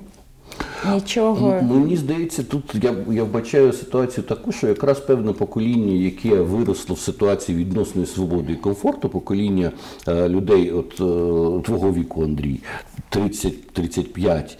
нічого. 0.92 1.62
Мені 1.62 1.96
здається, 1.96 2.42
тут 2.42 2.64
я, 2.82 2.94
я 3.10 3.24
вбачаю 3.24 3.72
ситуацію 3.72 4.24
таку, 4.24 4.52
що 4.52 4.66
якраз 4.68 5.00
певне 5.00 5.32
покоління, 5.32 5.92
яке 5.92 6.34
виросло 6.40 6.94
в 6.94 6.98
ситуації 6.98 7.58
відносної 7.58 8.06
свободи 8.06 8.52
і 8.52 8.56
комфорту, 8.56 9.08
покоління 9.08 9.72
е, 10.08 10.28
людей 10.28 10.70
от 10.70 10.92
е, 10.92 11.62
твого 11.62 11.92
віку, 11.92 12.24
Андрій, 12.24 12.60
30-35, 13.12 14.56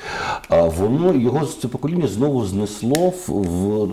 а 0.49 0.63
воно 0.63 1.15
його 1.15 1.47
це 1.47 1.69
покоління 1.69 2.09
знову 2.09 2.45
знесло 2.45 3.13
в, 3.27 3.33
в 3.33 3.85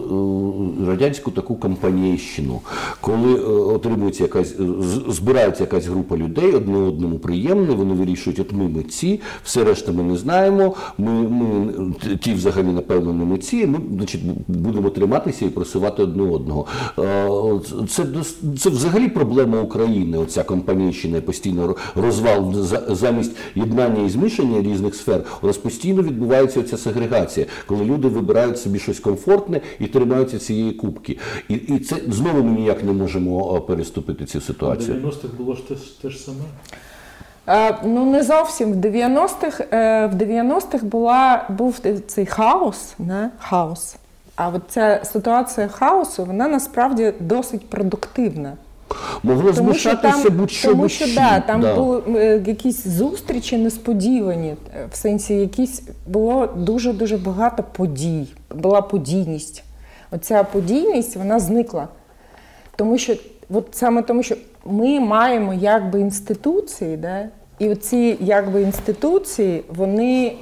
е, 0.84 0.88
радянську 0.88 1.32
таку 1.32 1.56
кампанійщину, 1.56 2.62
коли 3.02 3.36
е, 3.36 3.44
отримується 3.48 4.24
якась 4.24 4.52
е, 4.52 4.64
збирається 5.08 5.64
якась 5.64 5.86
група 5.88 6.18
людей, 6.18 6.52
одне 6.52 6.78
одному 6.78 7.20
приємне, 7.20 7.76
вони 7.76 7.94
вирішують, 7.94 8.40
от 8.40 8.52
ми 8.52 8.68
митці, 8.68 9.22
все 9.44 9.64
решта 9.64 9.92
ми 9.92 10.04
не 10.04 10.18
знаємо. 10.18 10.76
Ми, 10.98 11.12
ми 11.12 11.74
ті 12.22 12.34
взагалі 12.34 12.68
напевно 12.68 13.14
не 13.14 13.26
митці. 13.26 13.68
Ми 13.68 13.80
значить 13.96 14.22
будемо 14.48 14.90
триматися 14.90 15.46
і 15.46 15.50
просувати 15.50 16.04
одне 16.04 16.24
одного. 16.24 16.66
Е, 17.00 17.86
Це 17.88 18.06
це 18.60 18.70
взагалі 18.70 19.08
проблема 19.10 19.62
України. 19.62 20.18
Оця 20.18 20.44
компанійщина 20.44 21.22
постійно 21.22 21.76
розвал 21.96 22.54
За- 22.54 22.86
замість 22.90 23.32
єднання 23.56 24.06
і 24.06 24.10
змішання 24.10 24.62
різних 24.62 24.96
сфер. 24.96 25.24
У 25.42 25.48
нас 25.48 25.58
постійно 25.58 26.02
відбувається 26.02 26.64
ця 26.64 26.78
сегрегація, 26.78 27.46
коли 27.66 27.86
люди 27.86 28.08
вибирають 28.08 28.58
собі 28.60 28.80
щось 28.80 29.00
комфортне 29.00 29.62
і 29.80 29.88
тримаються 29.88 30.40
цієї 30.40 30.72
кубки. 30.72 31.18
І, 31.50 31.54
і 31.54 31.80
це 31.80 31.96
знову 32.08 32.44
ми 32.44 32.60
ніяк 32.60 32.84
не 32.84 32.92
можемо 32.92 33.56
е, 33.58 33.60
переступити 33.68 34.26
цю 34.26 34.42
ситуацію. 34.42 34.98
90-х 34.98 35.28
було 35.38 35.56
ж 35.56 35.68
те, 35.68 35.76
те 36.02 36.10
ж 36.10 36.18
саме. 36.20 36.38
Е, 37.48 37.76
ну, 37.84 38.06
не 38.12 38.24
зовсім. 38.24 38.74
В 38.74 38.76
90-х, 38.76 39.64
е, 39.72 40.06
в 40.08 40.16
90-х 40.16 40.84
була, 40.84 41.46
був 41.50 41.80
цей 42.08 42.26
хаос, 42.26 42.94
не? 43.00 43.30
хаос. 43.40 43.96
А 44.36 44.50
от 44.50 44.62
ця 44.70 45.02
ситуація 45.04 45.68
хаосу, 45.68 46.26
вона 46.26 46.48
насправді 46.48 47.14
досить 47.20 47.70
продуктивна. 47.70 48.54
Могло 49.24 49.54
Тому 49.54 49.74
що 49.74 49.90
змішатися 49.90 50.24
там, 50.30 50.38
будь-що 50.38 50.70
тому 50.70 50.82
будь-що. 50.82 51.06
що 51.06 51.16
да, 51.16 51.40
там 51.40 51.62
Да. 51.62 51.76
були 51.76 52.02
е, 52.16 52.44
якісь 52.46 52.88
зустрічі 52.88 53.58
несподівані, 53.58 54.56
в 54.92 54.96
сенсі 54.96 55.34
якісь 55.34 55.84
було 56.08 56.48
дуже 56.56 56.94
дуже 56.94 57.18
багато 57.18 57.64
подій. 57.64 58.28
Була 58.56 58.82
подійність. 58.82 59.64
Оця 60.12 60.44
подійність 60.44 61.16
вона 61.16 61.40
зникла. 61.40 61.88
Тому 62.76 62.98
що, 62.98 63.16
от 63.54 63.68
саме 63.72 64.02
тому, 64.02 64.24
що 64.24 64.36
ми 64.66 65.00
маємо 65.00 65.54
якби 65.54 66.00
інституції, 66.00 66.98
да? 66.98 67.30
і 67.60 67.70
оці 67.70 68.18
якби 68.20 68.62
інституції, 68.62 69.64
вони 69.70 70.36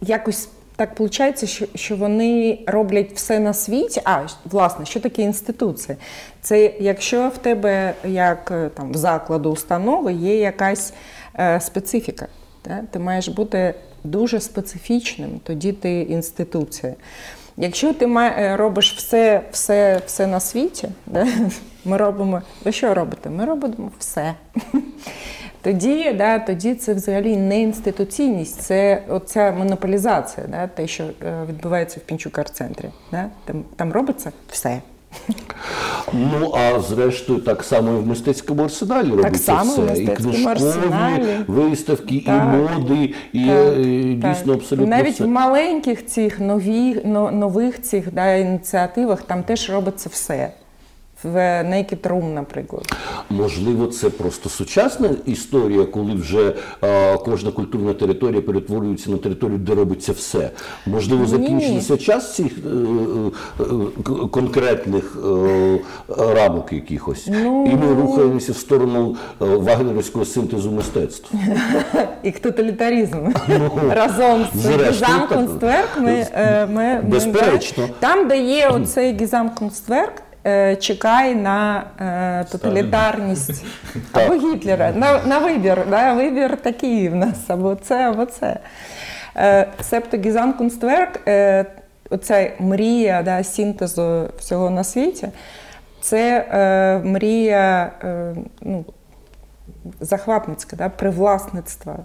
якось 0.00 0.48
так 0.76 1.00
виходить, 1.00 1.48
що, 1.48 1.66
що 1.74 1.96
вони 1.96 2.58
роблять 2.66 3.12
все 3.14 3.38
на 3.38 3.54
світі. 3.54 4.00
А, 4.04 4.22
власне, 4.44 4.86
що 4.86 5.00
таке 5.00 5.22
інституція? 5.22 5.98
Це 6.42 6.72
якщо 6.80 7.28
в 7.28 7.38
тебе, 7.38 7.94
як 8.04 8.50
е, 8.50 8.70
там 8.74 8.92
в 8.92 8.96
закладу 8.96 9.50
установи, 9.50 10.12
є 10.12 10.38
якась 10.38 10.92
е, 11.38 11.60
специфіка. 11.60 12.26
Да? 12.64 12.80
Ти 12.90 12.98
маєш 12.98 13.28
бути 13.28 13.74
дуже 14.04 14.40
специфічним, 14.40 15.40
тоді 15.44 15.72
ти 15.72 16.00
інституція. 16.00 16.94
Якщо 17.56 17.94
ти 17.94 18.06
е, 18.06 18.56
робиш 18.56 18.94
все, 18.96 19.42
все, 19.50 20.00
все 20.06 20.26
на 20.26 20.40
світі, 20.40 20.88
да? 21.06 21.26
Ми 21.84 21.96
робимо. 21.96 22.42
Ви 22.64 22.72
що 22.72 22.94
робите? 22.94 23.30
Ми 23.30 23.44
робимо 23.44 23.90
все. 23.98 24.34
Тоді, 25.62 26.12
да, 26.12 26.38
тоді 26.38 26.74
це 26.74 26.94
взагалі 26.94 27.36
не 27.36 27.60
інституційність, 27.62 28.62
це 28.62 29.02
оця 29.08 29.52
монополізація, 29.52 30.46
да, 30.46 30.66
те, 30.66 30.86
що 30.86 31.04
е, 31.04 31.44
відбувається 31.48 32.00
в 32.00 32.02
Пінчук 32.08 32.38
арт-центрі. 32.38 32.88
Да? 33.12 33.26
Там, 33.44 33.64
там 33.76 33.92
робиться 33.92 34.32
все. 34.48 34.80
Ну 36.12 36.54
а 36.54 36.80
зрештою, 36.80 37.38
так 37.40 37.64
само 37.64 37.92
і 37.92 37.94
в 37.94 38.06
мистецькому 38.06 38.62
арсеналі 38.62 39.10
робиться 39.10 39.38
само 39.38 39.72
все. 39.72 39.82
в 39.82 39.98
і 39.98 40.06
книжкові 40.06 40.46
арсеналі. 40.46 41.24
виставки, 41.46 42.22
Так. 42.26 42.54
і 42.54 42.56
моди, 42.56 43.14
і 43.32 43.46
Так, 43.46 43.74
е, 43.78 43.82
дійсно 44.14 44.52
так. 44.52 44.62
абсолютно 44.62 44.86
навіть 44.86 45.14
все. 45.14 45.24
в 45.24 45.28
маленьких 45.28 46.06
цих 46.06 46.40
нові, 46.40 46.94
нових 47.32 47.82
цих 47.82 48.12
да, 48.14 48.34
ініціативах 48.34 49.22
там 49.22 49.42
теж 49.42 49.70
робиться 49.70 50.08
все. 50.12 50.50
В 51.22 51.36
Naked 51.64 52.00
Room, 52.08 52.34
наприклад. 52.34 52.92
Можливо, 53.30 53.86
це 53.86 54.10
просто 54.10 54.48
сучасна 54.48 55.10
історія, 55.26 55.84
коли 55.84 56.14
вже 56.14 56.54
е, 56.84 57.16
кожна 57.16 57.50
культурна 57.50 57.92
територія 57.94 58.40
перетворюється 58.40 59.10
на 59.10 59.16
територію, 59.16 59.58
де 59.58 59.74
робиться 59.74 60.12
все. 60.12 60.50
Можливо, 60.86 61.26
закінчився 61.26 61.96
час 61.96 62.34
цих 62.34 62.52
е, 62.58 62.68
е, 63.60 63.64
конкретних 64.30 65.18
е, 65.26 65.78
рамок 66.34 66.72
якихось, 66.72 67.28
Ну, 67.30 67.66
і 67.66 67.74
ми 67.76 67.94
рухаємося 68.02 68.52
в 68.52 68.56
сторону 68.56 69.16
е, 69.42 69.44
вагнерівського 69.44 70.24
синтезу 70.24 70.70
мистецтв. 70.70 71.34
І 72.22 72.30
тоталітаризм 72.30 73.18
разом 73.90 74.46
з 74.54 74.58
зрештою, 74.60 74.90
Гізамкунстверк 74.92 75.88
ми, 76.00 76.26
е, 76.32 76.66
ми, 76.66 77.00
Безперечно. 77.02 77.88
там, 78.00 78.28
де 78.28 78.38
є 78.42 78.68
оцей 78.68 79.16
Гізамкунстверк, 79.20 80.12
е, 80.18 80.29
чекай 80.80 81.34
на 81.34 81.84
е, 82.00 82.44
тоталітарність 82.50 83.64
або 84.12 84.34
Гітлера. 84.34 84.92
На, 84.92 85.22
на 85.24 85.38
вибір. 85.38 85.78
Да, 85.90 86.12
вибір 86.12 86.56
такий 86.56 87.08
в 87.08 87.14
нас 87.14 87.36
або 87.48 87.74
це, 87.74 88.08
або 88.08 88.26
це. 88.26 88.56
Е, 89.36 89.66
Себто 89.80 90.16
Гізамкунстверк, 90.16 91.28
е, 91.28 91.64
оця 92.10 92.50
мрія 92.58 93.22
да, 93.22 93.44
синтезу 93.44 94.28
всього 94.38 94.70
на 94.70 94.84
світі, 94.84 95.28
це 96.00 96.46
е, 96.50 96.98
мрія 97.08 97.92
е, 98.04 98.34
ну, 98.62 98.84
захватницьке, 100.00 100.76
да, 100.76 100.88
привласництва. 100.88 101.96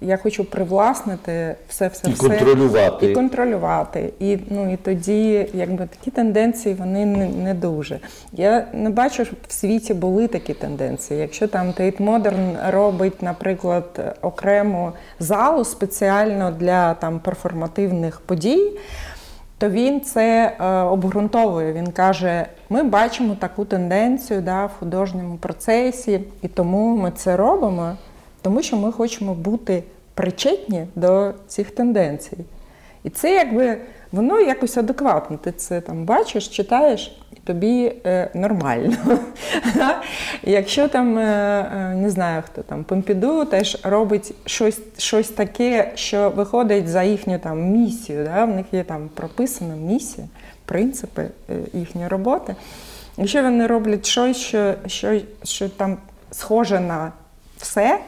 Я 0.00 0.16
хочу 0.16 0.44
привласнити 0.44 1.56
все, 1.68 1.88
все, 1.88 2.10
І 2.10 2.12
все 2.12 2.28
контролювати. 2.28 3.10
і 3.10 3.14
контролювати. 3.14 4.12
І 4.20 4.38
ну 4.50 4.72
і 4.72 4.76
тоді, 4.76 5.50
якби 5.54 5.86
такі 5.86 6.10
тенденції 6.10 6.74
вони 6.74 7.06
не, 7.06 7.28
не 7.28 7.54
дуже. 7.54 8.00
Я 8.32 8.66
не 8.72 8.90
бачу, 8.90 9.24
щоб 9.24 9.38
в 9.48 9.52
світі 9.52 9.94
були 9.94 10.28
такі 10.28 10.54
тенденції. 10.54 11.20
Якщо 11.20 11.48
там 11.48 11.66
Tate 11.66 12.02
Modern 12.04 12.70
робить, 12.70 13.22
наприклад, 13.22 14.16
окрему 14.22 14.92
залу 15.18 15.64
спеціально 15.64 16.50
для 16.50 16.94
там 16.94 17.20
перформативних 17.20 18.20
подій. 18.20 18.72
То 19.58 19.68
він 19.68 20.00
це 20.00 20.56
е, 20.60 20.64
обґрунтовує. 20.82 21.72
Він 21.72 21.86
каже: 21.92 22.46
ми 22.68 22.82
бачимо 22.82 23.36
таку 23.40 23.64
тенденцію 23.64 24.40
да, 24.40 24.66
в 24.66 24.70
художньому 24.78 25.36
процесі, 25.36 26.20
і 26.42 26.48
тому 26.48 26.96
ми 26.96 27.10
це 27.10 27.36
робимо, 27.36 27.92
тому 28.42 28.62
що 28.62 28.76
ми 28.76 28.92
хочемо 28.92 29.34
бути 29.34 29.82
причетні 30.14 30.86
до 30.94 31.32
цих 31.48 31.70
тенденцій. 31.70 32.36
І 33.04 33.10
це 33.10 33.34
якби 33.34 33.78
воно 34.12 34.40
якось 34.40 34.76
адекватно. 34.76 35.36
Ти 35.36 35.52
це 35.52 35.80
там 35.80 36.04
бачиш, 36.04 36.48
читаєш, 36.48 37.20
і 37.32 37.36
тобі 37.36 37.92
е, 38.06 38.30
нормально. 38.34 38.96
Якщо 40.42 40.88
там 40.88 41.18
е, 41.18 41.22
е, 41.22 41.94
не 41.94 42.10
знаю 42.10 42.42
хто 42.46 42.62
там 42.62 42.84
Помпіду 42.84 43.44
теж 43.44 43.78
робить 43.82 44.34
щось, 44.96 45.28
таке, 45.28 45.92
що 45.94 46.30
виходить 46.30 46.88
за 46.88 47.02
їхню 47.02 47.38
там 47.38 47.62
місію. 47.62 48.24
В 48.24 48.46
них 48.46 48.66
є 48.72 48.84
там 48.84 49.08
прописана 49.14 49.74
місія, 49.74 50.26
принципи 50.64 51.22
е, 51.22 51.54
їхньої 51.72 52.08
роботи. 52.08 52.56
Якщо 53.16 53.42
вони 53.42 53.66
роблять 53.66 54.06
щось, 54.06 54.36
що, 54.36 54.74
що, 54.86 55.20
що 55.42 55.68
там 55.68 55.96
схоже 56.30 56.80
на 56.80 57.12
все. 57.60 58.00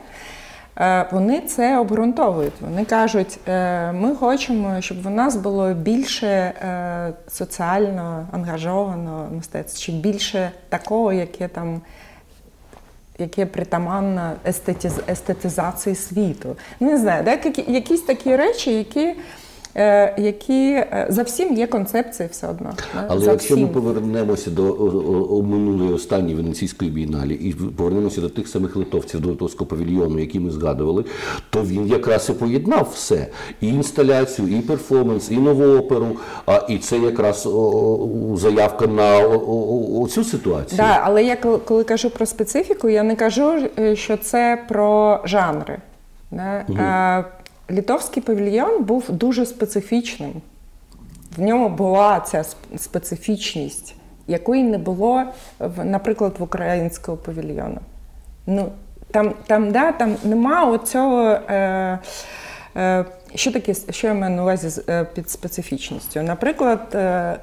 Е, 0.81 1.07
Вони 1.13 1.41
це 1.41 1.79
обґрунтовують. 1.79 2.53
Вони 2.61 2.85
кажуть, 2.85 3.39
е, 3.49 3.93
ми 3.93 4.17
хочемо, 4.17 4.81
щоб 4.81 5.03
в 5.03 5.11
нас 5.11 5.37
було 5.37 5.75
більше 5.75 6.27
е, 6.27 7.13
соціально 7.29 8.27
ангажованого 8.33 9.29
мистецтва, 9.35 9.81
чи 9.81 9.93
більше 9.93 10.51
такого, 10.69 11.13
яке 11.13 11.49
там. 11.49 11.81
Яке 13.19 13.47
притаманно 13.47 14.33
естетиз, 14.47 14.93
естетизації 15.09 15.95
світу. 15.95 16.57
Не 16.81 16.99
знаю, 16.99 17.25
так, 17.25 17.59
якісь 17.69 18.01
такі 18.01 18.37
речі, 18.37 18.75
які, 18.75 19.15
які 20.19 20.71
е, 20.73 21.07
за 21.09 21.23
всім 21.23 21.55
є 21.55 21.67
концепції 21.67 22.29
все 22.33 22.49
одно. 22.49 22.73
Але 23.09 23.21
за 23.21 23.31
якщо 23.31 23.57
ми 23.57 23.67
повернемося 23.67 24.51
до 24.51 24.65
о, 24.65 25.39
о, 25.39 25.43
минулої 25.43 25.93
останньої 25.93 26.35
венеційської 26.35 26.91
бієналі 26.91 27.35
і 27.35 27.53
повернемося 27.53 28.21
до 28.21 28.29
тих 28.29 28.49
самих 28.49 28.77
литовців, 28.77 29.21
до 29.21 29.29
литовського 29.29 29.71
павільйону, 29.71 30.19
які 30.19 30.41
ми 30.41 30.51
згадували, 30.51 31.05
то 31.51 31.63
він 31.63 31.87
якраз 31.87 32.31
і 32.31 32.33
поєднав 32.33 32.91
все: 32.95 33.27
і 33.61 33.69
інсталяцію, 33.69 34.49
і 34.49 34.61
перформанс, 34.61 35.31
і 35.31 35.37
нову 35.37 35.77
оперу. 35.77 36.17
А 36.47 36.67
і 36.69 36.79
це 36.79 36.99
якраз 36.99 37.49
заявка 38.35 38.87
на 38.87 39.21
цю 40.09 40.25
ситуацію. 40.25 40.77
Да, 40.77 41.01
але 41.05 41.25
я 41.25 41.37
коли, 41.37 41.85
кажу 41.85 42.11
про 42.11 42.27
специфіку, 42.27 42.89
я 42.89 43.03
не 43.03 43.17
кажу, 43.17 43.69
е, 43.79 43.97
що 43.97 44.17
це 44.17 44.59
про 44.69 45.21
жанри. 45.25 45.79
Да? 46.31 46.65
А, 46.79 47.23
літовський 47.71 48.23
павільйон 48.23 48.85
був 48.85 49.11
дуже 49.11 49.47
специфічним. 49.47 50.33
В 51.37 51.43
ньому 51.43 51.69
була 51.69 52.21
ця 52.21 52.45
специфічність, 52.77 53.95
якої 54.27 54.63
не 54.63 54.79
було, 54.79 55.25
наприклад, 55.85 56.35
в 56.39 56.43
українського 56.43 57.17
павільйону. 57.17 57.79
Ну, 58.47 58.73
там, 59.11 59.35
там, 59.47 59.73
да, 59.73 59.93
там 59.93 60.17
нема 60.25 60.65
оцього. 60.65 61.23
Е, 61.31 61.99
е, 62.77 63.05
що 63.35 63.53
таке, 63.53 63.75
що 63.91 64.07
я 64.07 64.15
маю 64.15 64.37
на 64.37 64.43
увазі 64.43 64.83
е, 64.89 65.05
під 65.05 65.31
специфічністю? 65.31 66.23
Наприклад, 66.23 66.89
е, 66.95 67.37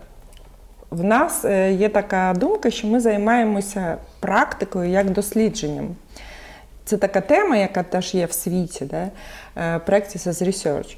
в 0.91 1.03
нас 1.03 1.45
е, 1.45 1.73
є 1.73 1.89
така 1.89 2.33
думка, 2.37 2.71
що 2.71 2.87
ми 2.87 2.99
займаємося 2.99 3.97
практикою 4.19 4.89
як 4.89 5.09
дослідженням. 5.09 5.95
Це 6.85 6.97
така 6.97 7.21
тема, 7.21 7.57
яка 7.57 7.83
теж 7.83 8.15
є 8.15 8.25
в 8.25 8.31
світі, 8.31 8.85
да? 8.85 9.07
Е, 9.59 9.81
practice 9.87 10.27
as 10.27 10.47
research. 10.47 10.97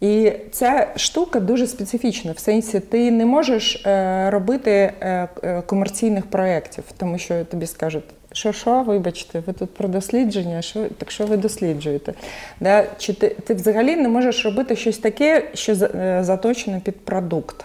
І 0.00 0.32
ця 0.50 0.88
штука 0.96 1.40
дуже 1.40 1.66
специфічна. 1.66 2.32
В 2.32 2.38
сенсі, 2.38 2.80
ти 2.80 3.10
не 3.10 3.26
можеш 3.26 3.86
е, 3.86 4.30
робити 4.30 4.70
е, 4.70 5.28
е, 5.42 5.62
комерційних 5.66 6.26
проєктів, 6.26 6.84
тому 6.96 7.18
що 7.18 7.44
тобі 7.44 7.66
скажуть, 7.66 8.04
що 8.32 8.52
що, 8.52 8.82
вибачте, 8.82 9.42
ви 9.46 9.52
тут 9.52 9.74
про 9.74 9.88
дослідження, 9.88 10.62
що, 10.62 10.86
так 10.98 11.10
що 11.10 11.26
ви 11.26 11.36
досліджуєте? 11.36 12.14
Да? 12.60 12.86
Чи 12.98 13.12
ти, 13.12 13.28
ти 13.28 13.54
взагалі 13.54 13.96
не 13.96 14.08
можеш 14.08 14.44
робити 14.44 14.76
щось 14.76 14.98
таке, 14.98 15.48
що 15.54 15.74
за- 15.74 15.86
е, 15.94 16.24
заточено 16.24 16.80
під 16.80 17.04
продукт? 17.04 17.64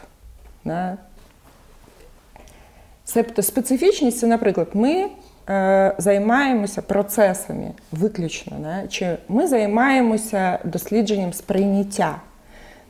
Да? 0.65 0.97
Себто 3.05 3.41
специфічність 3.41 4.19
це, 4.19 4.27
наприклад, 4.27 4.67
ми 4.73 5.05
е, 5.49 5.95
займаємося 5.97 6.81
процесами 6.81 7.71
виключно, 7.91 8.59
не? 8.59 8.87
чи 8.89 9.17
ми 9.27 9.47
займаємося 9.47 10.59
дослідженням 10.63 11.33
сприйняття. 11.33 12.21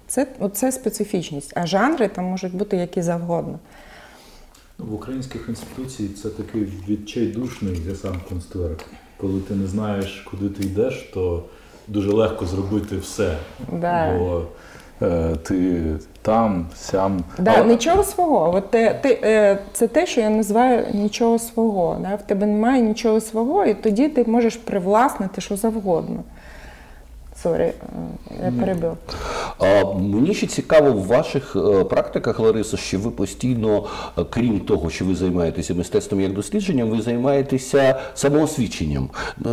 Це, 0.07 0.27
це 0.53 0.71
специфічність, 0.71 1.53
а 1.55 1.65
жанри 1.65 2.07
там 2.07 2.25
можуть 2.25 2.55
бути 2.55 2.77
які 2.77 3.01
завгодно. 3.01 3.59
Ну, 4.79 4.85
В 4.85 4.93
українських 4.93 5.49
інституцій 5.49 6.09
це 6.09 6.29
такий 6.29 6.67
відчайдушний 6.87 7.95
сам 8.01 8.21
констверк. 8.29 8.85
Коли 9.17 9.39
ти 9.41 9.55
не 9.55 9.67
знаєш, 9.67 10.25
куди 10.31 10.49
ти 10.49 10.63
йдеш, 10.63 11.11
то 11.13 11.43
дуже 11.87 12.11
легко 12.11 12.45
зробити 12.45 12.97
все. 12.97 13.37
Да. 13.71 14.17
Бо 14.17 14.45
ти 15.43 15.81
там, 16.21 16.65
сям. 16.75 17.23
Да, 17.39 17.53
Але- 17.57 17.65
Нічого 17.67 18.03
свого. 18.03 18.55
От 18.55 18.71
ти, 18.71 18.95
ти, 19.01 19.19
е, 19.23 19.57
це 19.73 19.87
те, 19.87 20.05
що 20.05 20.21
я 20.21 20.29
називаю 20.29 20.85
нічого 20.93 21.39
свого. 21.39 21.97
Да? 22.01 22.15
В 22.15 22.21
тебе 22.21 22.45
немає 22.45 22.81
нічого 22.81 23.21
свого, 23.21 23.65
і 23.65 23.73
тоді 23.73 24.07
ти 24.09 24.23
можеш 24.23 24.55
привласнити 24.55 25.41
що 25.41 25.57
завгодно. 25.57 26.23
Sorry, 27.43 27.63
е, 27.63 27.73
я 28.45 28.51
перебив. 28.59 28.97
Мені 29.95 30.33
ще 30.33 30.47
цікаво 30.47 30.91
в 30.91 31.05
ваших 31.05 31.55
е, 31.55 31.83
практиках, 31.83 32.39
Лариса, 32.39 32.77
що 32.77 32.99
ви 32.99 33.11
постійно, 33.11 33.85
е, 34.17 34.25
крім 34.29 34.59
того, 34.59 34.89
що 34.89 35.05
ви 35.05 35.15
займаєтеся 35.15 35.73
мистецтвом 35.73 36.21
як 36.21 36.33
дослідженням, 36.33 36.89
ви 36.89 37.01
займаєтеся 37.01 37.99
самоосвіченням. 38.15 39.09
Е, 39.45 39.49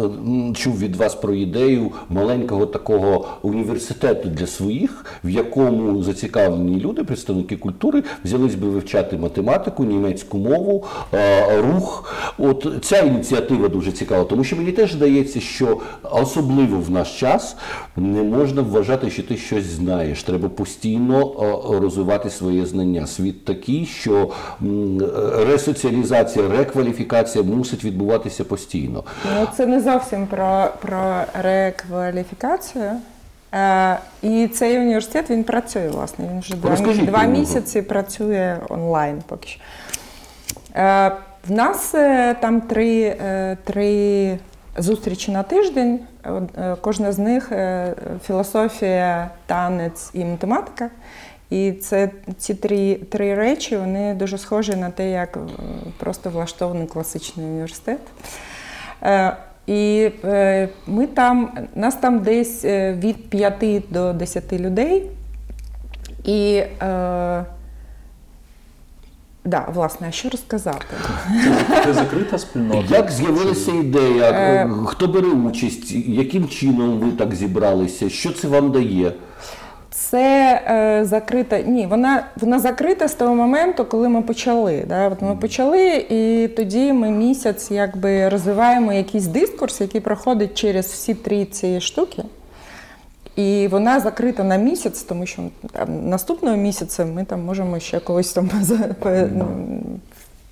Чув 0.54 0.78
від 0.78 0.96
вас 0.96 1.14
про 1.14 1.34
ідею 1.34 1.92
маленького 2.08 2.66
такого 2.66 3.26
університету 3.42 4.28
для 4.28 4.46
своїх, 4.46 5.04
в 5.24 5.30
якому 5.30 6.02
зацікавлені 6.02 6.80
люди, 6.80 7.04
представники 7.04 7.56
культури, 7.56 8.02
взялись 8.24 8.54
би 8.54 8.68
вивчати 8.68 9.16
математику, 9.16 9.84
німецьку 9.84 10.38
мову, 10.38 10.84
рух, 11.58 12.14
От 12.38 12.66
ця 12.82 12.98
ініціатива 12.98 13.68
дуже 13.68 13.92
цікава, 13.92 14.24
тому 14.24 14.44
що 14.44 14.56
мені 14.56 14.72
теж 14.72 14.92
здається, 14.92 15.40
що 15.40 15.80
особливо 16.02 16.78
в 16.78 16.90
наш 16.90 17.20
час 17.20 17.56
не 17.96 18.22
можна 18.22 18.62
вважати, 18.62 19.10
що 19.10 19.22
ти 19.22 19.36
щось 19.36 19.64
знаєш. 19.64 19.93
Треба 20.26 20.48
постійно 20.48 21.32
розвивати 21.80 22.30
своє 22.30 22.66
знання. 22.66 23.06
Світ 23.06 23.44
такий, 23.44 23.86
що 23.86 24.30
ресоціалізація, 25.46 26.48
рекваліфікація 26.48 27.44
мусить 27.44 27.84
відбуватися 27.84 28.44
постійно. 28.44 29.04
Ну, 29.34 29.46
Це 29.56 29.66
не 29.66 29.80
зовсім 29.80 30.26
про, 30.26 30.68
про 30.82 31.22
рекваліфікацію. 31.42 32.90
Е, 33.54 33.98
і 34.22 34.48
цей 34.48 34.78
університет 34.78 35.30
він 35.30 35.44
працює, 35.44 35.88
власне. 35.88 36.28
Він 36.32 36.40
вже 36.40 36.56
два, 36.56 36.76
два 36.94 37.24
місяці 37.24 37.82
працює 37.82 38.56
онлайн 38.68 39.22
поки 39.28 39.48
що. 39.48 39.60
Е, 40.76 41.12
в 41.48 41.50
нас 41.50 41.94
е, 41.94 42.34
там 42.40 42.60
три, 42.60 43.02
е, 43.02 43.56
три 43.64 44.38
зустрічі 44.76 45.32
на 45.32 45.42
тиждень. 45.42 46.00
Е, 46.26 46.76
кожна 46.80 47.12
з 47.12 47.18
них 47.18 47.52
е, 47.52 47.94
філософія, 48.26 49.30
танець 49.46 50.10
і 50.14 50.24
математика. 50.24 50.90
І 51.50 51.72
це 51.72 52.10
ці 52.38 52.54
три 52.54 52.94
три 52.94 53.34
речі 53.34 53.76
вони 53.76 54.14
дуже 54.14 54.38
схожі 54.38 54.76
на 54.76 54.90
те, 54.90 55.10
як 55.10 55.36
е, 55.36 55.40
просто 55.98 56.30
влаштований 56.30 56.86
класичний 56.86 57.46
університет. 57.46 58.00
І 59.66 60.10
ми 60.86 61.06
там, 61.06 61.68
нас 61.74 61.94
там 61.94 62.18
десь 62.18 62.64
від 62.64 63.30
5 63.30 63.82
до 63.90 64.12
10 64.12 64.52
людей. 64.52 65.10
І 66.24 66.62
да, 69.44 69.68
власне, 69.74 70.06
а 70.08 70.12
що 70.12 70.28
розказати? 70.28 70.86
Це 71.84 71.92
закрита 71.92 72.38
спільнота. 72.38 72.96
Як 72.96 73.10
з'явилася 73.10 73.72
ідея? 73.72 74.70
Хто 74.86 75.06
бере 75.06 75.28
участь? 75.28 75.92
Яким 76.06 76.48
чином 76.48 76.98
ви 76.98 77.12
так 77.12 77.34
зібралися? 77.34 78.10
Що 78.10 78.32
це 78.32 78.48
вам 78.48 78.72
дає? 78.72 79.12
Це 79.90 80.62
е, 80.66 81.04
закрита. 81.04 81.58
Ні, 81.60 81.86
вона 81.86 82.26
вона 82.36 82.58
закрита 82.58 83.08
з 83.08 83.14
того 83.14 83.34
моменту, 83.34 83.84
коли 83.84 84.08
ми 84.08 84.22
почали. 84.22 84.84
Да? 84.88 85.08
От 85.08 85.22
Ми 85.22 85.36
почали, 85.36 86.06
і 86.10 86.48
тоді 86.48 86.92
ми 86.92 87.10
місяць 87.10 87.70
якби 87.70 88.28
розвиваємо 88.28 88.92
якийсь 88.92 89.26
дискурс, 89.26 89.80
який 89.80 90.00
проходить 90.00 90.54
через 90.54 90.86
всі 90.86 91.14
три 91.14 91.44
ці 91.44 91.80
штуки. 91.80 92.22
І 93.36 93.68
вона 93.70 94.00
закрита 94.00 94.44
на 94.44 94.56
місяць, 94.56 95.02
тому 95.02 95.26
що 95.26 95.42
там, 95.72 96.08
наступного 96.08 96.56
місяця 96.56 97.04
ми 97.04 97.24
там 97.24 97.44
можемо 97.44 97.80
ще 97.80 98.00
когось 98.00 98.32
там 98.32 98.50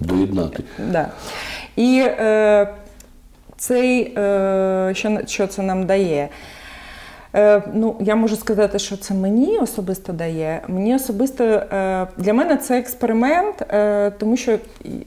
доєднати. 0.01 0.65
Да. 0.91 1.09
І 1.77 2.05
е, 2.07 2.69
цей, 3.57 4.15
е, 4.19 4.91
що, 4.95 5.19
що 5.27 5.47
це 5.47 5.63
нам 5.63 5.87
дає? 5.87 6.29
Е, 7.35 7.63
ну, 7.75 7.97
я 8.01 8.17
можу 8.17 8.37
сказати, 8.37 8.79
що 8.79 8.97
це 8.97 9.15
мені 9.15 9.59
особисто 9.59 10.13
дає. 10.13 10.63
Мені 10.69 10.95
особисто 10.95 11.45
е, 11.45 12.07
для 12.17 12.33
мене 12.33 12.57
це 12.57 12.79
експеримент, 12.79 13.63
е, 13.63 14.11
тому 14.11 14.37
що 14.37 14.59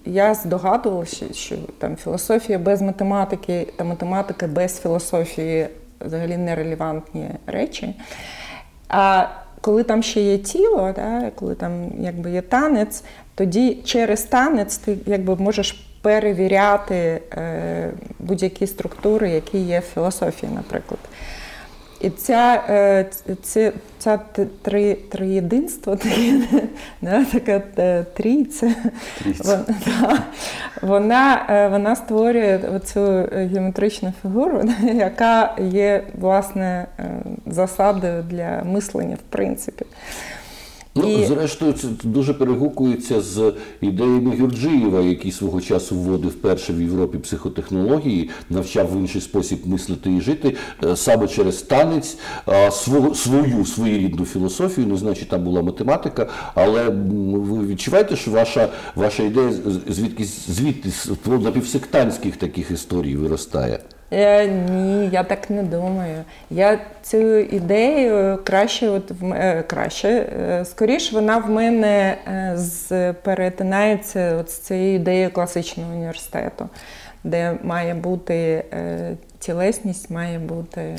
я 0.06 0.34
здогадувалася, 0.34 1.34
що 1.34 1.56
там 1.78 1.96
філософія 1.96 2.60
без 2.60 2.82
математики 2.82 3.68
та 3.76 3.84
математика 3.84 4.48
без 4.48 4.82
філософії 4.82 5.68
взагалі 6.06 6.38
нерелевантні 6.38 7.30
речі. 7.48 7.96
А 8.90 9.28
коли 9.62 9.84
там 9.84 10.04
ще 10.04 10.22
є 10.22 10.38
тіло, 10.38 10.94
да, 10.96 11.32
коли 11.36 11.56
там 11.56 11.92
якби 12.00 12.32
є 12.32 12.42
танець, 12.42 13.04
тоді 13.36 13.78
через 13.84 14.24
танець 14.24 14.78
ти 14.78 14.98
якби 15.06 15.36
можеш 15.36 15.72
перевіряти 16.02 16.96
е, 17.32 17.92
будь-які 18.20 18.68
структури, 18.68 19.30
які 19.30 19.58
є 19.58 19.80
в 19.80 19.94
філософії, 19.94 20.52
наприклад. 20.56 21.00
І 22.06 22.10
ця 22.10 22.64
е, 22.70 23.06
ця, 23.44 23.72
ця 24.00 24.20
три, 24.62 24.94
триєдинство, 24.94 25.96
таке, 27.32 27.32
така 27.32 27.62
е, 27.78 28.06
трійця, 28.14 28.76
вона, 29.44 30.24
вона 30.82 31.46
е, 31.50 31.68
вона 31.68 31.96
створює 31.96 32.80
цю 32.86 33.02
геометричну 33.32 34.14
фігуру, 34.22 34.62
яка 34.94 35.56
є 35.60 36.04
власне 36.20 36.86
засадою 37.46 38.24
для 38.24 38.62
мислення, 38.66 39.16
в 39.16 39.32
принципі. 39.32 39.86
Ну, 40.98 41.12
і... 41.12 41.26
зрештою, 41.26 41.74
це 41.74 41.88
дуже 42.04 42.34
перегукується 42.34 43.22
з 43.22 43.54
ідеями 43.82 44.36
Гюрджиєва, 44.38 45.02
який 45.02 45.32
свого 45.32 45.62
часу 45.62 45.96
вводив 45.96 46.34
перше 46.34 46.74
в 46.74 46.82
Європі 46.82 47.18
психотехнології, 47.18 48.30
навчав 48.50 48.94
в 48.94 49.00
інший 49.00 49.22
спосіб 49.22 49.60
мислити 49.66 50.14
і 50.14 50.22
жити 50.22 50.56
е, 50.84 50.96
саме 50.96 51.28
через 51.28 51.62
танець, 51.62 52.18
свою 52.72 53.16
свою 53.16 53.66
своєрідну 53.66 54.26
філософію. 54.26 54.88
Не 54.88 54.98
знаю, 54.98 55.16
чи 55.16 55.26
там 55.26 55.44
була 55.44 55.62
математика, 55.62 56.28
але 56.54 56.90
ви 56.90 57.68
відчуваєте, 57.68 58.16
що 58.16 58.32
ваша 58.32 58.70
ваша 58.96 59.24
ідея 59.24 59.54
звідки 59.88 60.26
звідти 60.48 60.90
з 60.90 61.10
напівсектантських 61.26 62.38
таких 62.38 62.72
історій 62.72 63.16
виростає? 63.16 63.80
Е, 64.12 64.48
Ні, 64.48 65.10
я 65.10 65.24
так 65.24 65.50
не 65.50 65.64
думаю. 65.64 66.24
Я 66.50 66.80
цю 67.02 67.38
ідею 67.38 68.40
краще, 68.44 68.90
от 68.90 69.12
е, 69.24 69.64
краще, 69.68 70.10
е, 70.10 70.66
скоріше 70.66 71.16
вона 71.16 71.38
в 71.38 71.50
мене 71.50 72.18
е, 72.28 72.54
з, 72.56 73.14
перетинається 73.14 74.36
от 74.40 74.50
з 74.50 74.60
цією 74.60 74.96
ідеєю 74.96 75.32
класичного 75.32 75.94
університету, 75.94 76.70
де 77.24 77.58
має 77.64 77.94
бути 77.94 78.66
тілесність, 79.40 80.10
має 80.10 80.40
бути 80.40 80.96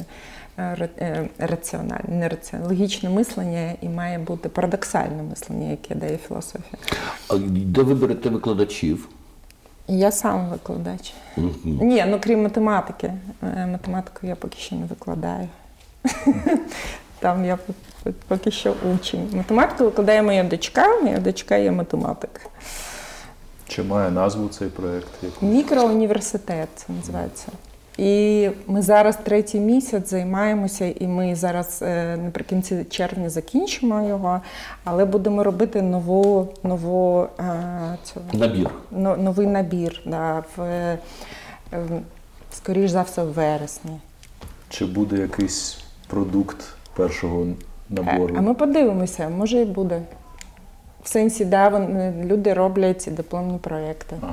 раціональне, 1.39 2.05
не 2.09 2.29
раціональне, 2.29 2.69
логічне 2.69 3.11
мислення 3.11 3.73
і 3.81 3.89
має 3.89 4.19
бути 4.19 4.49
парадоксальне 4.49 5.23
мислення, 5.31 5.71
яке 5.71 5.95
дає 5.95 6.17
філософія. 6.17 6.83
А 7.29 7.37
де 7.49 7.83
ви 7.83 7.95
берете 7.95 8.29
викладачів? 8.29 9.09
Я 9.89 10.13
сам 10.13 10.49
викладач. 10.49 11.15
-hmm. 11.37 11.83
Ні, 11.83 12.05
ну 12.09 12.19
крім 12.23 12.43
математики. 12.43 13.13
Е, 13.43 13.67
математику 13.67 14.27
я 14.27 14.37
поки 14.37 14.59
що 14.59 14.77
не 14.77 14.87
викладаю. 14.87 15.49
Там 17.19 17.45
я 17.45 17.59
поки 18.29 18.51
що 18.51 18.75
учень. 18.95 19.29
Математику 19.33 19.85
викладає 19.85 20.23
моя 20.23 20.45
дочка, 20.45 21.01
моя 21.03 21.19
дочка 21.19 21.57
є 21.57 21.71
математик. 21.71 22.41
Чи 23.69 23.83
має 23.83 24.11
назву 24.11 24.49
цей 24.49 24.69
проєкт? 24.69 25.09
Мікроуніверситет 25.41 26.69
це 26.75 26.93
називається. 26.93 27.49
І 27.99 28.49
ми 28.67 28.83
зараз 28.83 29.17
третій 29.17 29.61
місяць 29.61 30.11
займаємося, 30.11 30.93
і 31.01 31.07
ми 31.07 31.35
зараз 31.35 31.79
е, 31.83 32.17
наприкінці 32.17 32.85
червня 32.91 33.31
закінчимо 33.31 34.09
його, 34.09 34.41
але 34.85 35.05
будемо 35.05 35.45
робити 35.45 35.83
нову 35.83 36.49
нову 36.63 37.27
е, 37.41 37.99
цю, 38.03 38.21
набір. 38.33 38.71
новий 39.19 39.47
набір 39.47 40.03
да, 40.07 40.45
в, 40.57 40.63
е, 40.63 40.99
скоріш 42.53 42.91
за 42.91 43.03
все 43.03 43.23
в 43.25 43.33
вересні. 43.33 44.01
Чи 44.69 44.85
буде 44.85 45.17
якийсь 45.17 45.79
продукт 46.07 46.57
першого 46.97 47.47
набору? 47.91 48.35
А 48.39 48.41
ми 48.41 48.55
подивимося, 48.55 49.29
може 49.29 49.61
і 49.61 49.65
буде. 49.65 50.03
В 51.03 51.09
сенсі, 51.09 51.45
да, 51.45 51.69
вони, 51.69 52.25
люди 52.25 52.55
роблять 52.55 53.09
дипломні 53.13 53.59
проєкти. 53.59 54.17
А. 54.23 54.27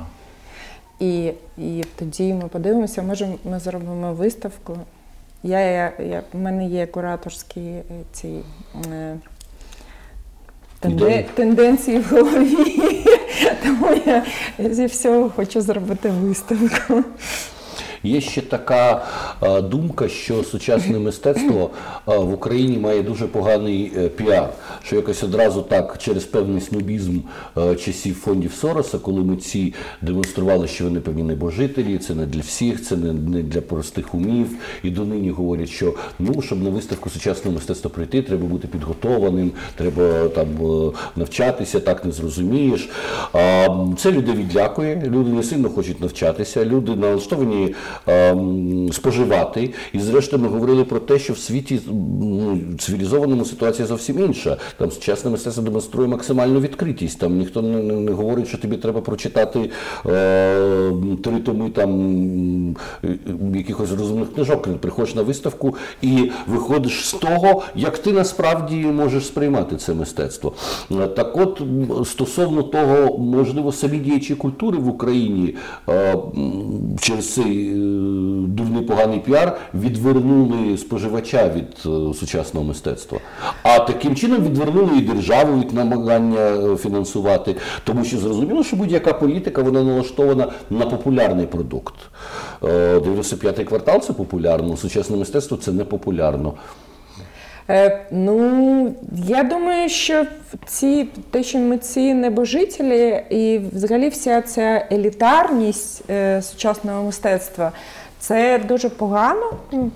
І 1.00 1.32
і 1.58 1.84
тоді 1.96 2.34
ми 2.34 2.48
подивимося, 2.48 3.02
може 3.02 3.28
ми 3.44 3.58
зробимо 3.60 4.12
виставку. 4.12 4.76
Я, 5.42 5.60
я, 5.60 5.92
я, 5.98 6.22
У 6.32 6.38
мене 6.38 6.66
є 6.66 6.86
кураторські 6.86 7.60
е, 7.60 7.82
ці 8.12 8.40
е, 8.92 9.16
тенде, 10.80 11.24
тенденції 11.34 11.98
в 11.98 12.10
голові, 12.10 12.82
тому 13.62 13.86
я 14.06 14.24
зі 14.58 14.86
всього 14.86 15.30
хочу 15.30 15.60
зробити 15.60 16.10
виставку. 16.10 17.04
Є 18.04 18.20
ще 18.20 18.40
така 18.40 19.06
думка, 19.70 20.08
що 20.08 20.42
сучасне 20.42 20.98
мистецтво 20.98 21.70
в 22.06 22.32
Україні 22.34 22.78
має 22.78 23.02
дуже 23.02 23.26
поганий 23.26 23.92
е, 23.96 24.08
піар, 24.08 24.48
що 24.82 24.96
якось 24.96 25.22
одразу 25.22 25.62
так 25.62 25.98
через 25.98 26.24
певний 26.24 26.60
снобізм 26.60 27.18
е, 27.58 27.76
часів 27.76 28.14
фондів 28.14 28.52
Сороса, 28.52 28.98
коли 28.98 29.20
митці 29.20 29.74
демонстрували, 30.02 30.68
що 30.68 30.84
вони 30.84 31.00
певні 31.00 31.22
небожителі, 31.22 31.98
це 31.98 32.14
не 32.14 32.26
для 32.26 32.40
всіх, 32.40 32.84
це 32.84 32.96
не, 32.96 33.42
для 33.42 33.60
простих 33.60 34.14
умів. 34.14 34.48
І 34.82 34.90
донині 34.90 35.30
говорять, 35.30 35.68
що 35.68 35.94
ну 36.18 36.42
щоб 36.42 36.62
на 36.62 36.70
виставку 36.70 37.10
сучасного 37.10 37.54
мистецтва 37.54 37.90
прийти, 37.90 38.22
треба 38.22 38.46
бути 38.46 38.68
підготованим, 38.68 39.52
треба 39.76 40.28
там 40.28 40.48
е, 40.48 40.92
навчатися, 41.16 41.80
так 41.80 42.04
не 42.04 42.12
зрозумієш. 42.12 42.90
Це 43.98 44.12
людей 44.12 44.34
відлякує, 44.34 45.02
люди 45.06 45.30
не 45.30 45.42
сильно 45.42 45.68
хочуть 45.68 46.00
навчатися, 46.00 46.64
люди 46.64 46.96
налаштовані 46.96 47.74
споживати. 48.92 49.70
І 49.92 50.00
зрештою 50.00 50.42
ми 50.42 50.48
говорили 50.48 50.84
про 50.84 50.98
те, 50.98 51.18
що 51.18 51.32
в 51.32 51.38
світі 51.38 51.80
ну, 52.20 52.60
цивілізованому 52.78 53.44
ситуація 53.44 53.88
зовсім 53.88 54.18
інша. 54.18 54.56
Там 54.78 54.90
сучасне 54.90 55.30
мистецтво 55.30 55.62
демонструє 55.62 56.08
максимальну 56.08 56.60
відкритість. 56.60 57.18
Там 57.18 57.38
ніхто 57.38 57.62
не, 57.62 57.82
не, 57.82 58.12
говорить, 58.12 58.48
що 58.48 58.58
тобі 58.58 58.76
треба 58.76 59.00
прочитати 59.00 59.70
е, 60.06 60.90
три 61.24 61.38
томи 61.44 61.70
там 61.70 62.76
якихось 63.54 63.90
розумних 63.90 64.34
книжок. 64.34 64.78
Приходиш 64.78 65.14
на 65.14 65.22
виставку 65.22 65.76
і 66.02 66.30
виходиш 66.46 67.08
з 67.08 67.12
того, 67.12 67.62
як 67.74 67.98
ти 67.98 68.12
насправді 68.12 68.76
можеш 68.76 69.26
сприймати 69.26 69.76
це 69.76 69.94
мистецтво. 69.94 70.52
Так 71.16 71.36
от, 71.36 71.62
стосовно 72.04 72.62
того, 72.62 73.18
можливо, 73.18 73.72
самі 73.72 73.98
діячі 73.98 74.34
культури 74.34 74.78
в 74.78 74.88
Україні 74.88 75.54
е, 75.88 76.16
через 77.00 77.34
цей 77.34 77.74
дурний 78.48 78.82
поганий 78.82 79.18
піар 79.20 79.56
відвернули 79.74 80.78
споживача 80.78 81.48
від 81.48 81.68
е, 81.86 82.14
сучасного 82.14 82.66
мистецтва. 82.66 83.18
А 83.62 83.78
таким 83.78 84.16
чином 84.16 84.44
відвернули 84.44 84.98
і 84.98 85.00
державу 85.00 85.60
від 85.60 85.72
намагання 85.72 86.40
е, 86.40 86.76
фінансувати, 86.76 87.56
тому 87.84 88.04
що 88.04 88.18
зрозуміло, 88.18 88.64
що 88.64 88.76
будь-яка 88.76 89.12
політика 89.12 89.62
вона 89.62 89.82
налаштована 89.82 90.52
на 90.70 90.86
популярний 90.86 91.46
продукт. 91.46 91.94
Е, 92.64 92.98
95-й 92.98 93.64
квартал 93.64 94.00
це 94.00 94.12
популярно, 94.12 94.76
сучасне 94.76 95.16
мистецтво 95.16 95.56
це 95.56 95.72
не 95.72 95.84
популярно. 95.84 96.52
Е, 97.70 98.06
ну, 98.10 98.94
я 99.12 99.42
думаю, 99.42 99.88
що 99.88 100.26
ці 100.66 101.04
те, 101.30 101.42
що 101.42 101.58
ми 101.58 101.78
ці 101.78 102.14
небожителі, 102.14 103.24
і 103.30 103.58
взагалі 103.72 104.08
вся 104.08 104.42
ця 104.42 104.86
елітарність 104.92 106.10
е, 106.10 106.42
сучасного 106.42 107.02
мистецтва, 107.02 107.72
це 108.18 108.58
дуже 108.58 108.88
погано. 108.88 109.52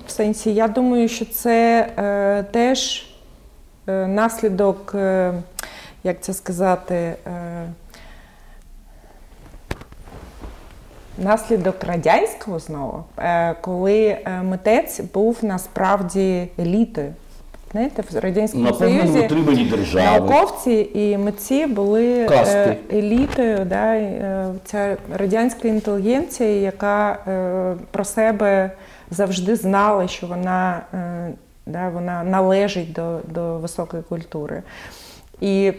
В 0.07 0.11
сенсі, 0.11 0.55
я 0.55 0.69
думаю, 0.69 1.09
що 1.09 1.25
це 1.25 1.89
е, 1.99 2.43
теж 2.51 3.07
е, 3.89 4.07
наслідок, 4.07 4.93
е, 4.95 5.33
як 6.05 6.21
це 6.21 6.35
сказати, 6.35 6.95
е, 6.95 7.17
наслідок 11.19 11.85
радянського 11.85 12.59
знову, 12.59 13.05
е, 13.19 13.55
коли 13.61 14.03
е, 14.03 14.43
митець 14.43 15.01
був 15.01 15.39
насправді 15.43 16.49
елітою. 16.59 17.15
Знаєте, 17.73 18.03
в 18.11 18.19
радянському 18.19 18.65
Напевно, 18.65 19.01
Союзі 19.03 19.19
утримані 19.19 19.65
держави. 19.65 20.19
науковці 20.21 20.91
і 20.95 21.19
митці 21.19 21.67
були 21.67 22.25
Касти. 22.25 22.59
е, 22.59 22.77
елітою. 22.93 23.65
Да, 23.65 23.95
е, 23.95 24.49
ця 24.65 24.97
радянська 25.15 25.69
інтелігенція, 25.69 26.61
яка 26.61 27.19
е, 27.29 27.75
про 27.91 28.05
себе 28.05 28.71
завжди 29.11 29.57
знала, 29.57 30.09
що 30.09 30.27
вона, 30.27 30.81
да, 31.67 31.89
вона 31.89 32.23
належить 32.25 32.93
до, 32.93 33.19
до 33.29 33.59
високої 33.59 34.03
культури. 34.03 34.63
І 35.41 35.73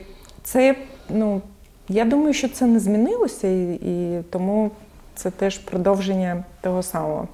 це, 0.43 0.75
ну, 1.09 1.41
я 1.89 2.05
думаю, 2.05 2.33
що 2.33 2.49
це 2.49 2.65
не 2.65 2.79
змінилося, 2.79 3.47
і, 3.47 3.73
і 3.73 4.19
тому 4.29 4.71
це 5.15 5.31
теж 5.31 5.57
продовження 5.57 6.43
того 6.61 6.83
самого. 6.83 7.27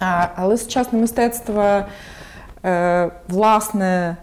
А, 0.00 0.26
але 0.36 0.56
сучасне 0.56 0.98
мистецтво, 0.98 1.80
власне, 3.28 4.16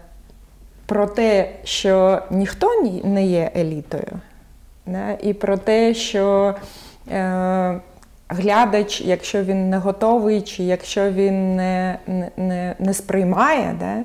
про 0.86 1.06
те, 1.06 1.48
що 1.64 2.22
ніхто 2.30 2.82
не 3.04 3.26
є 3.26 3.50
елітою, 3.56 4.20
і 5.22 5.32
про 5.32 5.56
те, 5.56 5.94
що 5.94 6.54
е, 7.10 7.80
глядач, 8.28 9.00
якщо 9.00 9.42
він 9.42 9.70
не 9.70 9.78
готовий, 9.78 10.40
чи 10.42 10.62
якщо 10.62 11.10
він 11.10 11.56
не, 11.56 11.98
не, 12.06 12.30
не, 12.36 12.74
не 12.78 12.94
сприймає, 12.94 14.04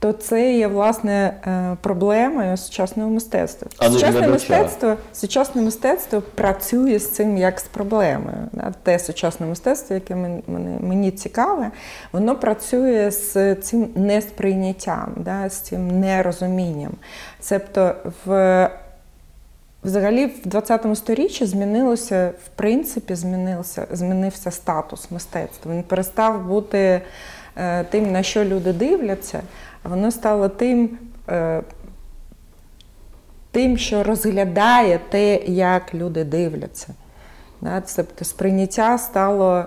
то 0.00 0.12
це 0.12 0.52
є 0.52 0.66
власне 0.66 1.34
е, 1.46 1.76
проблемою 1.80 2.56
сучасного 2.56 3.10
мистецтва. 3.10 3.68
А 3.78 3.90
Сучасне 3.90 4.28
мистецтво, 4.28 4.96
сучасне 5.12 5.62
мистецтво 5.62 6.22
працює 6.34 6.98
з 6.98 7.10
цим 7.10 7.38
як 7.38 7.60
з 7.60 7.62
проблемою. 7.62 8.36
Те 8.82 8.98
сучасне 8.98 9.46
мистецтво, 9.46 9.94
яке 9.94 10.14
мені 10.80 11.10
цікаве, 11.10 11.70
воно 12.12 12.36
працює 12.36 13.10
з 13.10 13.54
цим 13.54 13.88
несприйняттям, 13.94 15.12
да? 15.16 15.48
з 15.48 15.54
цим 15.54 16.00
нерозумінням. 16.00 16.92
Себто 17.40 17.94
в 18.26 18.70
Взагалі, 19.84 20.26
в 20.26 20.46
20 20.46 20.86
сторіччі 20.94 21.46
змінилося, 21.46 22.32
в 22.44 22.48
принципі, 22.56 23.14
змінився, 23.14 23.86
змінився 23.90 24.50
статус 24.50 25.10
мистецтва. 25.10 25.72
Він 25.72 25.82
перестав 25.82 26.46
бути 26.46 27.00
е, 27.56 27.84
тим, 27.84 28.12
на 28.12 28.22
що 28.22 28.44
люди 28.44 28.72
дивляться, 28.72 29.40
воно 29.88 30.10
стало 30.10 30.48
тим, 30.48 30.98
е, 31.28 31.62
тим, 33.50 33.78
що 33.78 34.02
розглядає 34.02 35.00
те, 35.10 35.36
як 35.46 35.94
люди 35.94 36.24
дивляться. 36.24 36.94
Тобто 37.96 38.24
сприйняття 38.24 38.98
стало 38.98 39.64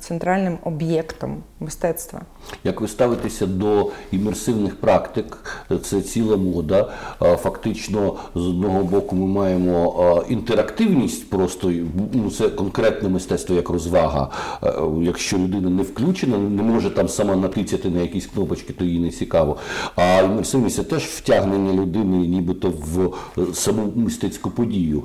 центральним 0.00 0.58
об'єктом 0.64 1.42
мистецтва. 1.60 2.20
Як 2.64 2.80
ви 2.80 2.88
ставитеся 2.88 3.46
до 3.46 3.90
імерсивних 4.12 4.76
практик, 4.76 5.38
це 5.82 6.00
ціла 6.00 6.36
мода. 6.36 6.92
Фактично, 7.20 8.14
з 8.34 8.46
одного 8.46 8.84
боку, 8.84 9.16
ми 9.16 9.26
маємо 9.26 10.24
інтерактивність, 10.28 11.30
просто 11.30 11.72
ну, 12.12 12.30
це 12.30 12.48
конкретне 12.48 13.08
мистецтво 13.08 13.54
як 13.56 13.70
розвага. 13.70 14.30
Е, 14.62 14.72
Якщо 15.02 15.38
людина 15.38 15.70
не 15.70 15.82
включена, 15.82 16.38
не 16.38 16.62
може 16.62 16.90
там 16.90 17.08
сама 17.08 17.36
натицяти 17.36 17.90
на 17.90 18.00
якісь 18.00 18.26
кнопочки, 18.26 18.72
то 18.72 18.84
їй 18.84 18.98
не 18.98 19.10
цікаво. 19.10 19.56
А 19.96 20.20
імерсивність 20.20 20.76
це 20.76 20.82
теж 20.82 21.02
втягнення 21.02 21.82
людини, 21.82 22.16
нібито 22.16 22.72
в 22.78 23.14
е, 23.38 23.54
саму 23.54 23.92
мистецьку 23.94 24.50
подію. 24.50 25.04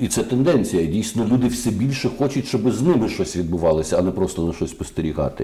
І 0.00 0.08
це 0.08 0.22
тенденція. 0.22 0.86
Дійсно, 0.86 1.26
люди 1.32 1.48
все 1.48 1.70
більше 1.70 2.10
хочуть, 2.18 2.46
щоб 2.46 2.70
з 2.70 2.82
ними 2.82 3.08
щось 3.08 3.36
відбувалося, 3.36 3.98
а 3.98 4.02
не 4.02 4.10
просто 4.10 4.42
на 4.42 4.52
щось 4.52 4.70
спостерігати. 4.70 5.37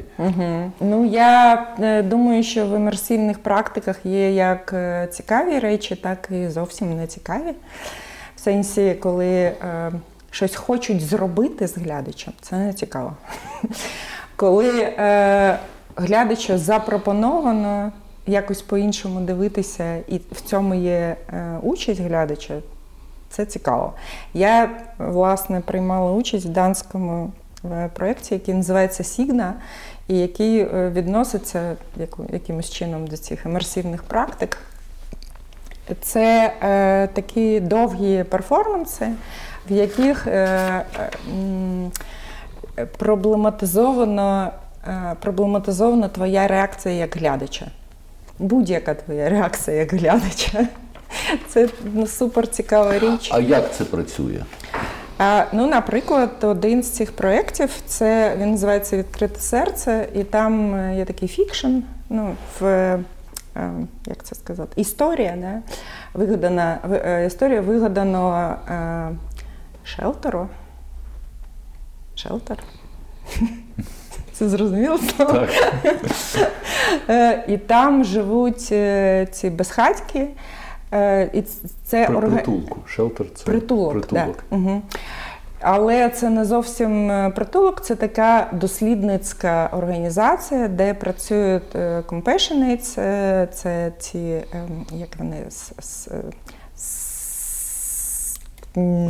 Ну, 0.80 1.04
я 1.06 1.66
е, 1.80 2.02
думаю, 2.02 2.42
що 2.42 2.66
в 2.66 2.76
імерсивних 2.76 3.38
практиках 3.38 4.06
є 4.06 4.32
як 4.32 4.72
е, 4.72 5.08
цікаві 5.12 5.58
речі, 5.58 5.96
так 5.96 6.28
і 6.30 6.48
зовсім 6.48 6.96
не 6.96 7.06
цікаві. 7.06 7.54
В 8.36 8.40
сенсі, 8.40 8.94
коли 8.94 9.34
е, 9.34 9.92
щось 10.30 10.56
хочуть 10.56 11.00
зробити 11.00 11.66
з 11.66 11.76
глядачем, 11.76 12.32
це 12.40 12.56
не 12.56 12.72
цікаво. 12.72 13.12
Коли 14.36 14.80
е, 14.80 15.58
глядачу 15.96 16.58
запропоновано 16.58 17.92
якось 18.26 18.62
по-іншому 18.62 19.20
дивитися, 19.20 19.96
і 19.96 20.20
в 20.32 20.40
цьому 20.40 20.74
є 20.74 21.16
е, 21.32 21.58
участь 21.62 22.00
глядача, 22.00 22.54
це 23.28 23.46
цікаво. 23.46 23.92
Я, 24.34 24.70
власне, 24.98 25.60
приймала 25.60 26.12
участь 26.12 26.46
в 26.46 26.48
данському 26.48 27.32
е, 27.72 27.90
проєкті, 27.94 28.34
який 28.34 28.54
називається 28.54 29.04
Сігна, 29.04 29.54
і 30.08 30.18
який 30.18 30.58
е, 30.58 30.90
відноситься 30.94 31.76
якимось 32.32 32.70
чином 32.70 33.06
до 33.06 33.16
цих 33.16 33.44
імерсивних 33.44 34.02
практик. 34.02 34.58
Це 36.02 36.52
е, 36.62 37.06
такі 37.06 37.60
довгі 37.60 38.24
перформанси, 38.24 39.08
в 39.70 39.72
яких 39.72 40.26
е, 40.26 40.84
е, 42.78 42.86
проблематизовано, 42.98 44.50
е, 44.88 45.16
проблематизована 45.20 46.08
твоя 46.08 46.46
реакція 46.46 46.94
як 46.94 47.16
глядача. 47.16 47.66
Будь-яка 48.38 48.94
твоя 48.94 49.28
реакція 49.28 49.76
як 49.76 49.92
глядача. 49.92 50.68
Це 51.48 51.68
ну, 51.94 52.06
супер 52.06 52.46
цікава 52.46 52.98
річ. 52.98 53.30
А 53.32 53.40
як 53.40 53.74
це 53.74 53.84
працює? 53.84 54.40
Ну, 55.52 55.66
наприклад, 55.66 56.30
один 56.42 56.82
з 56.82 56.90
цих 56.90 57.12
проєктів 57.12 57.70
це 57.86 58.36
він 58.38 58.50
називається 58.50 58.96
Відкрите 58.96 59.40
серце, 59.40 60.08
і 60.14 60.24
там 60.24 60.74
е, 60.74 60.96
є 60.96 61.04
такий 61.04 61.28
фікшн. 61.28 61.78
Ну, 62.10 62.36
в 62.60 62.64
е, 62.66 63.00
як 64.06 64.24
це 64.24 64.34
сказати, 64.34 64.72
історія, 64.76 65.34
да? 65.36 65.62
вигадана, 66.14 66.78
е, 67.06 67.26
історія 67.26 67.60
вигаданого 67.60 68.56
е, 68.68 69.10
шелтеру. 69.84 70.48
Шелтер? 72.14 72.58
Це 74.32 74.48
зрозуміло? 74.48 74.98
слово? 74.98 75.32
Так. 75.32 75.50
Е, 77.08 77.44
І 77.48 77.58
там 77.58 78.04
живуть 78.04 78.68
е, 78.72 79.26
ці 79.32 79.50
безхатьки. 79.50 80.28
Е, 80.94 81.30
І 81.32 81.42
це 81.84 82.06
При 82.06 82.20
притулку. 82.20 82.78
Шелтер 82.86 83.26
це 83.34 83.44
Притулок, 83.44 83.92
притулок. 83.92 84.44
Да. 84.50 84.56
Угу. 84.56 84.82
Але 85.60 86.08
це 86.08 86.30
не 86.30 86.44
зовсім 86.44 87.10
е, 87.10 87.32
притулок, 87.36 87.80
це 87.80 87.94
така 87.94 88.48
дослідницька 88.52 89.70
організація, 89.72 90.68
де 90.68 90.94
працюють 90.94 91.76
е, 91.76 92.02
compassionates, 92.08 93.46
це 93.46 93.92
ті, 93.98 94.42
ем, 94.52 94.86
як 94.92 95.08
вони 95.18 95.36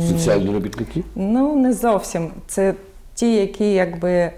Соціальні 0.09 0.53
робітники? 0.53 1.03
Ну, 1.15 1.55
не 1.55 1.73
зовсім. 1.73 2.31
Це 2.47 2.73
ті, 3.15 3.35
які 3.35 3.73
якби 3.73 4.31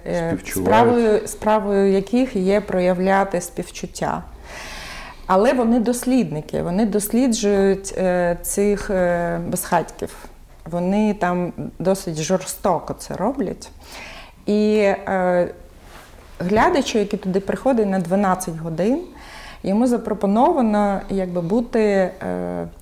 справою, 0.46 1.28
справою 1.28 1.92
яких 1.92 2.36
є 2.36 2.62
проявляти 2.62 3.42
співчуття. 3.42 4.24
Але 5.28 5.54
вони 5.54 5.80
дослідники, 5.80 6.62
вони 6.62 6.86
досліджують 6.86 7.94
е, 7.98 8.38
цих 8.42 8.90
е, 8.90 9.40
безхатьків. 9.48 10.16
Вони 10.66 11.14
там 11.14 11.54
досить 11.80 12.22
жорстоко 12.22 12.94
це 12.94 13.16
роблять. 13.16 13.70
І 14.46 14.76
е, 14.78 15.48
глядачу, 16.40 17.00
який 17.00 17.20
туди 17.20 17.40
приходить 17.40 17.88
на 17.88 18.00
12 18.00 18.58
годин, 18.58 19.02
йому 19.64 19.88
запропоновано 19.88 21.02
якби, 21.10 21.42
бути 21.42 21.82
е, 21.82 22.12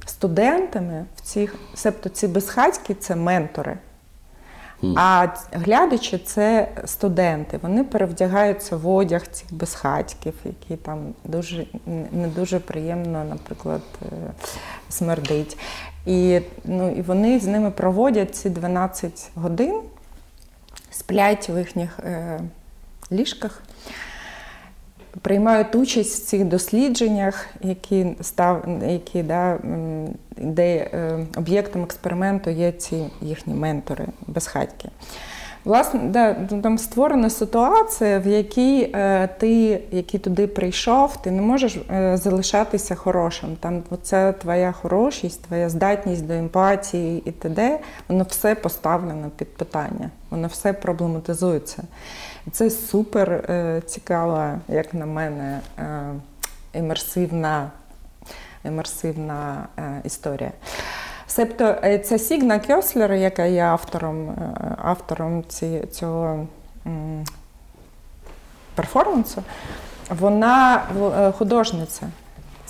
студентами 0.05 1.05
в 1.15 1.21
цих, 1.21 1.55
себто 1.73 2.09
ці 2.09 2.27
безхатьки 2.27 2.93
це 2.93 3.15
ментори. 3.15 3.77
А 4.95 5.27
глядачі 5.51 6.17
це 6.17 6.67
студенти. 6.85 7.59
Вони 7.61 7.83
перевдягаються 7.83 8.77
в 8.77 8.89
одяг 8.89 9.27
цих 9.27 9.53
безхатьків, 9.53 10.33
які 10.45 10.75
там 10.75 11.13
дуже 11.23 11.65
не 12.11 12.27
дуже 12.27 12.59
приємно, 12.59 13.23
наприклад, 13.23 13.81
е, 14.01 14.07
смердить. 14.89 15.57
І, 16.05 16.39
ну, 16.63 16.91
і 16.91 17.01
вони 17.01 17.39
з 17.39 17.47
ними 17.47 17.71
проводять 17.71 18.35
ці 18.35 18.49
12 18.49 19.29
годин, 19.35 19.81
сплять 20.91 21.49
в 21.49 21.57
їхніх 21.57 21.99
е, 21.99 22.39
ліжках, 23.11 23.61
приймають 25.21 25.75
участь 25.75 26.23
в 26.23 26.25
цих 26.25 26.45
дослідженнях, 26.45 27.47
які 27.61 28.05
став, 28.21 28.67
які, 28.87 29.23
да, 29.23 29.59
де 30.37 30.75
е, 30.77 31.25
об'єктом 31.37 31.83
експерименту 31.83 32.49
є 32.49 32.71
ці 32.71 33.05
їхні 33.21 33.53
ментори, 33.53 34.05
безхатьки. 34.27 34.89
Власне, 35.65 35.99
да, 36.03 36.35
ну, 36.51 36.61
там 36.61 36.77
створена 36.77 37.29
ситуація, 37.29 38.19
в 38.19 38.27
якій 38.27 38.91
е, 38.95 39.27
ти, 39.27 39.81
який 39.91 40.19
туди 40.19 40.47
прийшов, 40.47 41.21
ти 41.21 41.31
не 41.31 41.41
можеш 41.41 41.75
е, 41.75 42.17
залишатися 42.17 42.95
хорошим. 42.95 43.55
Там 43.59 43.83
оця 43.89 44.31
твоя 44.31 44.71
хорошість, 44.71 45.43
твоя 45.43 45.69
здатність 45.69 46.27
до 46.27 46.33
емпатії 46.33 47.23
і 47.25 47.31
т.д., 47.31 47.79
воно 48.07 48.23
все 48.23 48.55
поставлено 48.55 49.29
під 49.37 49.57
питання, 49.57 50.09
воно 50.29 50.47
все 50.47 50.73
проблематизується. 50.73 51.83
Це 52.51 52.69
супер 52.69 53.31
е, 53.31 53.81
цікава, 53.85 54.59
як 54.67 54.93
на 54.93 55.05
мене, 55.05 55.59
е, 55.79 55.99
імерсивна, 56.73 57.71
імерсивна 58.65 59.67
е, 59.77 60.01
історія. 60.03 60.51
Себто 61.35 61.75
е, 61.83 61.99
ця 61.99 62.19
Сігна 62.19 62.59
Кьослер, 62.59 63.13
яка 63.13 63.45
є 63.45 63.63
автором, 63.63 64.29
е, 64.29 64.35
автором 64.83 65.43
ці, 65.47 65.81
цього 65.91 66.47
перформансу, 68.75 69.43
вона 70.09 70.83
е, 71.17 71.31
художниця. 71.31 72.07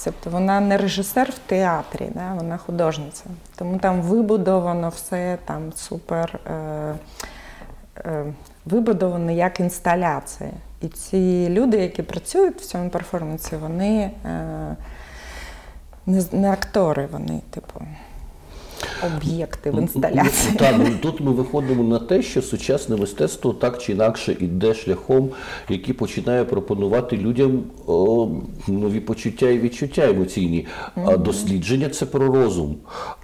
Тобто 0.03 0.29
вона 0.29 0.59
не 0.59 0.77
режисер 0.77 1.31
в 1.31 1.37
театрі, 1.49 2.09
да? 2.13 2.33
вона 2.33 2.57
художниця. 2.57 3.23
Тому 3.55 3.77
там 3.77 4.01
вибудовано 4.01 4.89
все 4.89 5.37
там 5.45 5.73
супер 5.75 6.39
е, 6.45 6.95
е, 8.05 8.25
вибудовано 8.65 9.31
як 9.31 9.59
інсталяція. 9.59 10.49
І 10.81 10.87
ці 10.87 11.49
люди, 11.49 11.77
які 11.77 12.03
працюють 12.03 12.61
в 12.61 12.65
цьому 12.65 12.89
перформансі, 12.89 13.55
вони 13.55 14.11
е, 14.25 14.75
не, 16.05 16.23
не 16.31 16.51
актори, 16.51 17.07
вони, 17.11 17.41
типу, 17.49 17.81
об'єкти 19.03 19.71
в 19.71 19.79
інсталяції. 19.79 20.55
Так, 20.57 20.75
ну, 20.79 20.89
тут 21.01 21.21
ми 21.21 21.31
виходимо 21.31 21.83
на 21.83 21.99
те, 21.99 22.21
що 22.21 22.41
сучасне 22.41 22.95
мистецтво 22.95 23.53
так 23.53 23.81
чи 23.81 23.91
інакше 23.91 24.35
іде 24.39 24.73
шляхом, 24.73 25.29
який 25.69 25.93
починає 25.93 26.43
пропонувати 26.43 27.17
людям 27.17 27.63
о, 27.87 28.29
нові 28.67 28.99
почуття 28.99 29.49
і 29.49 29.59
відчуття 29.59 30.09
емоційні. 30.09 30.65
А 30.95 31.17
дослідження 31.17 31.89
це 31.89 32.05
про 32.05 32.27
розум. 32.27 32.75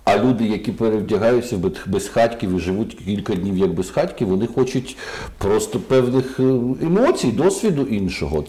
А 0.03 0.17
люди, 0.17 0.45
які 0.45 0.71
перевдягаються 0.71 1.57
в 1.57 1.71
безхатьків 1.85 2.55
і 2.57 2.59
живуть 2.59 2.97
кілька 3.05 3.35
днів 3.35 3.57
як 3.57 3.73
безхатьки, 3.73 4.25
вони 4.25 4.47
хочуть 4.47 4.97
просто 5.37 5.79
певних 5.79 6.39
е, 6.39 6.43
емоцій, 6.81 7.31
досвіду 7.31 7.81
іншого. 7.81 8.43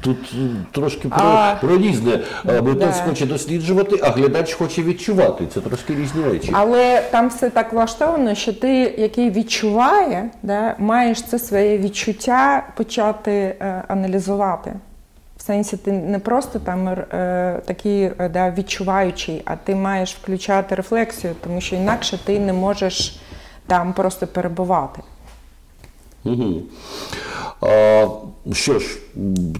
Тут 0.00 0.16
е, 0.34 0.66
трошки 0.72 1.08
про, 1.08 1.18
А, 1.20 1.54
про 1.60 1.78
різне. 1.78 2.20
Митець 2.44 2.96
да. 2.96 3.04
хоче 3.08 3.26
досліджувати, 3.26 4.00
а 4.02 4.10
глядач 4.10 4.52
хоче 4.52 4.82
відчувати. 4.82 5.44
Це 5.54 5.60
трошки 5.60 5.94
різні 5.94 6.24
речі. 6.24 6.52
Але 6.60 7.02
там 7.10 7.28
все 7.28 7.50
так 7.50 7.72
влаштовано, 7.72 8.34
що 8.34 8.52
ти, 8.52 8.94
який 8.98 9.30
відчуває, 9.30 10.30
да, 10.42 10.74
маєш 10.78 11.22
це 11.22 11.38
своє 11.38 11.78
відчуття 11.78 12.62
почати 12.76 13.32
е, 13.32 13.82
аналізувати. 13.88 14.72
В 15.36 15.42
сенсі, 15.42 15.76
ти 15.76 15.92
не 15.92 16.18
просто 16.18 16.58
там 16.58 16.88
е, 16.88 17.60
такий 17.66 18.02
е, 18.02 18.28
да, 18.28 18.50
відчуваючий, 18.50 19.42
а 19.44 19.56
ти 19.56 19.74
маєш 19.74 20.14
включати 20.14 20.74
рефлексію, 20.74 21.34
тому 21.44 21.60
що 21.60 21.76
інакше 21.76 22.18
ти 22.24 22.38
не 22.38 22.52
можеш 22.52 23.20
там 23.66 23.92
просто 23.92 24.26
перебувати. 24.26 25.02
Угу. 26.32 26.62
А, 27.60 28.06
що 28.52 28.78
ж, 28.78 28.98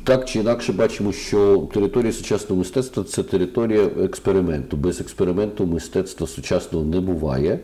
так 0.05 0.25
чи 0.25 0.39
інакше 0.39 0.73
бачимо, 0.73 1.13
що 1.13 1.69
територія 1.75 2.13
сучасного 2.13 2.59
мистецтва 2.59 3.05
це 3.05 3.23
територія 3.23 3.89
експерименту. 4.05 4.77
Без 4.77 5.01
експерименту 5.01 5.67
мистецтва 5.67 6.27
сучасного 6.27 6.85
не 6.85 7.01
буває. 7.01 7.59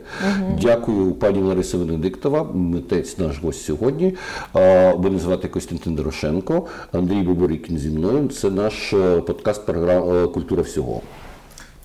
Дякую, 0.63 1.13
пані 1.13 1.43
Лариса 1.43 1.79
Венедиктова, 1.79 2.45
митець 2.55 3.19
наш 3.19 3.39
гость 3.39 3.65
сьогодні. 3.65 4.15
А, 4.53 4.95
Мене 4.99 5.19
звати 5.19 5.49
Костянтин 5.49 5.95
Дорошенко, 5.95 6.67
Андрій 6.93 7.23
Боборікін 7.23 7.79
зі 7.79 7.91
мною. 7.91 8.29
Це 8.29 8.51
наш 8.51 8.93
е, 8.93 9.21
подкаст 9.21 9.67
програма 9.67 10.27
Культура 10.27 10.63
всього. 10.63 11.01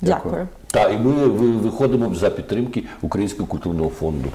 Дякую. 0.02 0.48
Так, 0.72 0.92
і 0.94 0.98
ми 0.98 1.12
виходимо 1.52 2.16
за 2.16 2.30
підтримки 2.30 2.84
Українського 3.02 3.48
культурного 3.48 3.90
фонду. 3.90 4.30